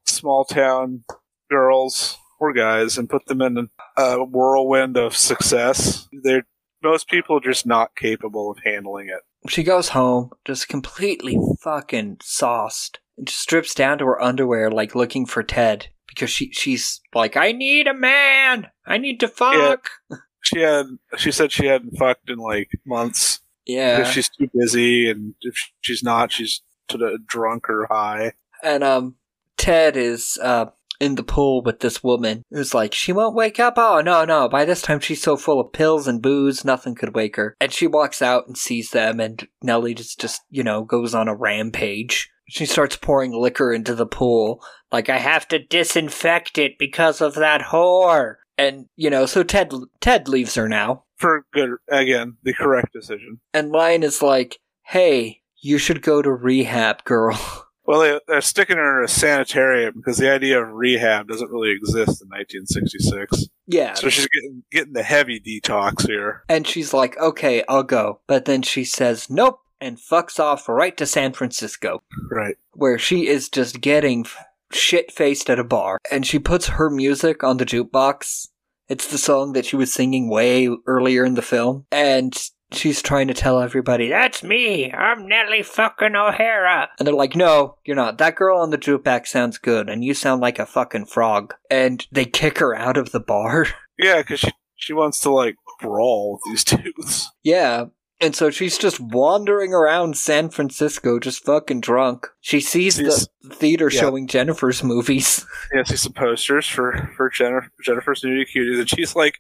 small 0.06 0.46
town 0.46 1.04
girls 1.50 2.18
or 2.40 2.54
guys 2.54 2.98
and 2.98 3.10
put 3.10 3.26
them 3.26 3.42
in 3.42 3.70
a 3.98 4.24
whirlwind 4.24 4.96
of 4.98 5.18
success. 5.18 6.08
They're 6.24 6.46
most 6.84 7.08
people 7.08 7.38
are 7.38 7.42
just 7.42 7.66
not 7.66 7.96
capable 7.96 8.52
of 8.52 8.60
handling 8.64 9.10
it. 9.10 9.22
She 9.50 9.64
goes 9.64 9.90
home, 9.90 10.32
just 10.46 10.70
completely 10.70 11.38
fucking 11.62 12.18
sauced, 12.22 13.00
and 13.18 13.28
just 13.28 13.40
strips 13.40 13.74
down 13.74 13.98
to 14.00 14.06
her 14.06 14.22
underwear, 14.22 14.70
like 14.70 14.96
looking 14.96 15.26
for 15.26 15.44
Ted 15.44 15.88
because 16.12 16.30
she 16.30 16.52
she's 16.52 17.02
like, 17.14 17.38
I 17.38 17.52
need 17.52 17.88
a 17.88 17.94
man. 17.94 18.68
I 18.86 18.98
need 18.98 19.20
to 19.22 19.28
fuck. 19.28 19.90
She 20.44 20.60
had 20.60 20.88
she 21.18 21.32
said 21.32 21.52
she 21.52 21.68
hadn't 21.68 21.98
fucked 21.98 22.30
in 22.30 22.38
like 22.38 22.70
months. 22.86 23.40
Yeah. 23.66 23.98
Because 23.98 24.14
she's 24.14 24.30
too 24.30 24.50
busy 24.54 25.10
and 25.10 25.36
if 25.42 25.56
she's 25.82 26.04
not, 26.04 26.32
she's 26.32 26.62
sort 26.90 27.04
of 27.04 27.26
drunk 27.28 27.70
or 27.70 27.88
high. 27.90 28.34
And 28.64 28.84
um, 28.84 29.16
Ted 29.58 29.96
is 29.96 30.38
uh 30.42 30.66
in 31.02 31.16
the 31.16 31.24
pool 31.24 31.62
with 31.64 31.80
this 31.80 32.04
woman 32.04 32.44
who's 32.52 32.74
like, 32.74 32.94
she 32.94 33.12
won't 33.12 33.36
wake 33.36 33.60
up. 33.60 33.74
Oh 33.78 34.00
no, 34.02 34.24
no! 34.24 34.48
By 34.48 34.64
this 34.64 34.82
time, 34.82 35.00
she's 35.00 35.22
so 35.22 35.36
full 35.36 35.60
of 35.60 35.74
pills 35.74 36.08
and 36.08 36.22
booze, 36.22 36.64
nothing 36.64 36.96
could 36.96 37.16
wake 37.16 37.36
her. 37.36 37.56
And 37.60 37.74
she 37.74 37.88
walks 37.88 38.22
out 38.22 38.48
and 38.48 38.58
sees 38.58 38.92
them, 38.92 39.20
and 39.20 39.48
Neely 39.62 39.94
just 39.94 40.20
just 40.20 40.42
you 40.50 40.64
know 40.64 40.84
goes 40.84 41.14
on 41.16 41.28
a 41.28 41.36
rampage. 41.36 42.30
She 42.48 42.66
starts 42.66 42.96
pouring 42.98 43.32
liquor 43.34 43.74
into 43.74 43.96
the 43.96 44.06
pool, 44.06 44.62
like 44.92 45.10
I 45.10 45.18
have 45.18 45.48
to 45.50 45.60
disinfect 45.60 46.58
it 46.58 46.74
because 46.78 47.20
of 47.22 47.36
that 47.36 47.62
whore. 47.62 48.36
And 48.58 48.86
you 48.96 49.10
know, 49.10 49.26
so 49.26 49.42
Ted 49.44 49.72
Ted 50.02 50.28
leaves 50.28 50.56
her 50.56 50.70
now, 50.70 51.06
For 51.18 51.46
good 51.54 51.72
again, 51.90 52.38
the 52.44 52.54
correct 52.54 52.94
decision. 52.94 53.40
and 53.54 53.72
Lyon 53.72 54.04
is 54.04 54.22
like, 54.22 54.60
"Hey, 54.84 55.42
you 55.62 55.78
should 55.78 56.02
go 56.02 56.22
to 56.22 56.32
rehab, 56.32 57.04
girl." 57.06 57.68
Well, 57.86 58.00
they, 58.02 58.20
they're 58.28 58.42
sticking 58.42 58.78
her 58.78 59.00
in 59.00 59.06
a 59.06 59.08
sanitarium 59.08 59.94
because 59.96 60.18
the 60.18 60.32
idea 60.32 60.62
of 60.62 60.72
rehab 60.72 61.28
doesn't 61.28 61.50
really 61.52 61.72
exist 61.72 62.22
in 62.22 62.30
1966. 62.30 63.46
Yeah. 63.68 63.94
So 63.96 64.10
she's 64.10 64.28
getting 64.28 64.64
getting 64.72 64.94
the 64.94 65.04
heavy 65.04 65.40
detox 65.40 66.06
here. 66.08 66.44
And 66.50 66.68
she's 66.68 66.94
like, 66.94 67.18
okay, 67.18 67.64
I'll 67.68 67.84
go. 67.84 68.20
But 68.28 68.46
then 68.46 68.62
she 68.62 68.84
says, 68.84 69.30
nope, 69.30 69.60
and 69.80 69.98
fucks 69.98 70.40
off 70.40 70.70
right 70.70 70.96
to 70.98 71.06
San 71.06 71.34
Francisco, 71.34 72.02
Right. 72.30 72.56
where 72.74 73.00
she 73.00 73.28
is 73.28 73.50
just 73.50 73.82
getting 73.82 74.26
shit 74.72 75.12
faced 75.12 75.50
at 75.50 75.60
a 75.60 75.64
bar. 75.64 75.98
And 76.12 76.26
she 76.26 76.38
puts 76.40 76.68
her 76.68 76.90
music 76.90 77.44
on 77.44 77.58
the 77.58 77.66
jukebox. 77.66 78.48
It's 78.88 79.08
the 79.08 79.18
song 79.18 79.54
that 79.54 79.66
she 79.66 79.76
was 79.76 79.92
singing 79.94 80.30
way 80.30 80.70
earlier 80.86 81.26
in 81.26 81.34
the 81.36 81.42
film. 81.42 81.86
And 81.92 82.34
she's 82.72 83.02
trying 83.02 83.28
to 83.28 83.34
tell 83.34 83.60
everybody, 83.60 84.10
that's 84.10 84.44
me, 84.44 84.92
I'm 84.92 85.28
Neely 85.28 85.64
fucking 85.64 86.16
O'Hara. 86.16 86.90
And 86.98 87.08
they're 87.08 87.14
like, 87.14 87.36
no, 87.36 87.78
you're 87.86 87.96
not. 87.96 88.18
That 88.18 88.36
girl 88.36 88.60
on 88.60 88.70
the 88.70 88.78
jukebox 88.78 89.28
sounds 89.28 89.58
good, 89.58 89.90
and 89.90 90.04
you 90.04 90.14
sound 90.14 90.42
like 90.42 90.60
a 90.60 90.66
fucking 90.66 91.06
frog. 91.06 91.54
And 91.70 92.06
they 92.12 92.26
kick 92.26 92.60
her 92.60 92.76
out 92.76 92.98
of 92.98 93.12
the 93.12 93.20
bar. 93.20 93.68
Yeah, 94.00 94.18
because 94.24 94.40
she 94.40 94.52
she 94.76 94.94
wants 94.94 95.20
to 95.20 95.30
like 95.30 95.58
brawl 95.80 96.32
with 96.32 96.42
these 96.52 96.64
dudes. 96.64 97.30
Yeah. 97.44 97.86
And 98.22 98.36
so 98.36 98.52
she's 98.52 98.78
just 98.78 99.00
wandering 99.00 99.74
around 99.74 100.16
San 100.16 100.50
Francisco, 100.50 101.20
just 101.20 101.44
fucking 101.44 101.82
drunk. 101.82 102.28
She 102.42 102.60
sees 102.62 102.98
She's- 102.98 103.28
the 103.42 103.56
theater 103.56 103.90
yeah. 103.92 104.00
showing 104.00 104.28
Jennifer's 104.28 104.84
movies. 104.84 105.44
Yeah, 105.74 105.84
see 105.84 105.96
some 105.96 106.14
posters 106.14 106.68
for 106.68 107.10
for 107.16 107.30
Jennifer, 107.30 107.72
Jennifer's 107.84 108.22
nudie 108.24 108.46
cuties, 108.46 108.80
and 108.80 108.90
she's 108.90 109.16
like, 109.16 109.36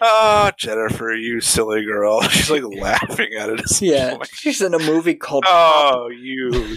"Oh, 0.00 0.50
Jennifer, 0.58 1.12
you 1.14 1.40
silly 1.42 1.84
girl." 1.84 2.22
She's 2.30 2.50
like 2.50 2.62
laughing 2.64 3.34
at 3.38 3.50
it. 3.50 3.60
Yeah. 3.82 4.16
She's 4.32 4.62
in 4.62 4.72
a 4.74 4.78
movie 4.78 5.14
called 5.14 5.44
Oh, 5.46 6.08
you. 6.08 6.76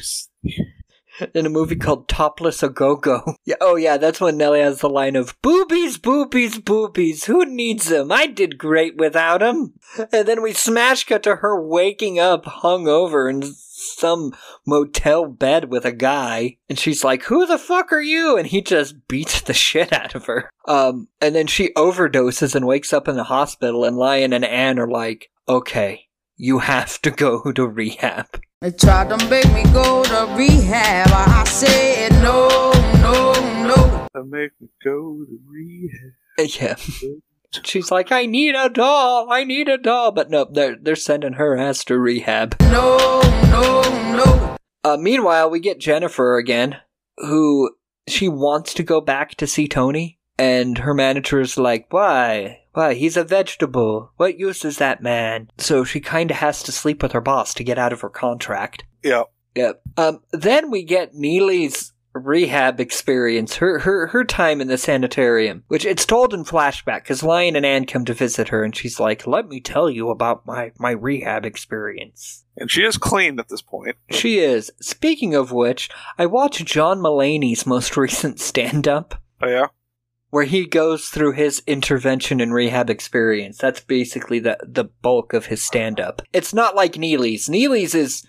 In 1.34 1.46
a 1.46 1.50
movie 1.50 1.76
called 1.76 2.08
Topless 2.08 2.64
a 2.64 2.70
Go 2.70 2.96
Go. 2.96 3.36
Yeah, 3.46 3.56
oh 3.60 3.76
yeah, 3.76 3.98
that's 3.98 4.22
when 4.22 4.38
Neely 4.38 4.60
has 4.60 4.80
the 4.80 4.90
line 4.90 5.16
of 5.16 5.40
boobies, 5.42 5.98
boobies, 5.98 6.60
boobies. 6.60 7.26
Who 7.26 7.46
needs 7.46 7.90
them? 7.90 8.12
I 8.12 8.28
did 8.28 8.58
great 8.58 8.98
without 8.98 9.40
them. 9.40 9.74
And 10.12 10.28
then 10.28 10.42
we 10.42 10.54
smash 10.54 11.06
cut 11.06 11.24
to 11.24 11.38
her 11.38 11.62
waking 11.62 12.20
up 12.20 12.46
hungover 12.46 13.30
in 13.30 13.42
some 13.44 14.34
motel 14.66 15.26
bed 15.26 15.70
with 15.70 15.86
a 15.86 15.92
guy, 15.92 16.58
and 16.70 16.78
she's 16.78 17.04
like, 17.04 17.24
"Who 17.24 17.46
the 17.46 17.58
fuck 17.58 17.92
are 17.92 18.02
you?" 18.02 18.38
And 18.38 18.48
he 18.48 18.62
just 18.62 19.08
beats 19.08 19.42
the 19.42 19.54
shit 19.66 19.92
out 19.92 20.16
of 20.16 20.26
her. 20.26 20.50
Um, 20.68 21.08
and 21.20 21.36
then 21.36 21.48
she 21.48 21.74
overdoses 21.74 22.56
and 22.56 22.68
wakes 22.68 22.94
up 22.94 23.08
in 23.08 23.16
the 23.16 23.26
hospital, 23.26 23.84
and 23.84 23.98
Lyon 23.98 24.34
and 24.34 24.46
Anne 24.46 24.80
are 24.80 24.90
like, 24.90 25.30
"Okay." 25.48 26.08
You 26.38 26.58
have 26.60 27.00
to 27.04 27.12
go 27.12 27.52
to 27.52 27.68
rehab. 27.68 28.42
They 28.62 28.70
tried 28.70 29.10
to 29.10 29.18
make 29.28 29.52
me 29.54 29.64
go 29.74 30.04
to 30.04 30.36
rehab. 30.38 31.08
I 31.12 31.44
said 31.46 32.12
no, 32.22 32.48
no, 33.02 33.34
no. 33.66 34.08
To 34.16 34.24
make 34.24 34.52
me 34.62 34.68
go 34.84 35.26
to 35.26 35.40
rehab. 35.50 36.12
Yeah. 36.60 36.76
She's 37.64 37.90
like, 37.92 38.12
I 38.12 38.26
need 38.28 38.56
a 38.56 38.70
doll, 38.70 39.32
I 39.32 39.44
need 39.46 39.68
a 39.68 39.80
doll. 39.80 40.12
But 40.12 40.30
no, 40.30 40.46
they're 40.46 40.76
they're 40.80 40.96
sending 40.96 41.34
her 41.34 41.58
ass 41.58 41.84
to 41.86 41.98
rehab. 41.98 42.56
No, 42.62 43.22
no, 43.50 43.82
no. 44.16 44.58
Uh, 44.84 44.98
meanwhile, 44.98 45.50
we 45.50 45.60
get 45.60 45.80
Jennifer 45.80 46.38
again, 46.38 46.78
who 47.18 47.72
she 48.08 48.28
wants 48.28 48.76
to 48.76 48.84
go 48.84 49.02
back 49.02 49.36
to 49.36 49.48
see 49.48 49.68
Tony, 49.68 50.20
and 50.38 50.80
her 50.80 50.94
manager's 50.94 51.58
like, 51.58 51.88
Why? 51.92 52.62
Why? 52.74 52.94
He's 52.94 53.18
a 53.18 53.24
vegetable. 53.24 54.12
What 54.18 54.40
use 54.40 54.64
is 54.64 54.78
that 54.78 55.04
man? 55.04 55.50
So 55.58 55.84
she 55.84 56.00
kind 56.00 56.32
of 56.32 56.38
has 56.38 56.64
to 56.64 56.72
sleep 56.72 57.04
with 57.04 57.12
her 57.12 57.22
boss 57.22 57.54
to 57.56 57.64
get 57.64 57.78
out 57.78 57.94
of 57.94 58.02
her 58.02 58.10
contract. 58.10 58.84
Yeah. 59.04 59.24
Yep. 59.56 59.82
Um, 59.98 60.22
then 60.32 60.72
we 60.72 60.84
get 60.84 61.14
Neely's 61.14 61.92
rehab 62.14 62.80
experience, 62.80 63.56
her 63.58 63.80
her 63.80 64.08
her 64.08 64.24
time 64.24 64.62
in 64.62 64.68
the 64.68 64.78
sanitarium, 64.78 65.64
which 65.68 65.86
it's 65.86 66.06
told 66.06 66.34
in 66.34 66.44
flashback 66.44 67.04
because 67.04 67.24
Lyon 67.24 67.56
and 67.56 67.66
Anne 67.66 67.86
come 67.86 68.06
to 68.06 68.14
visit 68.14 68.50
her, 68.50 68.64
and 68.64 68.76
she's 68.76 69.00
like, 69.00 69.28
"Let 69.28 69.48
me 69.48 69.60
tell 69.60 69.90
you 69.90 70.10
about 70.10 70.46
my 70.46 70.72
my 70.78 70.92
rehab 70.92 71.46
experience." 71.46 72.46
And 72.58 72.72
she 72.72 72.84
is 72.84 72.98
clean 72.98 73.40
at 73.40 73.50
this 73.50 73.62
point. 73.62 73.98
She 74.10 74.40
is. 74.40 74.72
Speaking 74.82 75.36
of 75.36 75.52
which, 75.52 75.90
I 76.18 76.26
watched 76.26 76.66
John 76.66 77.00
Mulaney's 77.00 77.66
most 77.66 77.98
recent 77.98 78.40
stand 78.40 78.88
up 78.88 79.22
Oh 79.42 79.48
yeah. 79.48 79.68
Where 80.32 80.46
he 80.46 80.66
goes 80.66 81.08
through 81.10 81.34
his 81.34 81.62
intervention 81.68 82.42
and 82.42 82.54
rehab 82.54 82.90
experience. 82.90 83.58
That's 83.60 83.80
basically 83.82 84.40
the 84.40 84.58
the 84.68 84.86
bulk 84.86 85.34
of 85.34 85.46
his 85.46 85.64
stand 85.64 86.00
up. 86.00 86.22
It's 86.34 86.54
not 86.54 86.76
like 86.76 86.98
Neely's. 86.98 87.48
Neely's 87.48 87.94
is 87.94 88.26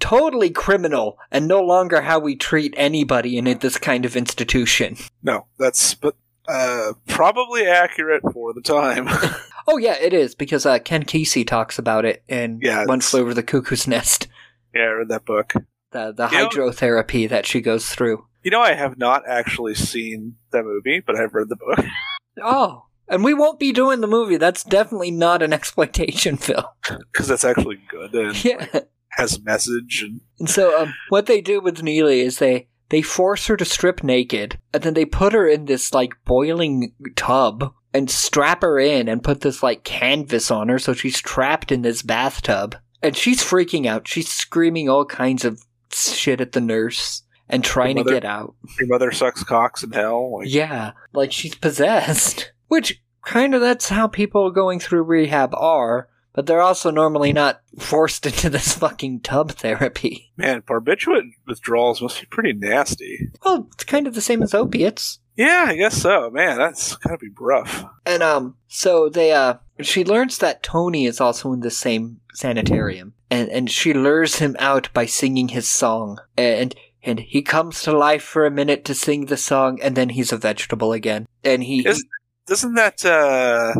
totally 0.00 0.50
criminal 0.50 1.18
and 1.30 1.46
no 1.48 1.60
longer 1.60 2.02
how 2.02 2.18
we 2.18 2.36
treat 2.36 2.74
anybody 2.76 3.36
in 3.38 3.44
this 3.58 3.78
kind 3.78 4.04
of 4.04 4.16
institution. 4.16 4.96
No, 5.22 5.46
that's 5.58 5.94
but 5.94 6.16
uh, 6.48 6.92
probably 7.08 7.66
accurate 7.66 8.22
for 8.32 8.52
the 8.52 8.60
time. 8.60 9.08
Oh 9.66 9.78
yeah, 9.78 9.96
it 9.98 10.12
is 10.12 10.34
because 10.34 10.66
uh, 10.66 10.78
Ken 10.78 11.04
Kesey 11.04 11.46
talks 11.46 11.78
about 11.78 12.04
it 12.04 12.22
in 12.28 12.58
Yeah, 12.60 12.84
One 12.84 13.00
Flew 13.00 13.22
Over 13.22 13.32
the 13.32 13.42
Cuckoo's 13.42 13.88
Nest. 13.88 14.28
yeah, 14.74 14.82
I 14.82 14.86
read 14.88 15.08
that 15.08 15.24
book. 15.24 15.54
The 15.92 16.12
the 16.12 16.28
You 16.30 16.36
know- 16.36 16.48
hydrotherapy 16.50 17.26
that 17.30 17.46
she 17.46 17.62
goes 17.62 17.88
through. 17.88 18.26
You 18.44 18.50
know, 18.50 18.60
I 18.60 18.74
have 18.74 18.98
not 18.98 19.22
actually 19.26 19.74
seen 19.74 20.36
the 20.52 20.62
movie, 20.62 21.00
but 21.04 21.16
I've 21.16 21.34
read 21.34 21.48
the 21.48 21.56
book. 21.56 21.84
Oh, 22.42 22.86
and 23.06 23.22
we 23.22 23.32
won't 23.32 23.60
be 23.60 23.70
doing 23.70 24.00
the 24.00 24.08
movie. 24.08 24.38
That's 24.38 24.64
definitely 24.64 25.12
not 25.12 25.40
an 25.40 25.52
exploitation 25.52 26.36
film. 26.36 26.64
because 27.12 27.28
that's 27.28 27.44
actually 27.44 27.78
good 27.88 28.12
and 28.12 28.44
Yeah. 28.44 28.66
has 29.10 29.40
message 29.44 30.02
and 30.04 30.20
And 30.40 30.50
so, 30.50 30.76
um, 30.82 30.92
what 31.10 31.26
they 31.26 31.40
do 31.40 31.60
with 31.60 31.82
Neely 31.82 32.20
is 32.22 32.38
they 32.38 32.66
they 32.88 33.02
force 33.02 33.46
her 33.46 33.56
to 33.56 33.64
strip 33.64 34.02
naked, 34.02 34.58
and 34.72 34.82
then 34.82 34.94
they 34.94 35.04
put 35.04 35.32
her 35.32 35.46
in 35.48 35.66
this 35.66 35.94
like 35.94 36.12
boiling 36.24 36.92
tub 37.14 37.72
and 37.92 38.10
strap 38.10 38.62
her 38.62 38.78
in 38.80 39.08
and 39.08 39.22
put 39.22 39.42
this 39.42 39.62
like 39.62 39.84
canvas 39.84 40.50
on 40.50 40.68
her, 40.68 40.80
so 40.80 40.92
she's 40.92 41.20
trapped 41.20 41.70
in 41.70 41.82
this 41.82 42.02
bathtub, 42.02 42.74
and 43.00 43.16
she's 43.16 43.42
freaking 43.44 43.86
out. 43.86 44.08
She's 44.08 44.28
screaming 44.28 44.88
all 44.88 45.04
kinds 45.06 45.44
of 45.44 45.62
shit 45.92 46.40
at 46.40 46.50
the 46.50 46.60
nurse 46.60 47.22
and 47.48 47.62
trying 47.64 47.96
to 47.96 48.04
get 48.04 48.24
out. 48.24 48.54
your 48.78 48.88
mother 48.88 49.12
sucks 49.12 49.44
cocks 49.44 49.82
in 49.82 49.92
hell. 49.92 50.38
Like, 50.38 50.48
Yeah, 50.52 50.92
like 51.12 51.32
she's 51.32 51.54
possessed. 51.54 52.52
Which 52.68 53.02
kind 53.24 53.54
of 53.54 53.60
that's 53.60 53.88
how 53.88 54.06
people 54.06 54.50
going 54.50 54.80
through 54.80 55.02
rehab 55.02 55.54
are, 55.54 56.08
but 56.32 56.46
they're 56.46 56.60
also 56.62 56.90
normally 56.90 57.32
not 57.32 57.60
forced 57.78 58.26
into 58.26 58.50
this 58.50 58.74
fucking 58.74 59.20
tub 59.20 59.52
therapy. 59.52 60.32
Man, 60.36 60.62
barbiturate 60.62 61.30
withdrawals 61.46 62.02
must 62.02 62.20
be 62.20 62.26
pretty 62.26 62.52
nasty. 62.52 63.30
Well, 63.44 63.68
it's 63.72 63.84
kind 63.84 64.06
of 64.06 64.14
the 64.14 64.20
same 64.20 64.42
as 64.42 64.54
opiates. 64.54 65.20
Yeah, 65.36 65.66
I 65.68 65.74
guess 65.76 65.96
so. 65.96 66.30
Man, 66.30 66.58
that's 66.58 66.94
gotta 66.96 67.18
be 67.18 67.28
rough. 67.38 67.84
And 68.06 68.22
um 68.22 68.56
so 68.68 69.08
they 69.08 69.32
uh 69.32 69.54
she 69.80 70.04
learns 70.04 70.38
that 70.38 70.62
Tony 70.62 71.06
is 71.06 71.20
also 71.20 71.52
in 71.52 71.60
the 71.60 71.70
same 71.70 72.20
sanitarium 72.32 73.14
and 73.30 73.48
and 73.48 73.70
she 73.70 73.92
lures 73.92 74.36
him 74.36 74.54
out 74.60 74.88
by 74.92 75.06
singing 75.06 75.48
his 75.48 75.68
song 75.68 76.18
and 76.36 76.74
and 77.04 77.20
he 77.20 77.42
comes 77.42 77.82
to 77.82 77.96
life 77.96 78.22
for 78.22 78.46
a 78.46 78.50
minute 78.50 78.84
to 78.86 78.94
sing 78.94 79.26
the 79.26 79.36
song 79.36 79.78
and 79.82 79.96
then 79.96 80.10
he's 80.10 80.32
a 80.32 80.36
vegetable 80.36 80.92
again. 80.92 81.26
And 81.44 81.62
he 81.62 81.86
Is, 81.86 82.04
isn't 82.50 82.74
that 82.74 83.04
uh 83.04 83.74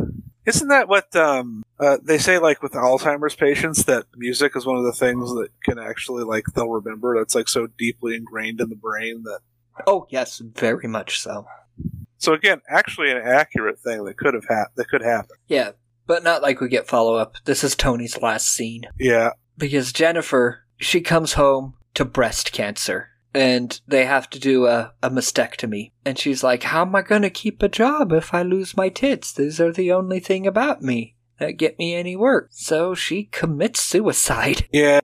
isn't 0.46 0.68
that 0.68 0.88
what 0.88 1.14
um 1.16 1.62
uh, 1.80 1.98
they 2.02 2.18
say 2.18 2.38
like 2.38 2.62
with 2.62 2.72
Alzheimer's 2.72 3.34
patients 3.34 3.84
that 3.84 4.04
music 4.16 4.52
is 4.54 4.64
one 4.64 4.76
of 4.76 4.84
the 4.84 4.92
things 4.92 5.28
that 5.34 5.48
can 5.64 5.78
actually 5.78 6.22
like 6.24 6.44
they'll 6.54 6.68
remember 6.68 7.18
that's 7.18 7.34
like 7.34 7.48
so 7.48 7.66
deeply 7.78 8.14
ingrained 8.14 8.60
in 8.60 8.68
the 8.68 8.76
brain 8.76 9.22
that 9.24 9.40
Oh 9.86 10.06
yes, 10.08 10.38
very 10.38 10.86
much 10.86 11.18
so. 11.18 11.46
so 12.18 12.32
again 12.32 12.60
actually 12.68 13.10
an 13.10 13.22
accurate 13.24 13.80
thing 13.80 14.04
that 14.04 14.16
could 14.16 14.34
have 14.34 14.46
hap- 14.48 14.74
that 14.76 14.88
could 14.88 15.02
happen. 15.02 15.36
Yeah, 15.48 15.72
but 16.06 16.22
not 16.22 16.42
like 16.42 16.60
we 16.60 16.68
get 16.68 16.86
follow 16.86 17.16
up. 17.16 17.34
This 17.44 17.64
is 17.64 17.74
Tony's 17.74 18.20
last 18.20 18.48
scene. 18.48 18.82
Yeah. 18.98 19.30
Because 19.56 19.92
Jennifer, 19.92 20.64
she 20.78 21.00
comes 21.00 21.34
home 21.34 21.74
to 21.94 22.04
breast 22.04 22.52
cancer. 22.52 23.10
And 23.34 23.80
they 23.86 24.04
have 24.04 24.30
to 24.30 24.38
do 24.38 24.66
a, 24.66 24.92
a 25.02 25.10
mastectomy. 25.10 25.90
And 26.04 26.18
she's 26.18 26.42
like, 26.44 26.64
How 26.64 26.82
am 26.82 26.94
I 26.94 27.02
going 27.02 27.22
to 27.22 27.30
keep 27.30 27.62
a 27.62 27.68
job 27.68 28.12
if 28.12 28.32
I 28.32 28.42
lose 28.42 28.76
my 28.76 28.88
tits? 28.88 29.32
These 29.32 29.60
are 29.60 29.72
the 29.72 29.92
only 29.92 30.20
thing 30.20 30.46
about 30.46 30.82
me 30.82 31.16
that 31.38 31.52
get 31.52 31.78
me 31.78 31.94
any 31.94 32.16
work. 32.16 32.48
So 32.52 32.94
she 32.94 33.24
commits 33.24 33.80
suicide. 33.80 34.68
Yeah. 34.72 35.00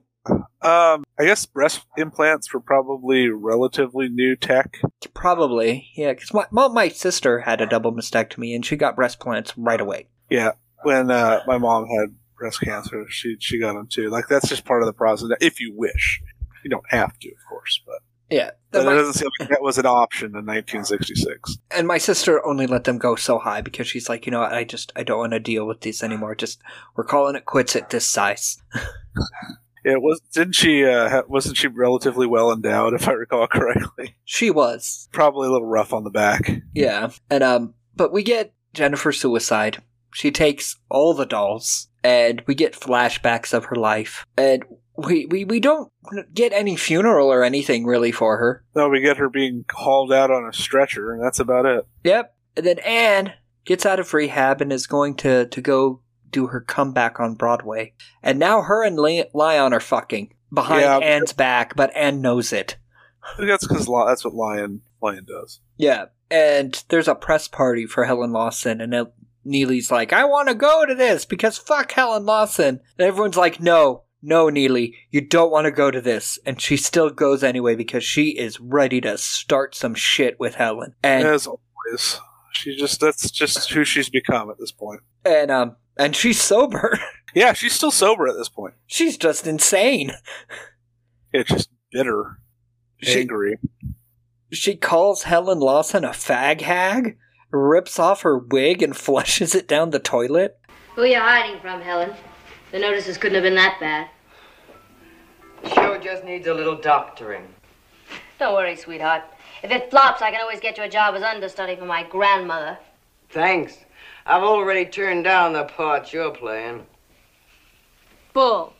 Um 0.61 1.03
I 1.17 1.25
guess 1.25 1.47
breast 1.47 1.81
implants 1.97 2.53
were 2.53 2.59
probably 2.59 3.29
relatively 3.29 4.09
new 4.09 4.35
tech. 4.35 4.77
Probably, 5.15 5.89
yeah, 5.95 6.13
because 6.13 6.31
my, 6.33 6.67
my 6.67 6.89
sister 6.89 7.39
had 7.39 7.61
a 7.61 7.65
double 7.65 7.91
mastectomy 7.91 8.53
and 8.53 8.63
she 8.63 8.75
got 8.75 8.95
breast 8.95 9.17
implants 9.19 9.57
right 9.57 9.81
away. 9.81 10.07
Yeah, 10.29 10.51
when 10.83 11.09
uh, 11.09 11.41
my 11.47 11.57
mom 11.57 11.87
had 11.87 12.15
breast 12.37 12.61
cancer, 12.61 13.05
she 13.09 13.37
she 13.39 13.59
got 13.59 13.73
them 13.73 13.87
too. 13.87 14.09
Like 14.09 14.27
that's 14.27 14.49
just 14.49 14.65
part 14.65 14.81
of 14.81 14.87
the 14.87 14.93
process. 14.93 15.29
If 15.39 15.59
you 15.59 15.73
wish, 15.75 16.21
you 16.63 16.69
don't 16.69 16.89
have 16.89 17.17
to, 17.19 17.29
of 17.29 17.49
course, 17.49 17.81
but 17.85 17.99
Yeah. 18.31 18.51
but 18.71 18.81
it 18.83 18.85
My- 18.85 18.93
doesn't 18.95 19.13
seem 19.13 19.29
like 19.39 19.49
that 19.49 19.61
was 19.61 19.77
an 19.77 19.85
option 19.85 20.27
in 20.35 20.45
1966. 20.45 21.57
and 21.71 21.85
my 21.87 21.97
sister 21.97 22.43
only 22.45 22.65
let 22.65 22.85
them 22.85 22.97
go 22.97 23.15
so 23.15 23.37
high 23.37 23.61
because 23.61 23.87
she's 23.87 24.07
like, 24.09 24.25
you 24.25 24.31
know 24.31 24.39
what, 24.39 24.53
I 24.53 24.63
just 24.63 24.91
I 24.95 25.03
don't 25.03 25.19
want 25.19 25.33
to 25.33 25.39
deal 25.39 25.67
with 25.67 25.81
these 25.81 26.01
anymore. 26.01 26.33
Just 26.35 26.61
we're 26.95 27.03
calling 27.03 27.35
it 27.35 27.45
quits 27.45 27.75
at 27.75 27.89
this 27.89 28.07
size. 28.07 28.57
It 29.83 29.99
was 29.99 30.21
didn't 30.31 30.53
she? 30.53 30.85
Uh, 30.85 31.23
wasn't 31.27 31.57
she 31.57 31.67
relatively 31.67 32.27
well 32.27 32.51
endowed, 32.51 32.93
if 32.93 33.07
I 33.07 33.13
recall 33.13 33.47
correctly? 33.47 34.15
She 34.25 34.51
was. 34.51 35.09
Probably 35.11 35.47
a 35.47 35.51
little 35.51 35.67
rough 35.67 35.91
on 35.91 36.03
the 36.03 36.11
back. 36.11 36.51
Yeah. 36.75 37.09
And 37.31 37.43
um 37.43 37.73
but 37.95 38.13
we 38.13 38.21
get 38.21 38.53
Jennifer 38.75 39.11
suicide. 39.11 39.81
She 40.13 40.29
takes 40.29 40.77
all 40.89 41.15
the 41.15 41.25
dolls 41.25 41.87
and 42.03 42.41
we 42.47 42.55
get 42.55 42.73
flashbacks 42.73 43.53
of 43.53 43.65
her 43.65 43.75
life. 43.75 44.25
And 44.37 44.63
we 44.97 45.25
we, 45.25 45.45
we 45.45 45.59
don't 45.59 45.91
get 46.33 46.53
any 46.53 46.75
funeral 46.75 47.31
or 47.31 47.43
anything 47.43 47.85
really 47.85 48.11
for 48.11 48.37
her. 48.37 48.63
No, 48.75 48.89
we 48.89 48.99
get 48.99 49.17
her 49.17 49.29
being 49.29 49.65
hauled 49.71 50.11
out 50.11 50.31
on 50.31 50.47
a 50.47 50.53
stretcher, 50.53 51.11
and 51.13 51.23
that's 51.23 51.39
about 51.39 51.65
it. 51.65 51.85
Yep. 52.03 52.35
And 52.57 52.65
then 52.65 52.79
Anne 52.79 53.33
gets 53.65 53.85
out 53.85 53.99
of 53.99 54.13
rehab 54.13 54.61
and 54.61 54.73
is 54.73 54.87
going 54.87 55.15
to, 55.15 55.45
to 55.47 55.61
go 55.61 56.01
do 56.29 56.47
her 56.47 56.61
comeback 56.61 57.19
on 57.19 57.35
Broadway. 57.35 57.93
And 58.23 58.39
now 58.39 58.61
her 58.61 58.83
and 58.83 58.97
Le- 58.97 59.25
Lyon 59.33 59.73
are 59.73 59.79
fucking 59.79 60.33
behind 60.53 60.81
Yeah. 60.81 60.97
Anne's 60.97 61.33
back, 61.33 61.75
but 61.75 61.95
Anne 61.95 62.21
knows 62.21 62.51
it. 62.51 62.77
That's 63.37 63.67
because 63.67 63.87
that's 64.07 64.25
what 64.25 64.33
Lyon 64.33 64.81
Lyon 65.01 65.25
does. 65.25 65.59
Yeah. 65.77 66.05
And 66.29 66.83
there's 66.89 67.07
a 67.07 67.15
press 67.15 67.47
party 67.47 67.85
for 67.85 68.05
Helen 68.05 68.31
Lawson, 68.31 68.81
and 68.81 68.93
Neely's 69.43 69.91
like, 69.91 70.13
I 70.13 70.25
want 70.25 70.49
to 70.49 70.55
go 70.55 70.85
to 70.85 70.93
this 70.95 71.25
because 71.25 71.57
fuck 71.57 71.91
Helen 71.91 72.25
Lawson. 72.25 72.79
And 72.97 73.07
everyone's 73.07 73.37
like, 73.37 73.59
no, 73.59 74.03
no, 74.21 74.49
Neely, 74.49 74.95
you 75.09 75.21
don't 75.21 75.51
want 75.51 75.65
to 75.65 75.71
go 75.71 75.89
to 75.91 75.99
this. 76.01 76.37
And 76.45 76.61
she 76.61 76.77
still 76.77 77.09
goes 77.09 77.43
anyway 77.43 77.75
because 77.75 78.03
she 78.03 78.37
is 78.37 78.59
ready 78.59 79.01
to 79.01 79.17
start 79.17 79.73
some 79.75 79.95
shit 79.95 80.39
with 80.39 80.55
Helen. 80.55 80.93
And 81.03 81.25
As 81.27 81.47
always, 81.47 82.19
she 82.53 82.75
just 82.75 82.99
that's 82.99 83.31
just 83.31 83.71
who 83.71 83.83
she's 83.83 84.09
become 84.09 84.49
at 84.51 84.57
this 84.59 84.71
point. 84.71 85.01
and 85.25 85.49
um 85.49 85.75
and 85.97 86.15
she's 86.15 86.39
sober. 86.41 86.97
Yeah, 87.33 87.53
she's 87.53 87.71
still 87.71 87.91
sober 87.91 88.27
at 88.27 88.35
this 88.35 88.49
point. 88.49 88.73
she's 88.87 89.15
just 89.15 89.47
insane. 89.47 90.11
It's 91.31 91.49
just 91.49 91.69
bitter, 91.89 92.39
She- 93.01 93.21
angry. 93.21 93.55
She 94.51 94.75
calls 94.75 95.23
Helen 95.23 95.59
Lawson 95.61 96.03
a 96.03 96.09
fag 96.09 96.59
hag, 96.59 97.17
rips 97.51 97.99
off 97.99 98.21
her 98.21 98.37
wig 98.37 98.81
and 98.81 98.95
flushes 98.97 99.53
it 99.55 99.67
down 99.67 99.89
the 99.89 99.99
toilet. 99.99 100.57
Who 100.95 101.01
are 101.03 101.07
you 101.07 101.19
hiding 101.19 101.59
from, 101.61 101.81
Helen? 101.81 102.13
The 102.71 102.79
notices 102.79 103.17
couldn't 103.17 103.35
have 103.35 103.43
been 103.43 103.55
that 103.55 103.79
bad. 103.79 104.07
Show 105.73 105.97
just 105.97 106.23
needs 106.23 106.47
a 106.47 106.53
little 106.53 106.75
doctoring. 106.75 107.47
Don't 108.39 108.53
worry, 108.53 108.75
sweetheart. 108.75 109.23
If 109.63 109.71
it 109.71 109.91
flops, 109.91 110.21
I 110.21 110.31
can 110.31 110.41
always 110.41 110.59
get 110.59 110.77
you 110.77 110.83
a 110.83 110.89
job 110.89 111.13
as 111.15 111.21
understudy 111.21 111.75
for 111.75 111.85
my 111.85 112.03
grandmother. 112.03 112.77
Thanks. 113.29 113.77
I've 114.25 114.43
already 114.43 114.85
turned 114.85 115.23
down 115.23 115.53
the 115.53 115.65
part 115.65 116.11
you're 116.11 116.31
playing. 116.31 116.85
Bull. 118.33 118.73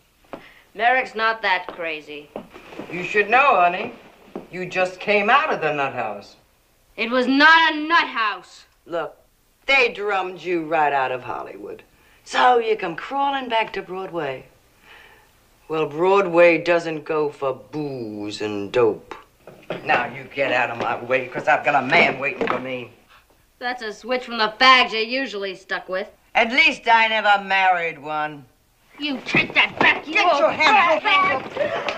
Merrick's 0.74 1.16
not 1.16 1.42
that 1.42 1.68
crazy. 1.68 2.30
You 2.92 3.04
should 3.04 3.30
know, 3.30 3.56
honey. 3.56 3.94
You 4.52 4.66
just 4.66 5.00
came 5.00 5.30
out 5.30 5.54
of 5.54 5.62
the 5.62 5.74
nut 5.74 5.94
house. 5.94 6.38
It 7.02 7.10
was 7.10 7.26
not 7.26 7.74
a 7.74 7.78
nut 7.80 8.10
house. 8.10 8.66
Look, 8.86 9.18
they 9.66 9.92
drummed 9.92 10.40
you 10.40 10.66
right 10.66 10.94
out 10.94 11.12
of 11.12 11.24
Hollywood. 11.24 11.82
So 12.26 12.60
you 12.60 12.78
come 12.78 12.96
crawling 12.96 13.50
back 13.50 13.74
to 13.74 13.82
Broadway. 13.82 14.46
Well, 15.68 15.88
Broadway 15.88 16.64
doesn't 16.64 17.04
go 17.04 17.30
for 17.30 17.56
booze 17.56 18.40
and 18.40 18.72
dope. 18.72 19.16
Now 19.84 20.14
you 20.14 20.26
get 20.26 20.52
out 20.52 20.70
of 20.70 20.78
my 20.78 21.04
way, 21.04 21.26
because 21.26 21.48
I've 21.48 21.66
got 21.66 21.84
a 21.84 21.88
man 21.88 22.20
waiting 22.20 22.48
for 22.48 22.60
me. 22.60 22.92
That's 23.58 23.82
a 23.82 23.92
switch 23.94 24.26
from 24.26 24.38
the 24.38 24.54
fags 24.62 24.92
you're 24.92 25.02
usually 25.02 25.56
stuck 25.56 25.90
with. 25.90 26.08
At 26.36 26.52
least 26.52 26.84
I 26.86 27.08
never 27.08 27.44
married 27.44 27.98
one. 27.98 28.46
You 29.00 29.20
take 29.26 29.56
that 29.56 29.76
back, 29.80 30.06
you 30.06 30.14
Get 30.14 30.38
your 30.38 30.52
hands 30.52 31.04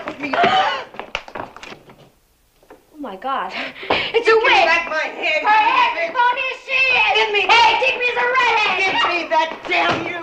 off 0.06 0.18
me. 0.18 0.32
Oh 2.94 2.98
my 3.14 3.20
God. 3.20 3.52
It's 4.16 4.28
a 4.28 4.36
wig. 4.36 4.64
back 4.64 4.88
my 4.88 4.96
head, 4.96 5.42
Her 5.42 5.48
head. 5.48 6.12
do 6.14 6.40
you 6.40 6.56
see? 6.66 6.86
Give 7.14 7.32
me 7.32 7.40
Hey, 7.42 7.78
take 7.80 7.98
me 7.98 8.06
as 8.10 8.16
a 8.16 8.26
redhead. 8.36 8.76
Give 8.78 8.94
me 9.10 9.18
that, 9.28 9.50
damn 9.68 10.06
you! 10.06 10.20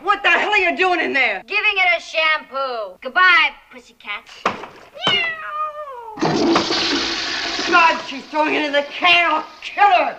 What 0.00 0.22
the 0.22 0.30
hell 0.30 0.50
are 0.50 0.58
you 0.58 0.76
doing 0.76 1.00
in 1.00 1.12
there? 1.12 1.42
Giving 1.46 1.76
it 1.76 1.98
a 1.98 2.00
shampoo. 2.00 2.98
Goodbye, 3.00 3.50
pussycat. 3.70 4.24
God, 7.70 8.02
she's 8.06 8.24
throwing 8.26 8.54
it 8.54 8.64
in 8.64 8.72
the 8.72 8.82
can. 8.82 9.30
I'll 9.30 9.46
kill 9.62 9.84
her. 9.84 10.16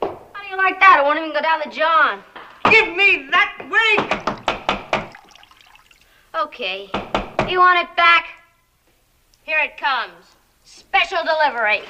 How 0.00 0.42
do 0.42 0.48
you 0.48 0.56
like 0.56 0.78
that? 0.80 1.00
It 1.00 1.04
won't 1.04 1.18
even 1.18 1.32
go 1.32 1.42
down 1.42 1.60
the 1.64 1.70
John. 1.70 2.22
Give 2.70 2.96
me 2.96 3.28
that 3.30 3.66
wig. 3.70 4.00
Okay. 6.40 6.90
You 7.50 7.58
want 7.58 7.80
it 7.80 7.96
back? 7.96 8.26
Here 9.42 9.58
it 9.58 9.76
comes. 9.76 10.33
Special 10.76 11.18
delivery. 11.22 11.82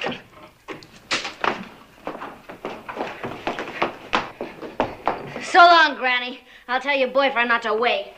So 5.41 5.57
long, 5.57 5.95
Granny. 5.95 6.41
I'll 6.67 6.79
tell 6.79 6.95
your 6.95 7.07
boyfriend 7.07 7.49
not 7.49 7.63
to 7.63 7.73
wait. 7.73 8.13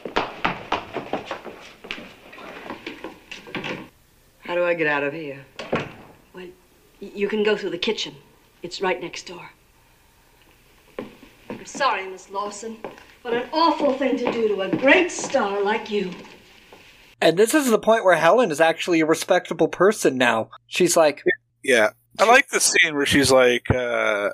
How 4.40 4.56
do 4.56 4.66
I 4.66 4.74
get 4.74 4.88
out 4.88 5.04
of 5.04 5.14
here? 5.14 5.46
Y- 6.34 6.52
You 7.00 7.30
can 7.30 7.44
go 7.44 7.56
through 7.56 7.70
the 7.70 7.78
kitchen. 7.78 8.16
It's 8.62 8.82
right 8.82 9.02
next 9.02 9.26
door. 9.28 9.50
I'm 11.50 11.66
sorry, 11.66 12.08
Miss 12.10 12.30
Lawson. 12.30 12.78
What 13.22 13.34
an 13.34 13.48
awful 13.54 13.94
thing 13.94 14.18
to 14.18 14.30
do 14.34 14.50
to 14.50 14.62
a 14.62 14.70
great 14.76 15.12
star 15.12 15.62
like 15.64 15.90
you. 15.90 16.12
And 17.22 17.38
this 17.38 17.54
is 17.54 17.70
the 17.70 17.80
point 17.80 18.04
where 18.04 18.16
Helen 18.16 18.52
is 18.52 18.62
actually 18.62 19.00
a 19.00 19.06
respectable 19.06 19.68
person 19.68 20.18
now. 20.18 20.50
She's 20.68 20.96
like, 20.96 21.24
Yeah. 21.64 21.92
I 22.20 22.26
like 22.26 22.50
the 22.50 22.60
scene 22.60 22.96
where 22.96 23.06
she's 23.06 23.32
like, 23.32 23.70
uh, 23.70 24.32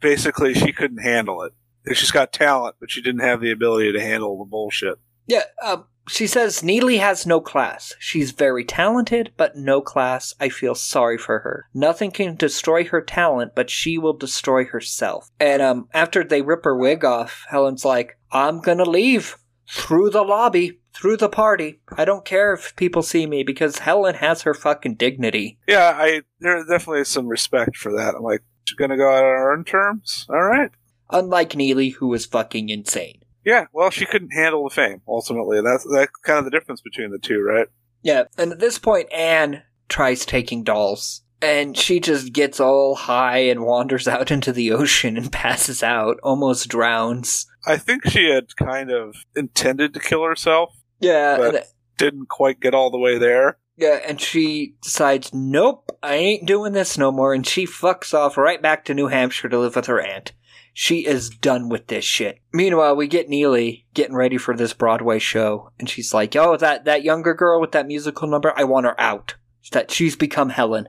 basically, 0.00 0.54
she 0.54 0.72
couldn't 0.72 1.02
handle 1.02 1.42
it. 1.42 1.52
She's 1.94 2.10
got 2.10 2.32
talent, 2.32 2.76
but 2.80 2.90
she 2.90 3.02
didn't 3.02 3.20
have 3.20 3.40
the 3.40 3.50
ability 3.50 3.92
to 3.92 4.00
handle 4.00 4.38
the 4.38 4.44
bullshit. 4.48 4.98
Yeah, 5.26 5.42
um, 5.62 5.84
she 6.08 6.26
says 6.26 6.62
Neely 6.62 6.98
has 6.98 7.26
no 7.26 7.40
class. 7.40 7.94
She's 7.98 8.30
very 8.30 8.64
talented, 8.64 9.32
but 9.36 9.56
no 9.56 9.80
class. 9.80 10.34
I 10.40 10.48
feel 10.48 10.74
sorry 10.74 11.18
for 11.18 11.40
her. 11.40 11.66
Nothing 11.74 12.10
can 12.10 12.36
destroy 12.36 12.84
her 12.84 13.00
talent, 13.00 13.52
but 13.54 13.70
she 13.70 13.98
will 13.98 14.12
destroy 14.12 14.64
herself. 14.64 15.30
And 15.40 15.62
um, 15.62 15.88
after 15.92 16.22
they 16.22 16.42
rip 16.42 16.64
her 16.64 16.76
wig 16.76 17.04
off, 17.04 17.44
Helen's 17.50 17.84
like, 17.84 18.18
I'm 18.30 18.60
gonna 18.60 18.84
leave 18.84 19.36
through 19.68 20.10
the 20.10 20.22
lobby, 20.22 20.78
through 20.96 21.18
the 21.18 21.28
party. 21.28 21.80
I 21.96 22.04
don't 22.04 22.24
care 22.24 22.54
if 22.54 22.74
people 22.76 23.02
see 23.02 23.26
me 23.26 23.42
because 23.42 23.78
Helen 23.80 24.16
has 24.16 24.42
her 24.42 24.54
fucking 24.54 24.94
dignity. 24.94 25.58
Yeah, 25.68 25.92
I 25.94 26.22
there 26.40 26.64
definitely 26.64 27.02
is 27.02 27.08
some 27.08 27.28
respect 27.28 27.76
for 27.76 27.92
that. 27.92 28.14
I'm 28.16 28.22
like, 28.22 28.42
she's 28.64 28.76
gonna 28.76 28.96
go 28.96 29.08
out 29.08 29.24
on 29.24 29.30
her 29.30 29.52
own 29.52 29.64
terms. 29.64 30.26
All 30.28 30.42
right. 30.42 30.70
Unlike 31.10 31.54
Neely, 31.54 31.90
who 31.90 32.08
was 32.08 32.26
fucking 32.26 32.68
insane. 32.68 33.20
Yeah, 33.44 33.66
well, 33.72 33.90
she 33.90 34.06
couldn't 34.06 34.32
handle 34.32 34.64
the 34.64 34.74
fame. 34.74 35.02
Ultimately, 35.06 35.60
that's 35.60 35.86
that's 35.92 36.10
kind 36.24 36.38
of 36.38 36.44
the 36.44 36.50
difference 36.50 36.80
between 36.80 37.10
the 37.12 37.18
two, 37.18 37.40
right? 37.40 37.68
Yeah, 38.02 38.24
and 38.36 38.52
at 38.52 38.58
this 38.58 38.78
point, 38.78 39.12
Anne 39.12 39.62
tries 39.88 40.24
taking 40.24 40.64
dolls. 40.64 41.22
And 41.42 41.76
she 41.76 42.00
just 42.00 42.32
gets 42.32 42.60
all 42.60 42.94
high 42.94 43.38
and 43.40 43.64
wanders 43.64 44.08
out 44.08 44.30
into 44.30 44.52
the 44.52 44.72
ocean 44.72 45.16
and 45.16 45.30
passes 45.30 45.82
out, 45.82 46.18
almost 46.22 46.68
drowns. 46.68 47.46
I 47.66 47.76
think 47.76 48.06
she 48.06 48.30
had 48.30 48.56
kind 48.56 48.90
of 48.90 49.16
intended 49.34 49.92
to 49.94 50.00
kill 50.00 50.24
herself, 50.24 50.74
Yeah, 51.00 51.36
but 51.38 51.54
and- 51.54 51.64
didn't 51.98 52.28
quite 52.28 52.60
get 52.60 52.74
all 52.74 52.90
the 52.90 52.98
way 52.98 53.18
there. 53.18 53.58
yeah, 53.76 53.98
and 54.06 54.20
she 54.20 54.74
decides, 54.82 55.32
nope, 55.32 55.90
I 56.02 56.14
ain't 56.16 56.46
doing 56.46 56.72
this 56.72 56.98
no 56.98 57.10
more, 57.10 57.32
and 57.34 57.46
she 57.46 57.66
fucks 57.66 58.12
off 58.14 58.36
right 58.36 58.60
back 58.60 58.84
to 58.86 58.94
New 58.94 59.08
Hampshire 59.08 59.48
to 59.48 59.58
live 59.58 59.76
with 59.76 59.86
her 59.86 60.00
aunt. 60.00 60.32
She 60.74 61.06
is 61.06 61.30
done 61.30 61.70
with 61.70 61.86
this 61.86 62.04
shit. 62.04 62.40
Meanwhile, 62.52 62.96
we 62.96 63.06
get 63.08 63.30
Neely 63.30 63.86
getting 63.94 64.14
ready 64.14 64.36
for 64.36 64.54
this 64.54 64.74
Broadway 64.74 65.18
show, 65.18 65.70
and 65.78 65.88
she's 65.88 66.12
like, 66.12 66.36
"Oh, 66.36 66.56
that 66.58 66.84
that 66.84 67.02
younger 67.02 67.32
girl 67.32 67.62
with 67.62 67.72
that 67.72 67.86
musical 67.86 68.28
number, 68.28 68.52
I 68.54 68.64
want 68.64 68.84
her 68.84 68.98
out. 69.00 69.36
That 69.72 69.90
she's 69.90 70.16
become 70.16 70.50
Helen." 70.50 70.88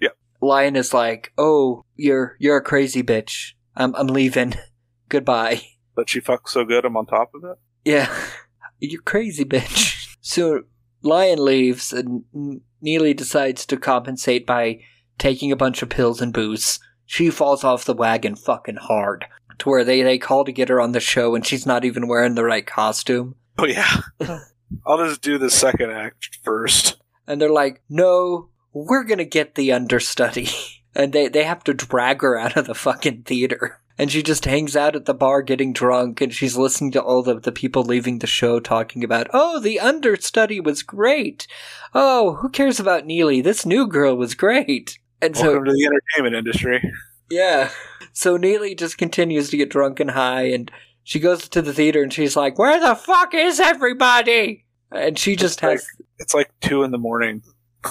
Yep. 0.00 0.16
Lyon 0.40 0.76
is 0.76 0.94
like, 0.94 1.32
"Oh, 1.36 1.82
you're 1.94 2.36
you're 2.38 2.56
a 2.56 2.62
crazy 2.62 3.02
bitch. 3.02 3.52
I'm 3.76 3.94
I'm 3.96 4.06
leaving. 4.06 4.54
Goodbye." 5.10 5.60
But 5.94 6.08
she 6.08 6.20
fucks 6.22 6.48
so 6.48 6.64
good, 6.64 6.84
I'm 6.86 6.96
on 6.96 7.04
top 7.06 7.32
of 7.34 7.44
it. 7.44 7.58
Yeah, 7.84 8.14
you're 8.78 9.02
crazy, 9.02 9.44
bitch. 9.44 9.94
So 10.26 10.62
Lyon 11.02 11.38
leaves, 11.38 11.92
and 11.92 12.24
Neely 12.80 13.14
decides 13.14 13.64
to 13.66 13.76
compensate 13.76 14.44
by 14.44 14.80
taking 15.18 15.52
a 15.52 15.56
bunch 15.56 15.82
of 15.82 15.88
pills 15.88 16.20
and 16.20 16.32
booze. 16.32 16.80
She 17.04 17.30
falls 17.30 17.62
off 17.62 17.84
the 17.84 17.94
wagon 17.94 18.34
fucking 18.34 18.76
hard, 18.76 19.26
to 19.58 19.68
where 19.68 19.84
they 19.84 20.02
they 20.02 20.18
call 20.18 20.44
to 20.44 20.50
get 20.50 20.68
her 20.68 20.80
on 20.80 20.90
the 20.90 20.98
show, 20.98 21.36
and 21.36 21.46
she's 21.46 21.64
not 21.64 21.84
even 21.84 22.08
wearing 22.08 22.34
the 22.34 22.44
right 22.44 22.66
costume. 22.66 23.36
Oh 23.56 23.66
yeah. 23.66 24.00
I'll 24.84 24.98
just 24.98 25.22
do 25.22 25.38
the 25.38 25.50
second 25.50 25.92
act 25.92 26.40
first. 26.42 26.96
And 27.26 27.40
they're 27.40 27.48
like, 27.48 27.82
"No, 27.88 28.48
we're 28.72 29.04
gonna 29.04 29.24
get 29.24 29.54
the 29.54 29.72
understudy," 29.72 30.48
and 30.94 31.12
they 31.12 31.28
they 31.28 31.44
have 31.44 31.62
to 31.64 31.74
drag 31.74 32.22
her 32.22 32.36
out 32.36 32.56
of 32.56 32.66
the 32.66 32.74
fucking 32.74 33.22
theater. 33.22 33.80
And 33.98 34.10
she 34.12 34.22
just 34.22 34.44
hangs 34.44 34.76
out 34.76 34.94
at 34.94 35.06
the 35.06 35.14
bar 35.14 35.40
getting 35.40 35.72
drunk, 35.72 36.20
and 36.20 36.32
she's 36.32 36.56
listening 36.56 36.92
to 36.92 37.02
all 37.02 37.22
the, 37.22 37.40
the 37.40 37.50
people 37.52 37.82
leaving 37.82 38.18
the 38.18 38.26
show 38.26 38.60
talking 38.60 39.02
about, 39.02 39.26
oh, 39.32 39.58
the 39.58 39.80
understudy 39.80 40.60
was 40.60 40.82
great. 40.82 41.46
Oh, 41.94 42.34
who 42.34 42.50
cares 42.50 42.78
about 42.78 43.06
Neely? 43.06 43.40
This 43.40 43.64
new 43.64 43.86
girl 43.86 44.14
was 44.14 44.34
great. 44.34 44.98
And 45.22 45.34
so, 45.34 45.44
Welcome 45.46 45.64
to 45.64 45.72
the 45.72 45.86
entertainment 45.86 46.36
industry. 46.36 46.92
yeah. 47.30 47.70
So 48.12 48.36
Neely 48.36 48.74
just 48.74 48.98
continues 48.98 49.48
to 49.50 49.56
get 49.56 49.70
drunk 49.70 49.98
and 49.98 50.10
high, 50.10 50.44
and 50.44 50.70
she 51.02 51.18
goes 51.18 51.48
to 51.48 51.62
the 51.62 51.72
theater 51.72 52.02
and 52.02 52.12
she's 52.12 52.36
like, 52.36 52.58
where 52.58 52.78
the 52.80 52.94
fuck 52.96 53.32
is 53.32 53.60
everybody? 53.60 54.66
And 54.92 55.18
she 55.18 55.36
just 55.36 55.60
has, 55.60 55.70
like, 55.98 56.06
It's 56.18 56.34
like 56.34 56.50
two 56.60 56.82
in 56.82 56.90
the 56.90 56.98
morning. 56.98 57.42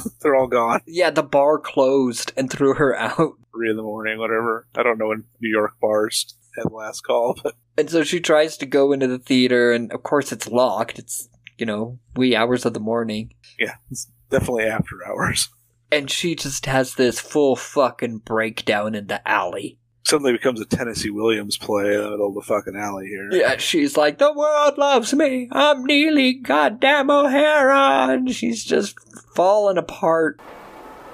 They're 0.22 0.36
all 0.36 0.48
gone. 0.48 0.82
yeah, 0.88 1.10
the 1.10 1.24
bar 1.24 1.60
closed 1.60 2.32
and 2.38 2.50
threw 2.50 2.74
her 2.76 2.96
out. 2.96 3.34
Three 3.54 3.70
in 3.70 3.78
the 3.78 3.84
morning, 3.84 4.20
whatever. 4.20 4.68
I 4.76 4.84
don't 4.84 4.98
know 4.98 5.08
when 5.08 5.24
New 5.42 5.50
York 5.50 5.74
bars 5.82 6.36
have 6.58 6.72
last 6.72 7.02
call, 7.02 7.38
but 7.44 7.56
And 7.78 7.90
so 7.90 8.04
she 8.04 8.20
tries 8.20 8.58
to 8.58 8.66
go 8.66 8.92
into 8.92 9.08
the 9.08 9.20
theater, 9.20 9.72
and 9.74 9.92
of 9.92 10.04
course 10.04 10.32
it's 10.32 10.48
locked. 10.48 11.00
It's, 11.00 11.30
you 11.58 11.66
know, 11.66 12.00
wee 12.16 12.36
hours 12.36 12.66
of 12.66 12.74
the 12.74 12.80
morning. 12.80 13.34
yeah, 13.60 13.76
it's 13.92 14.10
definitely 14.30 14.66
after 14.66 15.06
hours. 15.08 15.50
And 15.92 16.10
she 16.10 16.36
just 16.36 16.66
has 16.66 16.96
this 16.96 17.20
full 17.20 17.56
fucking 17.56 18.20
breakdown 18.20 18.96
in 18.96 19.08
the 19.08 19.26
alley. 19.28 19.78
Suddenly 20.08 20.34
becomes 20.34 20.62
a 20.62 20.66
Tennessee 20.66 21.10
Williams 21.10 21.58
play 21.58 21.96
in 21.96 22.02
the 22.02 22.12
middle 22.12 22.28
of 22.28 22.36
the 22.36 22.42
fucking 22.42 22.76
alley 22.76 23.08
here. 23.08 23.28
Yeah, 23.32 23.58
she's 23.58 23.98
like, 23.98 24.20
the 24.20 24.32
world 24.32 24.78
loves 24.78 25.16
me. 25.16 25.50
I'm 25.52 25.84
Neely 25.84 26.34
goddamn 26.34 27.10
O'Hara. 27.10 28.14
And 28.14 28.32
she's 28.32 28.64
just 28.64 29.00
falling 29.34 29.80
apart. 29.80 30.40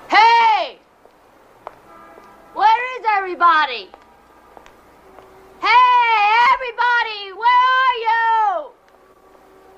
Hey! 0.10 0.78
Where 2.54 3.00
is 3.00 3.06
everybody? 3.16 3.89
Hey, 5.62 6.52
everybody! 6.54 7.32
Where 7.38 7.62
are 7.72 7.96
you? 7.96 8.72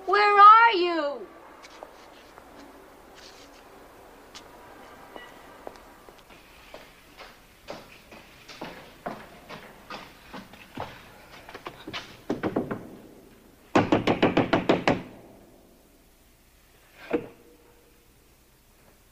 Where 0.08 0.40
are 0.40 0.72
you? 0.74 1.28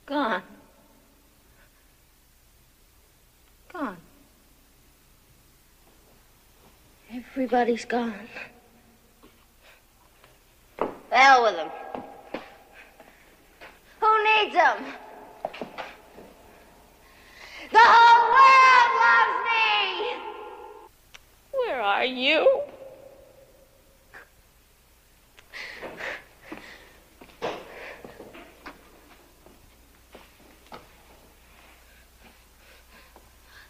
Gone. 0.08 0.42
Gone. 3.72 3.98
Everybody's 7.42 7.86
gone. 7.86 8.14
The 10.78 10.88
hell 11.10 11.42
with 11.42 11.56
them. 11.56 11.72
Who 14.00 14.24
needs 14.24 14.54
them? 14.54 14.78
The 17.72 17.80
whole 17.80 18.28
world 18.36 18.92
loves 19.02 19.38
me! 19.50 19.66
Where 21.52 21.82
are 21.82 22.06
you? 22.06 22.62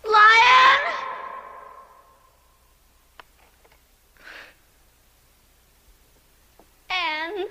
Lyon! 0.03 0.61
Anne? 6.89 7.47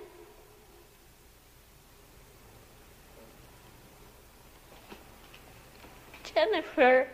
Jennifer? 6.50 7.06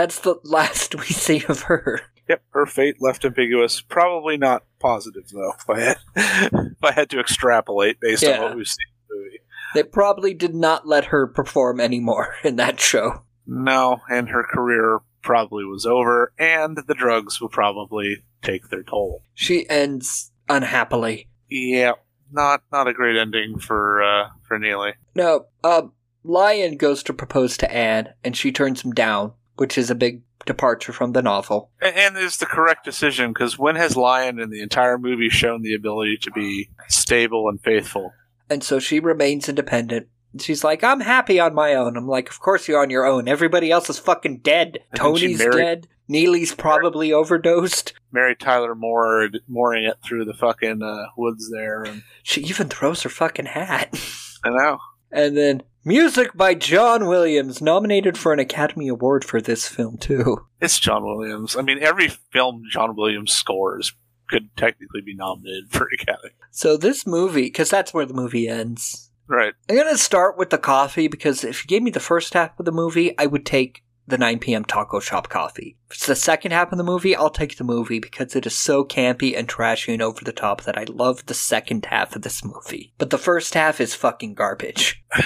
That's 0.00 0.20
the 0.20 0.36
last 0.44 0.94
we 0.94 1.04
see 1.04 1.44
of 1.46 1.62
her. 1.64 2.00
Yep, 2.26 2.42
her 2.50 2.64
fate 2.64 2.96
left 3.00 3.26
ambiguous. 3.26 3.82
Probably 3.82 4.38
not 4.38 4.64
positive 4.78 5.28
though. 5.28 5.52
If 5.58 5.68
I 5.68 5.80
had, 5.80 5.96
if 6.16 6.82
I 6.82 6.92
had 6.92 7.10
to 7.10 7.20
extrapolate 7.20 8.00
based 8.00 8.24
on 8.24 8.40
what 8.40 8.56
we've 8.56 8.66
seen 8.66 8.86
in 8.88 9.16
the 9.16 9.22
movie. 9.22 9.38
They 9.74 9.82
probably 9.82 10.32
did 10.32 10.54
not 10.54 10.88
let 10.88 11.06
her 11.06 11.26
perform 11.26 11.80
anymore 11.80 12.36
in 12.44 12.56
that 12.56 12.80
show. 12.80 13.24
No, 13.46 14.00
and 14.08 14.30
her 14.30 14.42
career 14.42 15.00
probably 15.22 15.66
was 15.66 15.84
over, 15.84 16.32
and 16.38 16.78
the 16.86 16.94
drugs 16.94 17.38
will 17.38 17.50
probably 17.50 18.24
take 18.40 18.70
their 18.70 18.82
toll. 18.82 19.22
She 19.34 19.68
ends 19.68 20.32
unhappily. 20.48 21.28
Yeah, 21.50 21.94
not 22.32 22.62
not 22.72 22.88
a 22.88 22.94
great 22.94 23.18
ending 23.18 23.58
for 23.58 24.02
uh, 24.02 24.28
for 24.48 24.58
Neely. 24.58 24.92
No, 25.14 25.46
uh, 25.62 25.82
Lyon 26.24 26.76
goes 26.76 27.02
to 27.02 27.12
propose 27.12 27.56
to 27.58 27.70
Anne, 27.70 28.14
and 28.24 28.36
she 28.36 28.52
turns 28.52 28.82
him 28.82 28.92
down, 28.92 29.32
which 29.60 29.76
is 29.76 29.90
a 29.90 29.94
big 29.94 30.22
departure 30.46 30.90
from 30.90 31.12
the 31.12 31.20
novel. 31.20 31.68
A- 31.82 31.86
And 31.98 32.16
is 32.16 32.38
the 32.38 32.46
correct 32.46 32.82
decision 32.82 33.30
because 33.34 33.58
when 33.58 33.76
has 33.76 33.94
Lyon 33.94 34.40
in 34.40 34.48
the 34.48 34.62
entire 34.62 34.96
movie 34.96 35.28
shown 35.28 35.60
the 35.60 35.74
ability 35.74 36.16
to 36.22 36.30
be 36.30 36.70
stable 36.88 37.46
and 37.50 37.60
faithful? 37.62 38.14
And 38.48 38.64
so 38.64 38.78
she 38.78 39.00
remains 39.00 39.50
independent. 39.50 40.08
She's 40.40 40.64
like, 40.64 40.82
I'm 40.82 41.00
happy 41.00 41.38
on 41.38 41.54
my 41.54 41.74
own. 41.74 41.94
I'm 41.98 42.08
like, 42.08 42.30
of 42.30 42.40
course 42.40 42.66
you're 42.68 42.80
on 42.80 42.88
your 42.88 43.04
own. 43.04 43.28
Everybody 43.28 43.70
else 43.70 43.90
is 43.90 43.98
fucking 43.98 44.38
dead. 44.38 44.78
And 44.92 44.98
Tony's 44.98 45.38
married- 45.38 45.52
dead. 45.56 45.88
Neely's 46.08 46.54
probably 46.54 47.12
overdosed. 47.12 47.92
Mary 48.10 48.34
Tyler 48.34 48.74
Moore 48.74 49.28
mooring 49.46 49.84
it 49.84 49.98
through 50.02 50.24
the 50.24 50.34
fucking 50.34 50.82
uh, 50.82 51.04
woods 51.18 51.50
there, 51.52 51.82
and 51.84 52.02
She 52.24 52.40
even 52.40 52.68
throws 52.68 53.02
her 53.02 53.08
fucking 53.10 53.46
hat. 53.46 53.94
I 54.44 54.48
know. 54.48 54.78
And 55.12 55.36
then 55.36 55.62
music 55.84 56.34
by 56.34 56.54
John 56.54 57.06
Williams, 57.06 57.60
nominated 57.60 58.16
for 58.16 58.32
an 58.32 58.38
Academy 58.38 58.88
Award 58.88 59.24
for 59.24 59.40
this 59.40 59.66
film 59.66 59.98
too. 59.98 60.46
It's 60.60 60.78
John 60.78 61.04
Williams. 61.04 61.56
I 61.56 61.62
mean, 61.62 61.78
every 61.82 62.08
film 62.08 62.62
John 62.70 62.94
Williams 62.96 63.32
scores 63.32 63.92
could 64.28 64.54
technically 64.56 65.00
be 65.00 65.14
nominated 65.14 65.70
for 65.70 65.84
an 65.84 65.98
Academy. 66.00 66.34
So 66.50 66.76
this 66.76 67.06
movie, 67.06 67.42
because 67.42 67.70
that's 67.70 67.92
where 67.92 68.06
the 68.06 68.14
movie 68.14 68.48
ends. 68.48 69.10
Right. 69.26 69.54
I'm 69.68 69.76
gonna 69.76 69.96
start 69.96 70.36
with 70.36 70.50
the 70.50 70.58
coffee 70.58 71.08
because 71.08 71.44
if 71.44 71.64
you 71.64 71.68
gave 71.68 71.82
me 71.82 71.90
the 71.90 72.00
first 72.00 72.34
half 72.34 72.58
of 72.58 72.64
the 72.64 72.72
movie, 72.72 73.16
I 73.18 73.26
would 73.26 73.46
take 73.46 73.84
the 74.10 74.18
9 74.18 74.38
p.m. 74.40 74.64
taco 74.64 75.00
shop 75.00 75.28
coffee. 75.28 75.76
If 75.90 75.96
it's 75.96 76.06
the 76.06 76.14
second 76.16 76.52
half 76.52 76.70
of 76.72 76.78
the 76.78 76.84
movie, 76.84 77.16
I'll 77.16 77.30
take 77.30 77.56
the 77.56 77.64
movie 77.64 77.98
because 77.98 78.36
it 78.36 78.46
is 78.46 78.56
so 78.58 78.84
campy 78.84 79.36
and 79.38 79.48
trashy 79.48 79.92
and 79.92 80.02
over 80.02 80.24
the 80.24 80.32
top 80.32 80.62
that 80.64 80.76
I 80.76 80.84
love 80.84 81.26
the 81.26 81.34
second 81.34 81.86
half 81.86 82.14
of 82.14 82.22
this 82.22 82.44
movie. 82.44 82.92
But 82.98 83.10
the 83.10 83.18
first 83.18 83.54
half 83.54 83.80
is 83.80 83.94
fucking 83.94 84.34
garbage. 84.34 85.02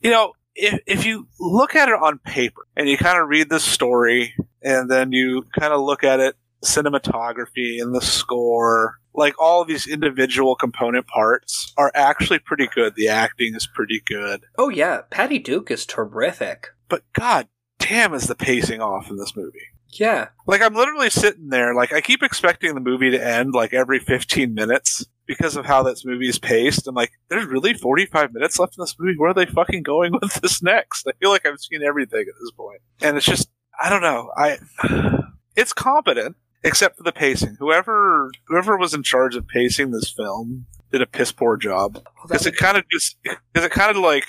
You 0.00 0.10
know, 0.10 0.34
if 0.54 0.80
if 0.86 1.06
you 1.06 1.28
look 1.40 1.74
at 1.74 1.88
it 1.88 1.94
on 1.94 2.18
paper 2.18 2.66
and 2.76 2.86
you 2.90 2.98
kind 2.98 3.18
of 3.18 3.26
read 3.26 3.48
the 3.48 3.58
story 3.58 4.34
and 4.60 4.90
then 4.90 5.12
you 5.12 5.44
kind 5.58 5.72
of 5.72 5.80
look 5.80 6.04
at 6.04 6.20
it 6.20 6.36
cinematography 6.62 7.80
and 7.80 7.94
the 7.94 8.00
score 8.00 8.98
like 9.14 9.34
all 9.40 9.62
of 9.62 9.68
these 9.68 9.86
individual 9.86 10.56
component 10.56 11.06
parts 11.06 11.72
are 11.76 11.90
actually 11.94 12.38
pretty 12.38 12.68
good 12.74 12.94
the 12.96 13.08
acting 13.08 13.54
is 13.54 13.66
pretty 13.66 14.02
good 14.06 14.44
Oh 14.58 14.68
yeah, 14.68 15.02
Patty 15.10 15.38
Duke 15.38 15.70
is 15.70 15.86
terrific. 15.86 16.68
but 16.88 17.02
god 17.12 17.48
damn 17.88 18.14
is 18.14 18.26
the 18.26 18.34
pacing 18.34 18.80
off 18.80 19.10
in 19.10 19.16
this 19.16 19.36
movie. 19.36 19.58
Yeah. 19.96 20.28
like 20.48 20.60
i'm 20.60 20.74
literally 20.74 21.08
sitting 21.08 21.50
there 21.50 21.72
like 21.72 21.92
i 21.92 22.00
keep 22.00 22.24
expecting 22.24 22.74
the 22.74 22.80
movie 22.80 23.12
to 23.12 23.24
end 23.24 23.54
like 23.54 23.72
every 23.72 24.00
15 24.00 24.52
minutes 24.52 25.06
because 25.24 25.54
of 25.56 25.66
how 25.66 25.84
this 25.84 26.04
movie 26.04 26.28
is 26.28 26.36
paced 26.40 26.88
i'm 26.88 26.96
like 26.96 27.12
there's 27.28 27.46
really 27.46 27.74
45 27.74 28.32
minutes 28.32 28.58
left 28.58 28.76
in 28.76 28.82
this 28.82 28.96
movie. 28.98 29.16
Where 29.16 29.30
are 29.30 29.34
they 29.34 29.46
fucking 29.46 29.84
going 29.84 30.12
with 30.20 30.34
this 30.42 30.62
next? 30.64 31.06
I 31.06 31.12
feel 31.20 31.30
like 31.30 31.46
i've 31.46 31.60
seen 31.60 31.82
everything 31.84 32.20
at 32.22 32.34
this 32.40 32.50
point. 32.56 32.80
And 33.02 33.16
it's 33.16 33.24
just 33.26 33.48
i 33.80 33.88
don't 33.88 34.02
know. 34.02 34.30
I 34.36 34.58
it's 35.56 35.72
competent 35.72 36.34
except 36.64 36.96
for 36.96 37.04
the 37.04 37.12
pacing. 37.12 37.56
Whoever 37.60 38.30
whoever 38.48 38.76
was 38.76 38.94
in 38.94 39.04
charge 39.04 39.36
of 39.36 39.46
pacing 39.46 39.92
this 39.92 40.10
film 40.10 40.66
did 40.90 41.02
a 41.02 41.06
piss 41.06 41.30
poor 41.30 41.56
job. 41.56 42.02
Because 42.26 42.46
it 42.46 42.56
kind 42.56 42.76
of 42.76 42.84
just 42.90 43.16
because 43.22 43.64
it 43.64 43.70
kind 43.70 43.90
of 43.96 44.02
like 44.02 44.26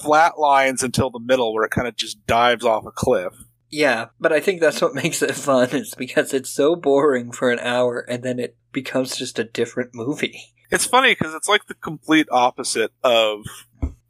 flat 0.00 0.38
lines 0.38 0.82
until 0.82 1.10
the 1.10 1.20
middle 1.20 1.52
where 1.52 1.64
it 1.64 1.70
kind 1.70 1.88
of 1.88 1.96
just 1.96 2.24
dives 2.26 2.64
off 2.64 2.86
a 2.86 2.90
cliff 2.90 3.32
Yeah, 3.70 4.06
but 4.20 4.32
I 4.32 4.40
think 4.40 4.60
that's 4.60 4.80
what 4.80 4.94
makes 5.02 5.22
it 5.22 5.34
fun 5.34 5.70
is 5.70 5.94
because 5.94 6.32
it's 6.34 6.50
so 6.50 6.76
boring 6.76 7.32
for 7.32 7.50
an 7.50 7.58
hour 7.60 8.00
and 8.00 8.22
then 8.22 8.38
it 8.38 8.56
becomes 8.72 9.16
just 9.16 9.38
a 9.38 9.44
different 9.44 9.94
movie. 9.94 10.40
It's 10.74 10.86
funny 10.86 11.12
because 11.12 11.34
it's 11.34 11.50
like 11.50 11.66
the 11.66 11.74
complete 11.74 12.28
opposite 12.32 12.92
of 13.04 13.44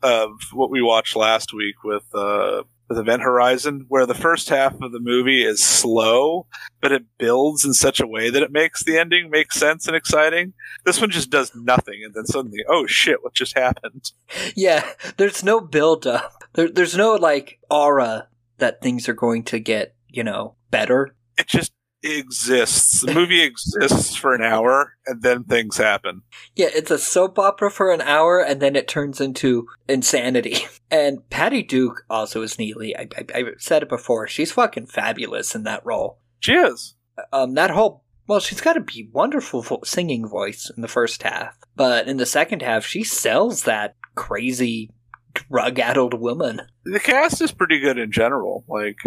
of 0.01 0.31
what 0.53 0.71
we 0.71 0.81
watched 0.81 1.17
last 1.17 1.53
week 1.53 1.83
with 1.83 2.05
uh, 2.15 2.63
with 2.89 2.99
Event 2.99 3.23
Horizon, 3.23 3.87
where 3.89 4.07
the 4.07 4.15
first 4.15 4.49
half 4.49 4.81
of 4.81 4.93
the 4.93 5.01
movie 5.01 5.45
is 5.45 5.63
slow, 5.63 6.47
but 6.81 6.93
it 6.93 7.05
builds 7.19 7.65
in 7.65 7.75
such 7.75 8.01
a 8.01 8.07
way 8.07 8.31
that 8.31 8.43
it 8.43 8.53
makes 8.53 8.85
the 8.85 8.99
ending 8.99 9.31
make 9.31 9.53
sense 9.53 9.87
and 9.87 9.97
exciting. 9.97 10.53
This 10.85 11.01
one 11.01 11.11
just 11.11 11.31
does 11.31 11.53
nothing, 11.55 12.03
and 12.05 12.15
then 12.15 12.27
suddenly, 12.27 12.65
oh 12.69 12.87
shit, 12.87 13.23
what 13.23 13.35
just 13.35 13.57
happened? 13.57 14.11
Yeah, 14.55 14.85
there's 15.17 15.45
no 15.45 15.61
build 15.61 16.07
up. 16.07 16.45
There, 16.55 16.69
there's 16.69 16.97
no 16.97 17.15
like 17.15 17.59
aura 17.71 18.29
that 18.59 18.81
things 18.81 19.09
are 19.09 19.15
going 19.15 19.45
to 19.45 19.59
get, 19.59 19.95
you 20.09 20.25
know, 20.25 20.57
better. 20.71 21.15
It 21.39 21.47
just 21.47 21.73
exists. 22.03 23.01
The 23.03 23.15
movie 23.15 23.43
exists 23.43 24.15
for 24.15 24.35
an 24.35 24.43
hour, 24.43 24.95
and 25.07 25.23
then 25.23 25.45
things 25.45 25.77
happen. 25.77 26.23
Yeah, 26.57 26.69
it's 26.75 26.91
a 26.91 26.99
soap 26.99 27.39
opera 27.39 27.71
for 27.71 27.93
an 27.93 28.01
hour 28.01 28.41
and 28.41 28.61
then 28.61 28.77
it 28.77 28.89
turns 28.89 29.21
into 29.21 29.67
insanity. 29.89 30.57
And 30.91 31.27
Patty 31.31 31.63
Duke 31.63 32.05
also 32.11 32.43
is 32.43 32.59
Neely. 32.59 32.95
I, 32.95 33.09
I, 33.17 33.25
I've 33.35 33.47
said 33.57 33.83
it 33.83 33.89
before. 33.89 34.29
She's 34.29 34.53
fucking 34.53 34.89
fabulous 34.89 35.55
in 35.55 35.63
that 35.63 35.81
role. 35.87 36.19
She 36.41 36.53
is. 36.53 36.97
Um, 37.33 37.55
that 37.55 37.71
whole 37.71 38.05
well, 38.27 38.41
she's 38.41 38.61
got 38.61 38.77
a 38.77 38.81
be 38.81 39.09
wonderful 39.11 39.63
vo- 39.63 39.81
singing 39.85 40.29
voice 40.29 40.71
in 40.77 40.83
the 40.83 40.89
first 40.89 41.23
half, 41.23 41.57
but 41.77 42.09
in 42.09 42.19
the 42.19 42.27
second 42.27 42.61
half, 42.61 42.85
she 42.85 43.05
sells 43.05 43.63
that 43.63 43.97
crazy 44.15 44.91
drug-addled 45.33 46.15
woman. 46.15 46.61
The 46.85 47.01
cast 47.01 47.41
is 47.41 47.53
pretty 47.53 47.81
good 47.81 47.97
in 47.99 48.13
general. 48.13 48.65
Like, 48.69 48.99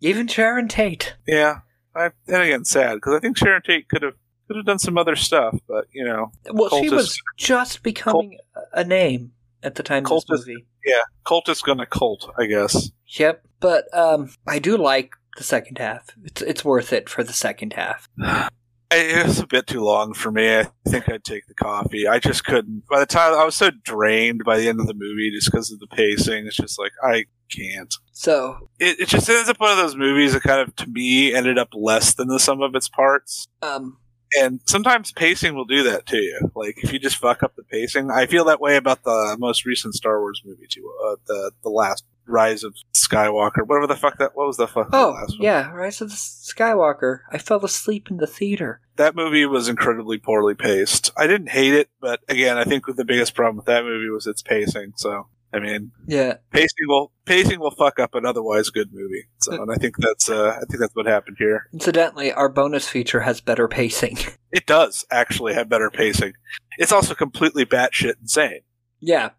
Even 0.00 0.26
Sharon 0.26 0.68
Tate. 0.68 1.16
yeah, 1.26 1.58
I, 1.96 2.10
and 2.28 2.42
again, 2.42 2.64
sad 2.64 2.94
because 2.96 3.14
I 3.14 3.20
think 3.20 3.36
Sharon 3.38 3.62
Tate 3.62 3.88
could 3.88 4.02
have 4.02 4.14
could 4.46 4.56
have 4.56 4.66
done 4.66 4.78
some 4.78 4.96
other 4.98 5.16
stuff, 5.16 5.58
but 5.66 5.86
you 5.92 6.04
know, 6.04 6.30
Well, 6.52 6.68
she 6.80 6.88
was 6.90 7.20
just 7.36 7.82
becoming 7.82 8.38
a 8.72 8.84
name 8.84 9.32
at 9.62 9.74
the 9.74 9.82
time 9.82 10.04
of 10.04 10.10
Cultist- 10.10 10.26
this 10.28 10.46
movie. 10.46 10.66
yeah, 10.84 11.00
cult 11.24 11.48
is 11.48 11.62
gonna 11.62 11.86
cult, 11.86 12.30
I 12.38 12.46
guess. 12.46 12.90
Yep, 13.18 13.42
but 13.60 13.84
um, 13.96 14.30
I 14.46 14.58
do 14.58 14.76
like 14.76 15.14
the 15.36 15.42
second 15.44 15.78
half. 15.78 16.10
It's 16.24 16.42
it's 16.42 16.64
worth 16.64 16.92
it 16.92 17.08
for 17.08 17.24
the 17.24 17.32
second 17.32 17.72
half. 17.72 18.08
It 18.92 19.26
was 19.26 19.40
a 19.40 19.48
bit 19.48 19.66
too 19.66 19.80
long 19.80 20.14
for 20.14 20.30
me. 20.30 20.58
I 20.60 20.68
think 20.88 21.08
I'd 21.10 21.24
take 21.24 21.48
the 21.48 21.54
coffee. 21.54 22.06
I 22.06 22.20
just 22.20 22.44
couldn't. 22.44 22.84
By 22.88 23.00
the 23.00 23.04
time 23.06 23.34
I 23.34 23.44
was 23.44 23.56
so 23.56 23.70
drained 23.82 24.42
by 24.44 24.58
the 24.58 24.68
end 24.68 24.78
of 24.78 24.86
the 24.86 24.94
movie, 24.94 25.32
just 25.32 25.50
because 25.50 25.72
of 25.72 25.80
the 25.80 25.88
pacing, 25.88 26.46
it's 26.46 26.56
just 26.56 26.78
like 26.78 26.92
I 27.02 27.24
can't. 27.50 27.94
So, 28.12 28.68
It, 28.80 29.00
it 29.00 29.08
just 29.08 29.28
ends 29.28 29.48
up 29.48 29.60
one 29.60 29.70
of 29.70 29.76
those 29.76 29.96
movies 29.96 30.32
that 30.32 30.42
kind 30.42 30.60
of, 30.60 30.74
to 30.76 30.86
me, 30.88 31.34
ended 31.34 31.58
up 31.58 31.68
less 31.74 32.14
than 32.14 32.28
the 32.28 32.38
sum 32.40 32.62
of 32.62 32.74
its 32.74 32.88
parts. 32.88 33.46
um, 33.62 33.98
And 34.38 34.60
sometimes 34.66 35.12
pacing 35.12 35.54
will 35.54 35.64
do 35.66 35.82
that 35.84 36.06
to 36.06 36.16
you. 36.16 36.50
Like 36.54 36.76
if 36.82 36.92
you 36.92 36.98
just 36.98 37.16
fuck 37.16 37.42
up 37.42 37.54
the 37.56 37.62
pacing, 37.62 38.10
I 38.10 38.26
feel 38.26 38.44
that 38.46 38.60
way 38.60 38.76
about 38.76 39.04
the 39.04 39.36
most 39.38 39.64
recent 39.66 39.94
Star 39.94 40.20
Wars 40.20 40.42
movie 40.44 40.66
too. 40.68 40.90
Uh, 41.06 41.16
the 41.26 41.52
the 41.62 41.68
last 41.70 42.04
Rise 42.28 42.64
of 42.64 42.74
Skywalker, 42.92 43.64
whatever 43.64 43.86
the 43.86 43.94
fuck 43.94 44.18
that. 44.18 44.32
What 44.34 44.48
was 44.48 44.56
the 44.56 44.66
fuck? 44.66 44.88
oh 44.92 45.10
last 45.12 45.38
one? 45.38 45.44
yeah, 45.44 45.70
Rise 45.70 46.00
of 46.00 46.08
the 46.10 46.16
Skywalker. 46.16 47.20
I 47.30 47.38
fell 47.38 47.64
asleep 47.64 48.08
in 48.10 48.16
the 48.16 48.26
theater. 48.26 48.80
that 48.96 49.14
movie 49.14 49.46
was 49.46 49.68
incredibly 49.68 50.18
poorly 50.18 50.54
paced. 50.54 51.12
I 51.16 51.26
didn't 51.28 51.50
hate 51.50 51.74
it, 51.74 51.88
but 52.00 52.20
again, 52.28 52.58
I 52.58 52.64
think 52.64 52.84
the 52.86 53.04
biggest 53.04 53.34
problem 53.34 53.56
with 53.56 53.66
that 53.66 53.84
movie 53.84 54.08
was 54.10 54.26
its 54.26 54.42
pacing. 54.42 54.94
So, 54.96 55.28
I 55.56 55.60
mean, 55.60 55.90
Yeah, 56.06 56.34
pacing 56.52 56.86
will 56.86 57.12
pacing 57.24 57.58
will 57.60 57.70
fuck 57.70 57.98
up 57.98 58.14
an 58.14 58.26
otherwise 58.26 58.70
good 58.70 58.92
movie. 58.92 59.24
So, 59.38 59.60
and 59.60 59.70
I 59.72 59.76
think 59.76 59.96
that's 59.98 60.28
uh, 60.30 60.56
I 60.56 60.64
think 60.66 60.80
that's 60.80 60.94
what 60.94 61.06
happened 61.06 61.36
here. 61.38 61.68
Incidentally, 61.72 62.32
our 62.32 62.48
bonus 62.48 62.88
feature 62.88 63.20
has 63.20 63.40
better 63.40 63.68
pacing. 63.68 64.18
It 64.52 64.64
does 64.64 65.04
actually 65.10 65.52
have 65.52 65.68
better 65.68 65.90
pacing. 65.90 66.32
It's 66.78 66.92
also 66.92 67.14
completely 67.14 67.66
batshit 67.66 68.14
insane. 68.22 68.60
yeah, 69.00 69.30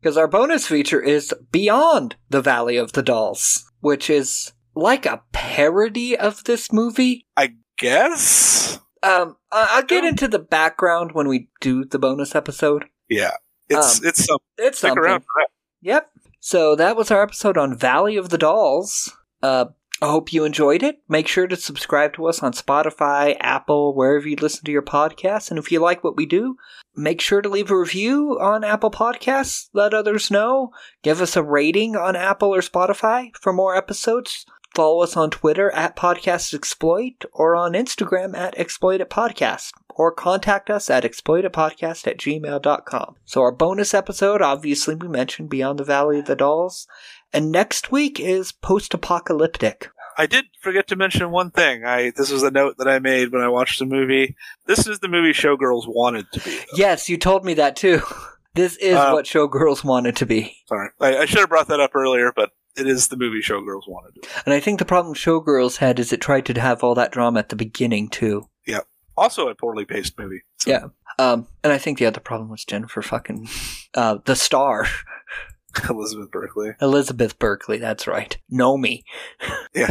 because 0.00 0.16
our 0.16 0.28
bonus 0.28 0.66
feature 0.68 1.00
is 1.00 1.34
Beyond 1.50 2.14
the 2.28 2.40
Valley 2.42 2.76
of 2.76 2.92
the 2.92 3.02
Dolls, 3.02 3.68
which 3.80 4.08
is 4.08 4.52
like 4.76 5.06
a 5.06 5.22
parody 5.32 6.16
of 6.16 6.44
this 6.44 6.72
movie. 6.72 7.26
I 7.36 7.54
guess. 7.78 8.78
Um, 9.02 9.38
I'll 9.50 9.82
get 9.82 10.04
into 10.04 10.28
the 10.28 10.38
background 10.38 11.12
when 11.12 11.26
we 11.26 11.48
do 11.60 11.84
the 11.84 11.98
bonus 11.98 12.34
episode. 12.36 12.84
Yeah, 13.08 13.32
it's 13.68 13.98
Um, 13.98 14.06
it's 14.06 14.24
some. 14.24 14.38
It's 14.58 14.78
Stick 14.78 14.90
something. 14.90 15.02
around 15.04 15.20
for 15.22 15.26
that. 15.38 15.48
Yep. 15.82 16.10
So 16.40 16.74
that 16.76 16.96
was 16.96 17.10
our 17.10 17.22
episode 17.22 17.58
on 17.58 17.76
Valley 17.76 18.16
of 18.16 18.30
the 18.30 18.38
Dolls. 18.38 19.12
Uh, 19.42 19.66
I 20.02 20.06
hope 20.06 20.32
you 20.32 20.44
enjoyed 20.44 20.82
it. 20.82 21.02
Make 21.08 21.28
sure 21.28 21.46
to 21.46 21.56
subscribe 21.56 22.14
to 22.14 22.26
us 22.26 22.42
on 22.42 22.52
Spotify, 22.52 23.36
Apple, 23.38 23.94
wherever 23.94 24.26
you 24.26 24.36
listen 24.36 24.64
to 24.64 24.72
your 24.72 24.82
podcasts. 24.82 25.50
And 25.50 25.58
if 25.58 25.70
you 25.70 25.78
like 25.78 26.02
what 26.02 26.16
we 26.16 26.24
do, 26.24 26.56
make 26.96 27.20
sure 27.20 27.42
to 27.42 27.48
leave 27.50 27.70
a 27.70 27.78
review 27.78 28.38
on 28.40 28.64
Apple 28.64 28.90
Podcasts. 28.90 29.68
Let 29.74 29.92
others 29.92 30.30
know. 30.30 30.72
Give 31.02 31.20
us 31.20 31.36
a 31.36 31.42
rating 31.42 31.96
on 31.96 32.16
Apple 32.16 32.54
or 32.54 32.60
Spotify 32.60 33.36
for 33.36 33.52
more 33.52 33.76
episodes. 33.76 34.46
Follow 34.74 35.02
us 35.02 35.16
on 35.16 35.30
Twitter 35.30 35.70
at 35.72 35.96
Podcast 35.96 36.54
Exploit 36.54 37.24
or 37.32 37.56
on 37.56 37.72
Instagram 37.72 38.36
at 38.36 38.56
Exploit 38.58 39.00
It 39.00 39.10
Podcast 39.10 39.72
or 39.88 40.12
contact 40.12 40.70
us 40.70 40.88
at 40.88 41.02
exploititpodcast 41.04 42.06
at 42.06 42.18
gmail.com. 42.18 43.16
So 43.24 43.40
our 43.42 43.52
bonus 43.52 43.92
episode, 43.94 44.40
obviously 44.40 44.94
we 44.94 45.08
mentioned 45.08 45.50
Beyond 45.50 45.78
the 45.80 45.84
Valley 45.84 46.20
of 46.20 46.26
the 46.26 46.36
Dolls. 46.36 46.86
And 47.32 47.50
next 47.52 47.90
week 47.92 48.18
is 48.20 48.52
post-apocalyptic. 48.52 49.88
I 50.16 50.26
did 50.26 50.46
forget 50.60 50.86
to 50.88 50.96
mention 50.96 51.30
one 51.30 51.50
thing. 51.50 51.84
I 51.84 52.12
this 52.16 52.30
was 52.30 52.42
a 52.42 52.50
note 52.50 52.76
that 52.78 52.88
I 52.88 52.98
made 52.98 53.32
when 53.32 53.42
I 53.42 53.48
watched 53.48 53.78
the 53.78 53.86
movie. 53.86 54.36
This 54.66 54.86
is 54.86 54.98
the 54.98 55.08
movie 55.08 55.32
Showgirls 55.32 55.84
wanted 55.86 56.26
to 56.32 56.40
be. 56.40 56.58
Yes, 56.74 57.08
you 57.08 57.16
told 57.16 57.44
me 57.44 57.54
that 57.54 57.76
too. 57.76 58.00
This 58.52 58.74
is 58.78 58.96
Uh, 58.96 59.12
what 59.12 59.26
Showgirls 59.26 59.84
wanted 59.84 60.16
to 60.16 60.26
be. 60.26 60.56
Sorry, 60.66 60.88
I, 61.00 61.18
I 61.18 61.24
should 61.26 61.38
have 61.38 61.48
brought 61.48 61.68
that 61.68 61.78
up 61.78 61.94
earlier, 61.94 62.32
but 62.34 62.50
it 62.76 62.86
is 62.86 63.08
the 63.08 63.16
movie 63.16 63.40
Showgirls 63.40 63.88
wanted 63.88 64.24
And 64.44 64.54
I 64.54 64.60
think 64.60 64.78
the 64.78 64.84
problem 64.84 65.14
Showgirls 65.14 65.78
had 65.78 65.98
is 65.98 66.12
it 66.12 66.20
tried 66.20 66.46
to 66.46 66.60
have 66.60 66.82
all 66.82 66.94
that 66.94 67.12
drama 67.12 67.40
at 67.40 67.48
the 67.48 67.56
beginning 67.56 68.08
too. 68.08 68.48
Yeah. 68.66 68.80
Also 69.16 69.48
a 69.48 69.54
poorly 69.54 69.84
paced 69.84 70.18
movie. 70.18 70.42
Yeah. 70.66 70.86
Um, 71.18 71.48
and 71.62 71.72
I 71.72 71.78
think 71.78 71.98
the 71.98 72.06
other 72.06 72.20
problem 72.20 72.48
was 72.48 72.64
Jennifer 72.64 73.02
fucking, 73.02 73.48
uh, 73.94 74.18
the 74.24 74.36
star. 74.36 74.86
Elizabeth 75.88 76.30
Berkley. 76.30 76.74
Elizabeth 76.80 77.38
Berkley, 77.38 77.78
that's 77.78 78.06
right. 78.06 78.38
Know 78.48 78.76
me. 78.76 79.04
Yeah. 79.74 79.90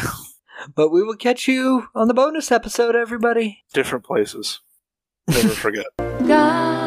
But 0.76 0.90
we 0.90 1.04
will 1.04 1.16
catch 1.16 1.48
you 1.48 1.88
on 1.96 2.10
the 2.10 2.14
bonus 2.14 2.52
episode, 2.52 2.94
everybody. 2.96 3.64
Different 3.74 4.04
places. 4.04 4.60
Never 5.30 5.50
forget. 5.50 5.86
Gotta 5.98 6.79